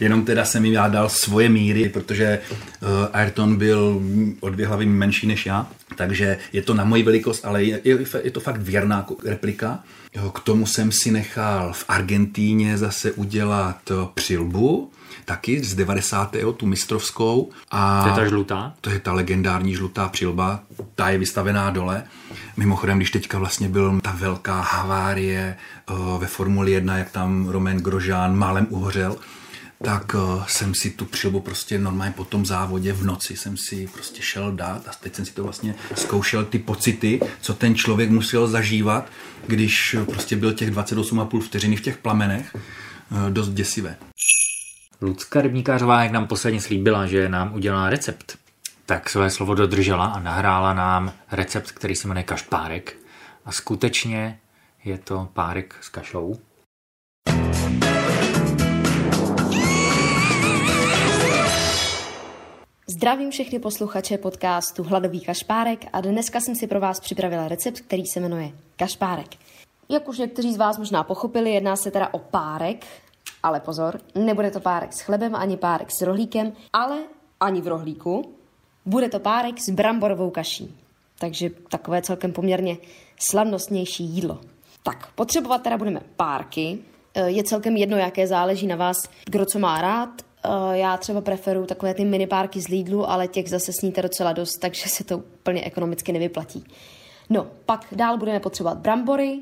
Jenom 0.00 0.24
teda 0.24 0.44
jsem 0.44 0.64
jim 0.64 0.74
já 0.74 0.88
dal 0.88 1.08
svoje 1.08 1.48
míry, 1.48 1.88
protože 1.88 2.38
uh, 2.82 2.88
Ayrton 3.12 3.56
byl 3.56 4.00
o 4.40 4.50
dvě 4.50 4.66
hlavy 4.66 4.86
menší 4.86 5.26
než 5.26 5.46
já, 5.46 5.66
takže 5.96 6.38
je 6.52 6.62
to 6.62 6.74
na 6.74 6.84
moji 6.84 7.02
velikost, 7.02 7.44
ale 7.44 7.64
je, 7.64 7.80
je, 7.84 7.98
je 8.22 8.30
to 8.30 8.40
fakt 8.40 8.60
věrná 8.60 9.06
replika. 9.24 9.78
Jo, 10.16 10.30
k 10.30 10.40
tomu 10.40 10.66
jsem 10.66 10.92
si 10.92 11.10
nechal 11.10 11.72
v 11.72 11.84
Argentíně 11.88 12.78
zase 12.78 13.12
udělat 13.12 13.90
eh, 13.90 13.94
přilbu, 14.14 14.90
taky 15.24 15.64
z 15.64 15.74
90. 15.74 16.36
tu 16.56 16.66
mistrovskou. 16.66 17.50
A 17.70 18.02
to 18.02 18.08
je 18.08 18.14
ta 18.14 18.28
žlutá? 18.28 18.74
To 18.80 18.90
je 18.90 18.98
ta 18.98 19.12
legendární 19.12 19.74
žlutá 19.74 20.08
přilba, 20.08 20.60
ta 20.94 21.10
je 21.10 21.18
vystavená 21.18 21.70
dole. 21.70 22.04
Mimochodem, 22.56 22.96
když 22.96 23.10
teďka 23.10 23.38
vlastně 23.38 23.68
byl 23.68 24.00
ta 24.00 24.12
velká 24.18 24.60
havárie 24.60 25.56
uh, 25.90 26.20
ve 26.20 26.26
Formuli 26.26 26.72
1, 26.72 26.98
jak 26.98 27.10
tam 27.10 27.48
Romain 27.48 27.78
Grosjean 27.78 28.36
málem 28.36 28.66
uhořel, 28.70 29.16
tak 29.84 30.14
uh, 30.14 30.44
jsem 30.46 30.74
si 30.74 30.90
tu 30.90 31.04
přilbu 31.04 31.40
prostě 31.40 31.78
normálně 31.78 32.12
po 32.12 32.24
tom 32.24 32.46
závodě 32.46 32.92
v 32.92 33.04
noci 33.04 33.36
jsem 33.36 33.56
si 33.56 33.86
prostě 33.92 34.22
šel 34.22 34.52
dát 34.52 34.88
a 34.88 34.90
teď 35.00 35.14
jsem 35.14 35.24
si 35.24 35.32
to 35.32 35.42
vlastně 35.42 35.74
zkoušel 35.94 36.44
ty 36.44 36.58
pocity, 36.58 37.20
co 37.40 37.54
ten 37.54 37.74
člověk 37.74 38.10
musel 38.10 38.46
zažívat, 38.46 39.10
když 39.46 39.96
prostě 40.06 40.36
byl 40.36 40.52
těch 40.52 40.70
28,5 40.70 41.40
vteřiny 41.40 41.76
v 41.76 41.80
těch 41.80 41.98
plamenech, 41.98 42.54
uh, 42.54 43.30
dost 43.30 43.48
děsivé. 43.48 43.96
Lucka 45.00 45.40
Rybníkářová, 45.40 46.02
jak 46.02 46.12
nám 46.12 46.26
posledně 46.26 46.60
slíbila, 46.60 47.06
že 47.06 47.28
nám 47.28 47.54
udělá 47.54 47.90
recept, 47.90 48.38
tak 48.86 49.10
své 49.10 49.30
slovo 49.30 49.54
dodržela 49.54 50.06
a 50.06 50.20
nahrála 50.20 50.74
nám 50.74 51.12
recept, 51.32 51.72
který 51.72 51.96
se 51.96 52.08
jmenuje 52.08 52.24
kašpárek. 52.24 52.96
A 53.44 53.52
skutečně 53.52 54.38
je 54.84 54.98
to 54.98 55.28
párek 55.32 55.74
s 55.80 55.88
kašou. 55.88 56.40
Zdravím 62.86 63.30
všechny 63.30 63.58
posluchače 63.58 64.18
podcastu 64.18 64.82
Hladový 64.82 65.20
kašpárek 65.20 65.84
a 65.92 66.00
dneska 66.00 66.40
jsem 66.40 66.54
si 66.54 66.66
pro 66.66 66.80
vás 66.80 67.00
připravila 67.00 67.48
recept, 67.48 67.80
který 67.80 68.06
se 68.06 68.20
jmenuje 68.20 68.52
kašpárek. 68.76 69.26
Jak 69.88 70.08
už 70.08 70.18
někteří 70.18 70.54
z 70.54 70.56
vás 70.56 70.78
možná 70.78 71.04
pochopili, 71.04 71.52
jedná 71.52 71.76
se 71.76 71.90
teda 71.90 72.14
o 72.14 72.18
párek, 72.18 72.86
ale 73.42 73.60
pozor, 73.60 74.00
nebude 74.14 74.50
to 74.50 74.60
párek 74.60 74.92
s 74.92 75.00
chlebem 75.00 75.34
ani 75.34 75.56
párek 75.56 75.90
s 75.90 76.02
rohlíkem, 76.02 76.52
ale 76.72 76.98
ani 77.40 77.60
v 77.60 77.68
rohlíku. 77.68 78.34
Bude 78.86 79.08
to 79.08 79.20
párek 79.20 79.60
s 79.60 79.70
bramborovou 79.70 80.30
kaší. 80.30 80.76
Takže 81.18 81.50
takové 81.70 82.02
celkem 82.02 82.32
poměrně 82.32 82.76
slavnostnější 83.18 84.04
jídlo. 84.04 84.40
Tak, 84.82 85.12
potřebovat 85.12 85.62
teda 85.62 85.78
budeme 85.78 86.00
párky. 86.16 86.78
Je 87.26 87.44
celkem 87.44 87.76
jedno, 87.76 87.96
jaké 87.96 88.26
záleží 88.26 88.66
na 88.66 88.76
vás, 88.76 88.96
kdo 89.24 89.46
co 89.46 89.58
má 89.58 89.80
rád. 89.80 90.22
Uh, 90.48 90.72
já 90.72 90.96
třeba 90.96 91.20
preferuji 91.20 91.66
takové 91.66 91.94
ty 91.94 92.04
mini 92.04 92.26
párky 92.26 92.60
z 92.60 92.68
Lidlu, 92.68 93.10
ale 93.10 93.28
těch 93.28 93.48
zase 93.48 93.72
sníte 93.72 94.02
docela 94.02 94.32
dost, 94.32 94.58
takže 94.58 94.88
se 94.88 95.04
to 95.04 95.18
úplně 95.18 95.64
ekonomicky 95.64 96.12
nevyplatí. 96.12 96.64
No, 97.30 97.46
pak 97.66 97.86
dál 97.92 98.18
budeme 98.18 98.40
potřebovat 98.40 98.78
brambory, 98.78 99.38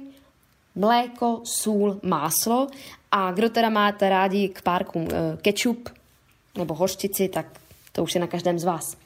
mléko, 0.75 1.41
sůl, 1.45 2.01
máslo 2.03 2.67
a 3.13 3.33
kdo 3.33 3.51
teda 3.51 3.71
máte 3.71 4.09
rádi 4.09 4.49
k 4.49 4.63
párkům 4.63 5.03
uh, 5.03 5.11
ketchup 5.43 5.89
nebo 6.59 6.75
hořčici, 6.75 7.29
tak 7.29 7.47
to 7.93 8.03
už 8.03 8.15
je 8.15 8.21
na 8.21 8.27
každém 8.27 8.59
z 8.59 8.65
vás. 8.65 8.97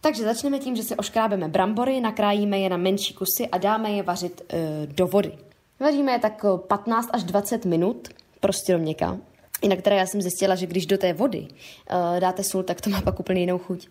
Takže 0.00 0.22
začneme 0.24 0.58
tím, 0.58 0.76
že 0.76 0.82
si 0.82 0.96
oškrábeme 0.96 1.48
brambory, 1.48 2.00
nakrájíme 2.00 2.58
je 2.58 2.68
na 2.68 2.76
menší 2.76 3.14
kusy 3.14 3.48
a 3.52 3.58
dáme 3.58 3.90
je 3.90 4.02
vařit 4.02 4.42
uh, 4.52 4.58
do 4.94 5.06
vody. 5.06 5.38
Vaříme 5.80 6.12
je 6.12 6.18
tak 6.18 6.44
15 6.66 7.08
až 7.12 7.24
20 7.24 7.64
minut, 7.64 8.08
prostě 8.40 8.72
do 8.72 8.78
měka. 8.78 9.18
Jinak 9.62 9.82
teda 9.82 9.96
já 9.96 10.06
jsem 10.06 10.22
zjistila, 10.22 10.54
že 10.54 10.66
když 10.66 10.86
do 10.86 10.98
té 10.98 11.12
vody 11.12 11.48
uh, 11.48 12.20
dáte 12.20 12.44
sůl, 12.44 12.62
tak 12.62 12.80
to 12.80 12.90
má 12.90 13.00
pak 13.00 13.20
úplně 13.20 13.40
jinou 13.40 13.58
chuť. 13.58 13.88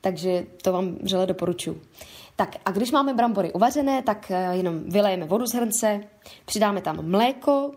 Takže 0.00 0.46
to 0.62 0.72
vám 0.72 0.96
vřele 1.02 1.26
doporučuji. 1.26 1.82
Tak 2.36 2.56
a 2.64 2.70
když 2.70 2.90
máme 2.90 3.14
brambory 3.14 3.52
uvařené, 3.52 4.02
tak 4.02 4.30
uh, 4.30 4.56
jenom 4.56 4.80
vylejeme 4.80 5.26
vodu 5.26 5.46
z 5.46 5.54
hrnce, 5.54 6.00
přidáme 6.44 6.80
tam 6.80 7.10
mléko, 7.10 7.72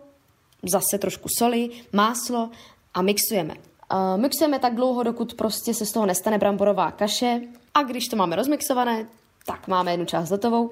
zase 0.63 0.97
trošku 0.97 1.29
soli, 1.37 1.69
máslo 1.93 2.49
a 2.93 3.01
mixujeme. 3.01 3.53
Uh, 3.53 4.21
mixujeme 4.21 4.59
tak 4.59 4.75
dlouho, 4.75 5.03
dokud 5.03 5.33
prostě 5.33 5.73
se 5.73 5.85
z 5.85 5.91
toho 5.91 6.05
nestane 6.05 6.37
bramborová 6.37 6.91
kaše 6.91 7.41
a 7.73 7.83
když 7.83 8.07
to 8.07 8.15
máme 8.15 8.35
rozmixované, 8.35 9.07
tak 9.45 9.67
máme 9.67 9.91
jednu 9.91 10.05
část 10.05 10.31
hotovou 10.31 10.69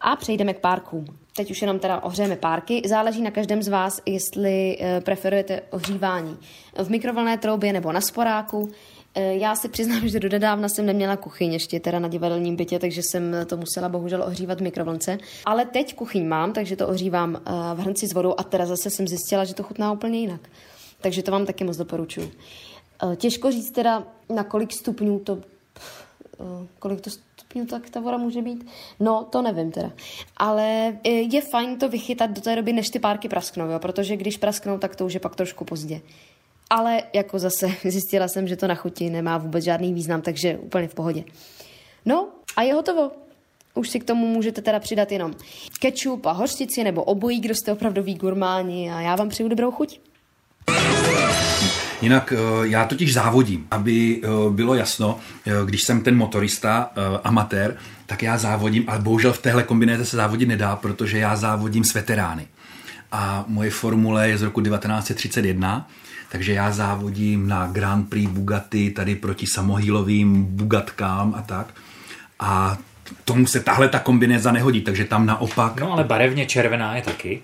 a 0.00 0.16
přejdeme 0.16 0.54
k 0.54 0.60
párkům. 0.60 1.04
Teď 1.36 1.50
už 1.50 1.62
jenom 1.62 1.78
teda 1.78 2.02
ohřejeme 2.02 2.36
párky. 2.36 2.82
Záleží 2.86 3.22
na 3.22 3.30
každém 3.30 3.62
z 3.62 3.68
vás, 3.68 4.00
jestli 4.06 4.78
uh, 4.80 5.04
preferujete 5.04 5.62
ohřívání 5.70 6.36
v 6.82 6.90
mikrovlné 6.90 7.38
troubě 7.38 7.72
nebo 7.72 7.92
na 7.92 8.00
sporáku. 8.00 8.58
Uh, 8.58 8.70
já 9.14 9.54
si 9.54 9.68
přiznám, 9.68 10.08
že 10.08 10.20
do 10.20 10.28
nedávna 10.28 10.68
jsem 10.68 10.86
neměla 10.86 11.16
kuchyň 11.16 11.52
ještě 11.52 11.80
teda 11.80 11.98
na 11.98 12.08
divadelním 12.08 12.56
bytě, 12.56 12.78
takže 12.78 13.02
jsem 13.02 13.36
to 13.46 13.56
musela 13.56 13.88
bohužel 13.88 14.22
ohřívat 14.22 14.58
v 14.58 14.62
mikrovlnce. 14.62 15.18
Ale 15.44 15.64
teď 15.64 15.94
kuchyň 15.94 16.28
mám, 16.28 16.52
takže 16.52 16.76
to 16.76 16.88
ohřívám 16.88 17.42
v 17.74 17.78
hrnci 17.78 18.06
s 18.06 18.14
vodou 18.14 18.34
a 18.38 18.42
teda 18.42 18.66
zase 18.66 18.90
jsem 18.90 19.08
zjistila, 19.08 19.44
že 19.44 19.54
to 19.54 19.62
chutná 19.62 19.92
úplně 19.92 20.20
jinak. 20.20 20.40
Takže 21.00 21.22
to 21.22 21.32
vám 21.32 21.46
taky 21.46 21.64
moc 21.64 21.76
doporučuji. 21.76 22.32
Uh, 23.02 23.14
těžko 23.14 23.50
říct 23.50 23.70
teda, 23.70 24.04
na 24.28 24.44
kolik 24.44 24.72
stupňů 24.72 25.18
to 25.18 25.38
kolik 26.78 27.00
to 27.00 27.10
stupňů 27.10 27.66
tak 27.66 27.90
ta 27.90 28.00
voda 28.00 28.16
může 28.16 28.42
být? 28.42 28.66
No, 29.00 29.26
to 29.30 29.42
nevím 29.42 29.70
teda. 29.70 29.92
Ale 30.36 30.98
je 31.04 31.40
fajn 31.40 31.78
to 31.78 31.88
vychytat 31.88 32.30
do 32.30 32.40
té 32.40 32.56
doby, 32.56 32.72
než 32.72 32.88
ty 32.88 32.98
párky 32.98 33.28
prasknou, 33.28 33.66
jo? 33.70 33.78
protože 33.78 34.16
když 34.16 34.36
prasknou, 34.36 34.78
tak 34.78 34.96
to 34.96 35.06
už 35.06 35.14
je 35.14 35.20
pak 35.20 35.36
trošku 35.36 35.64
pozdě. 35.64 36.00
Ale 36.70 37.02
jako 37.12 37.38
zase 37.38 37.68
zjistila 37.84 38.28
jsem, 38.28 38.48
že 38.48 38.56
to 38.56 38.66
na 38.66 38.74
chuti 38.74 39.10
nemá 39.10 39.38
vůbec 39.38 39.64
žádný 39.64 39.94
význam, 39.94 40.22
takže 40.22 40.58
úplně 40.58 40.88
v 40.88 40.94
pohodě. 40.94 41.24
No 42.04 42.28
a 42.56 42.62
je 42.62 42.74
hotovo. 42.74 43.10
Už 43.74 43.90
si 43.90 44.00
k 44.00 44.04
tomu 44.04 44.26
můžete 44.26 44.62
teda 44.62 44.80
přidat 44.80 45.12
jenom 45.12 45.34
ketchup 45.80 46.26
a 46.26 46.32
hořčici 46.32 46.84
nebo 46.84 47.04
obojí, 47.04 47.40
kdo 47.40 47.54
jste 47.54 47.72
opravdoví 47.72 48.14
gurmáni 48.14 48.92
a 48.92 49.00
já 49.00 49.16
vám 49.16 49.28
přeju 49.28 49.48
dobrou 49.48 49.70
chuť. 49.70 50.00
Jinak 52.02 52.32
eh, 52.32 52.38
já 52.62 52.84
totiž 52.84 53.12
závodím, 53.12 53.66
aby 53.70 54.20
eh, 54.22 54.28
bylo 54.50 54.74
jasno, 54.74 55.18
eh, 55.46 55.50
když 55.64 55.82
jsem 55.82 56.00
ten 56.00 56.16
motorista, 56.16 56.90
amatér, 57.24 57.76
tak 58.06 58.22
já 58.22 58.38
závodím, 58.38 58.84
ale 58.86 58.98
bohužel 58.98 59.32
v 59.32 59.38
téhle 59.38 59.62
kombinéze 59.62 60.04
se 60.04 60.16
závodit 60.16 60.48
nedá, 60.48 60.76
protože 60.76 61.18
já 61.18 61.36
závodím 61.36 61.84
s 61.84 61.94
veterány. 61.94 62.46
A 63.12 63.44
moje 63.48 63.70
formule 63.70 64.28
je 64.28 64.38
z 64.38 64.42
roku 64.42 64.60
1931, 64.60 65.88
takže 66.28 66.52
já 66.52 66.72
závodím 66.72 67.48
na 67.48 67.66
Grand 67.66 68.08
Prix 68.08 68.30
Bugatti 68.30 68.90
tady 68.90 69.14
proti 69.14 69.46
samohýlovým 69.46 70.44
Bugatkám 70.44 71.34
a 71.36 71.42
tak. 71.42 71.74
A 72.40 72.78
tomu 73.24 73.46
se 73.46 73.60
tahle 73.60 73.88
ta 73.88 73.98
kombinéza 73.98 74.52
nehodí, 74.52 74.80
takže 74.80 75.04
tam 75.04 75.26
naopak... 75.26 75.80
No 75.80 75.92
ale 75.92 76.04
barevně 76.04 76.46
červená 76.46 76.96
je 76.96 77.02
taky. 77.02 77.42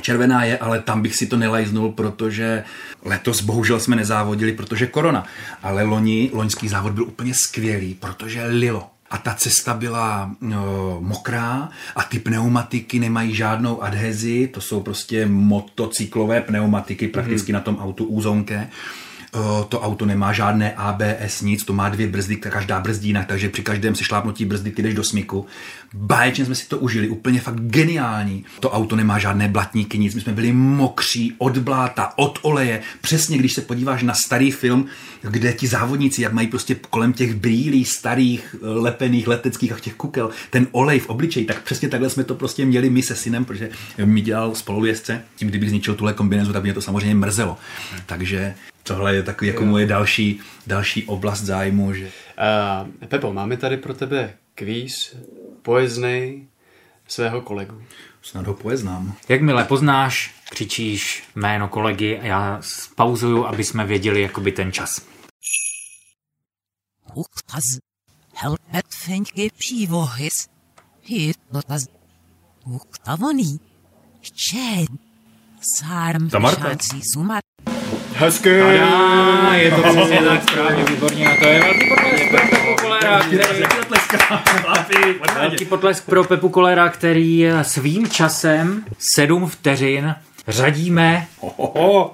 Červená 0.00 0.44
je, 0.44 0.58
ale 0.58 0.80
tam 0.80 1.02
bych 1.02 1.16
si 1.16 1.26
to 1.26 1.36
nelajznul, 1.36 1.92
protože 1.92 2.64
letos 3.04 3.42
bohužel 3.42 3.80
jsme 3.80 3.96
nezávodili, 3.96 4.52
protože 4.52 4.86
korona. 4.86 5.24
Ale 5.62 5.82
loni, 5.82 6.30
loňský 6.32 6.68
závod 6.68 6.92
byl 6.92 7.04
úplně 7.04 7.34
skvělý, 7.34 7.94
protože 7.94 8.46
lilo. 8.46 8.90
A 9.10 9.18
ta 9.18 9.34
cesta 9.34 9.74
byla 9.74 10.30
no, 10.40 10.96
mokrá 11.00 11.68
a 11.96 12.02
ty 12.02 12.18
pneumatiky 12.18 12.98
nemají 12.98 13.34
žádnou 13.34 13.82
adhezi, 13.82 14.48
to 14.54 14.60
jsou 14.60 14.80
prostě 14.80 15.26
motocyklové 15.26 16.40
pneumatiky 16.40 17.08
prakticky 17.08 17.52
mm. 17.52 17.54
na 17.54 17.60
tom 17.60 17.76
autu 17.78 18.04
úzonké 18.04 18.68
to 19.68 19.80
auto 19.80 20.06
nemá 20.06 20.32
žádné 20.32 20.72
ABS, 20.72 21.42
nic, 21.42 21.64
to 21.64 21.72
má 21.72 21.88
dvě 21.88 22.06
brzdy, 22.06 22.36
každá 22.36 22.80
brzdí 22.80 23.08
jinak, 23.08 23.26
takže 23.26 23.48
při 23.48 23.62
každém 23.62 23.94
si 23.94 24.04
šlápnutí 24.04 24.44
brzdy 24.44 24.70
ty 24.70 24.82
jdeš 24.82 24.94
do 24.94 25.04
smyku. 25.04 25.46
Báječně 25.94 26.44
jsme 26.44 26.54
si 26.54 26.68
to 26.68 26.78
užili, 26.78 27.08
úplně 27.08 27.40
fakt 27.40 27.60
geniální. 27.60 28.44
To 28.60 28.70
auto 28.70 28.96
nemá 28.96 29.18
žádné 29.18 29.48
blatníky, 29.48 29.98
nic, 29.98 30.14
my 30.14 30.20
jsme 30.20 30.32
byli 30.32 30.52
mokří 30.52 31.34
od 31.38 31.58
bláta, 31.58 32.12
od 32.16 32.38
oleje. 32.42 32.80
Přesně, 33.00 33.38
když 33.38 33.52
se 33.52 33.60
podíváš 33.60 34.02
na 34.02 34.14
starý 34.14 34.50
film, 34.50 34.86
kde 35.22 35.52
ti 35.52 35.66
závodníci, 35.66 36.22
jak 36.22 36.32
mají 36.32 36.46
prostě 36.46 36.76
kolem 36.90 37.12
těch 37.12 37.34
brýlí 37.34 37.84
starých, 37.84 38.56
lepených 38.62 39.28
leteckých 39.28 39.72
a 39.72 39.78
těch 39.78 39.94
kukel, 39.94 40.30
ten 40.50 40.66
olej 40.72 40.98
v 40.98 41.08
obličeji, 41.08 41.46
tak 41.46 41.62
přesně 41.62 41.88
takhle 41.88 42.10
jsme 42.10 42.24
to 42.24 42.34
prostě 42.34 42.64
měli 42.64 42.90
my 42.90 43.02
se 43.02 43.16
synem, 43.16 43.44
protože 43.44 43.70
mi 44.04 44.20
dělal 44.20 44.54
spolujezdce, 44.54 45.22
tím 45.36 45.48
kdybych 45.48 45.70
zničil 45.70 45.94
tuhle 45.94 46.12
kombinézu, 46.12 46.52
tak 46.52 46.62
mě 46.62 46.74
to 46.74 46.82
samozřejmě 46.82 47.14
mrzelo. 47.14 47.56
Takže 48.06 48.54
tohle 48.82 49.14
je 49.14 49.22
takový 49.22 49.48
jako 49.48 49.64
moje 49.64 49.86
další, 49.86 50.40
další 50.66 51.04
oblast 51.04 51.40
zájmu. 51.40 51.94
Že... 51.94 52.04
Uh, 53.02 53.08
Pepo, 53.08 53.32
máme 53.32 53.56
tady 53.56 53.76
pro 53.76 53.94
tebe 53.94 54.34
kvíz 54.54 55.16
poeznej 55.62 56.46
svého 57.08 57.40
kolegu. 57.40 57.82
Snad 58.22 58.46
ho 58.46 58.54
pojeznám. 58.54 59.14
Jakmile 59.28 59.64
poznáš, 59.64 60.34
křičíš 60.50 61.24
jméno 61.34 61.68
kolegy 61.68 62.18
a 62.18 62.26
já 62.26 62.60
pauzuju, 62.94 63.46
aby 63.46 63.64
jsme 63.64 63.86
věděli 63.86 64.22
jakoby 64.22 64.52
ten 64.52 64.72
čas. 64.72 65.06
Helmet 68.34 68.86
přívohys. 69.58 70.32
Uktavoný. 72.64 73.60
Sárm. 75.78 76.28
Marta. 76.38 76.76
Hezky! 78.20 78.60
Tada, 78.60 79.54
je 79.54 79.70
to 79.70 79.82
přesně 79.82 80.18
tak 80.18 80.42
správně, 80.50 80.84
výborně. 80.84 81.26
A 81.26 81.36
to 81.40 81.48
je 81.48 81.60
velký 81.60 81.88
potlesk 81.88 82.28
pro 82.28 82.40
Pepu 82.48 82.76
Kolera, 82.82 83.20
který... 83.20 85.18
Velký 85.34 85.64
potlesk 85.64 86.04
pro 86.04 86.24
Pepu 86.24 86.48
Kolera, 86.48 86.88
který 86.88 87.46
svým 87.62 88.08
časem 88.08 88.84
7 89.14 89.48
vteřin 89.48 90.14
řadíme 90.48 91.26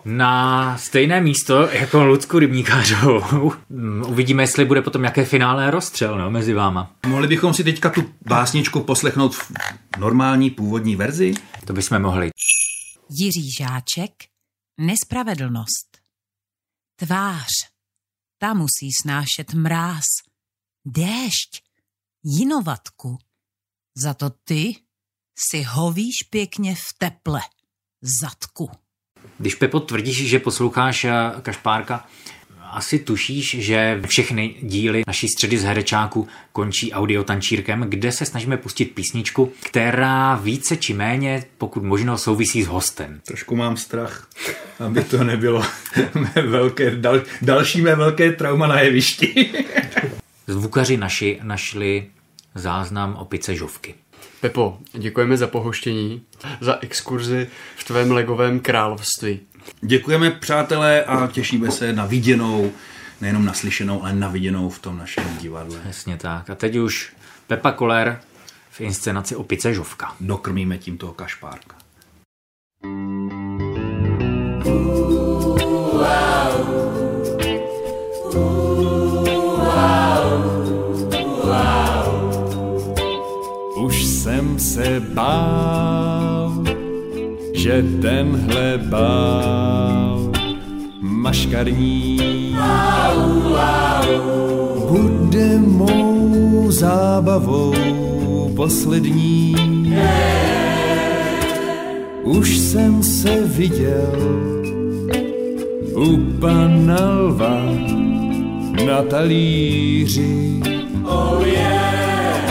na 0.05 0.77
stejné 0.79 1.21
místo 1.21 1.69
jako 1.73 2.05
Lucku 2.05 2.39
Rybníkářovou. 2.39 3.53
Uvidíme, 4.09 4.43
jestli 4.43 4.65
bude 4.65 4.83
potom 4.83 5.03
nějaké 5.03 5.25
finále 5.25 5.71
rozstřel 5.71 6.19
no, 6.19 6.31
mezi 6.31 6.55
váma. 6.55 6.91
Mohli 7.07 7.29
bychom 7.29 7.55
si 7.55 7.65
teďka 7.65 7.91
tu 7.91 8.05
básničku 8.27 8.81
poslechnout 8.81 9.35
v 9.35 9.53
normální 9.99 10.51
původní 10.51 10.97
verzi? 10.97 11.35
To 11.65 11.73
bychom 11.73 12.03
mohli. 12.03 12.31
Jiří 13.11 13.51
Žáček, 13.51 14.11
Nespravedlnost. 14.81 15.96
Tvář. 16.97 17.49
Ta 18.39 18.55
musí 18.55 18.93
snášet 19.03 19.55
mráz. 19.55 20.05
Déšť. 20.85 21.63
Jinovatku. 22.25 23.19
Za 23.97 24.15
to 24.15 24.31
ty 24.31 24.75
si 25.51 25.63
hovíš 25.63 26.15
pěkně 26.31 26.75
v 26.75 26.99
teple. 26.99 27.41
Zadku. 28.21 28.71
Když 29.39 29.55
Pepo 29.55 29.81
tvrdíš, 29.81 30.29
že 30.29 30.39
posloucháš 30.39 31.05
eh, 31.05 31.13
Kašpárka, 31.43 32.09
asi 32.73 32.99
tušíš, 32.99 33.57
že 33.59 34.01
všechny 34.07 34.55
díly 34.63 35.03
naší 35.07 35.29
středy 35.29 35.59
z 35.59 35.65
herečáku 35.65 36.29
končí 36.53 36.93
audiotančírkem, 36.93 37.87
kde 37.89 38.13
se 38.13 38.25
snažíme 38.25 38.57
pustit 38.57 38.85
písničku, 38.85 39.53
která 39.63 40.35
více 40.35 40.77
či 40.77 40.95
méně, 40.95 41.45
pokud 41.59 41.83
možno, 41.83 42.19
souvisí 42.19 42.63
s 42.63 42.67
hostem. 42.67 43.21
Trošku 43.27 43.57
mám 43.57 43.77
strach, 43.77 44.29
aby 44.87 45.05
to 45.05 45.25
nebylo 45.25 45.65
mé 46.15 46.43
velké, 46.43 46.91
dal, 46.91 47.23
další 47.43 47.81
mé 47.81 47.95
velké 47.95 48.33
trauma 48.33 48.67
na 48.67 48.81
jevišti. 48.81 49.53
Zvukaři 50.47 50.97
naši 50.97 51.39
našli 51.43 52.07
záznam 52.55 53.15
opice 53.15 53.55
žovky. 53.55 53.95
Pepo, 54.41 54.79
děkujeme 54.93 55.37
za 55.37 55.47
pohoštění, 55.47 56.23
za 56.61 56.79
exkurzi 56.81 57.47
v 57.77 57.85
tvém 57.85 58.11
legovém 58.11 58.61
království. 58.61 59.41
Děkujeme, 59.81 60.31
přátelé, 60.31 61.05
a 61.05 61.27
těšíme 61.27 61.71
se 61.71 61.93
na 61.93 62.07
viděnou, 62.07 62.73
nejenom 63.21 63.45
naslyšenou, 63.45 64.03
ale 64.03 64.13
na 64.13 64.29
viděnou 64.29 64.71
v 64.71 64.79
tom 64.79 64.99
našem 64.99 65.25
divadle. 65.41 65.79
Přesně 65.83 66.17
tak. 66.17 66.51
A 66.51 66.55
teď 66.55 66.77
už 66.77 67.13
Pepa 67.47 67.73
Koller 67.73 68.21
v 68.71 68.81
inscenaci 68.81 69.37
Opice 69.37 69.75
Žovka. 69.75 70.15
Dokrmíme 70.21 70.79
tím 70.79 70.99
toho 70.99 71.13
kašpárka. 71.13 71.77
Už 83.77 84.05
jsem 84.05 84.59
se 84.59 85.01
bál, 85.01 86.26
že 87.67 87.83
tenhle 88.03 88.79
bál 88.79 90.33
maškarní 91.01 92.19
bude 94.89 95.59
mou 95.59 96.71
zábavou 96.71 97.75
poslední. 98.57 99.55
Už 102.23 102.59
jsem 102.59 103.03
se 103.03 103.41
viděl 103.45 104.15
u 105.95 106.17
pana 106.41 107.11
lva 107.11 107.61
na 108.87 109.03
talíři. 109.03 110.61
Oh 111.05 111.47
yeah. 111.47 112.51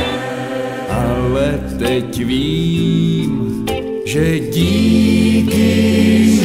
Ale 0.89 1.59
teď 1.80 2.26
vím, 2.26 3.55
že 4.06 4.39
díky 4.39 5.72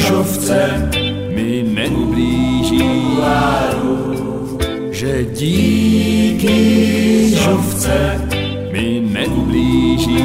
žovce 0.07 0.89
mi 1.35 1.63
neublíží. 1.63 2.81
že 4.91 5.23
díky 5.23 6.59
žovce 7.35 8.21
mi 8.71 9.01
neublíží, 9.01 10.23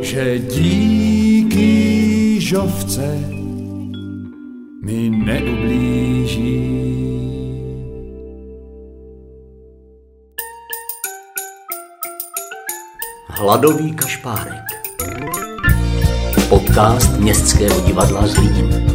že 0.00 0.38
díky 0.38 1.70
žovce 2.40 3.20
mi 4.82 5.10
neublíží. 5.10 6.84
Hladový 13.28 13.92
kašpárek. 13.92 14.63
Podcast 16.74 17.18
Městského 17.18 17.80
divadla 17.80 18.26
Zlín. 18.26 18.93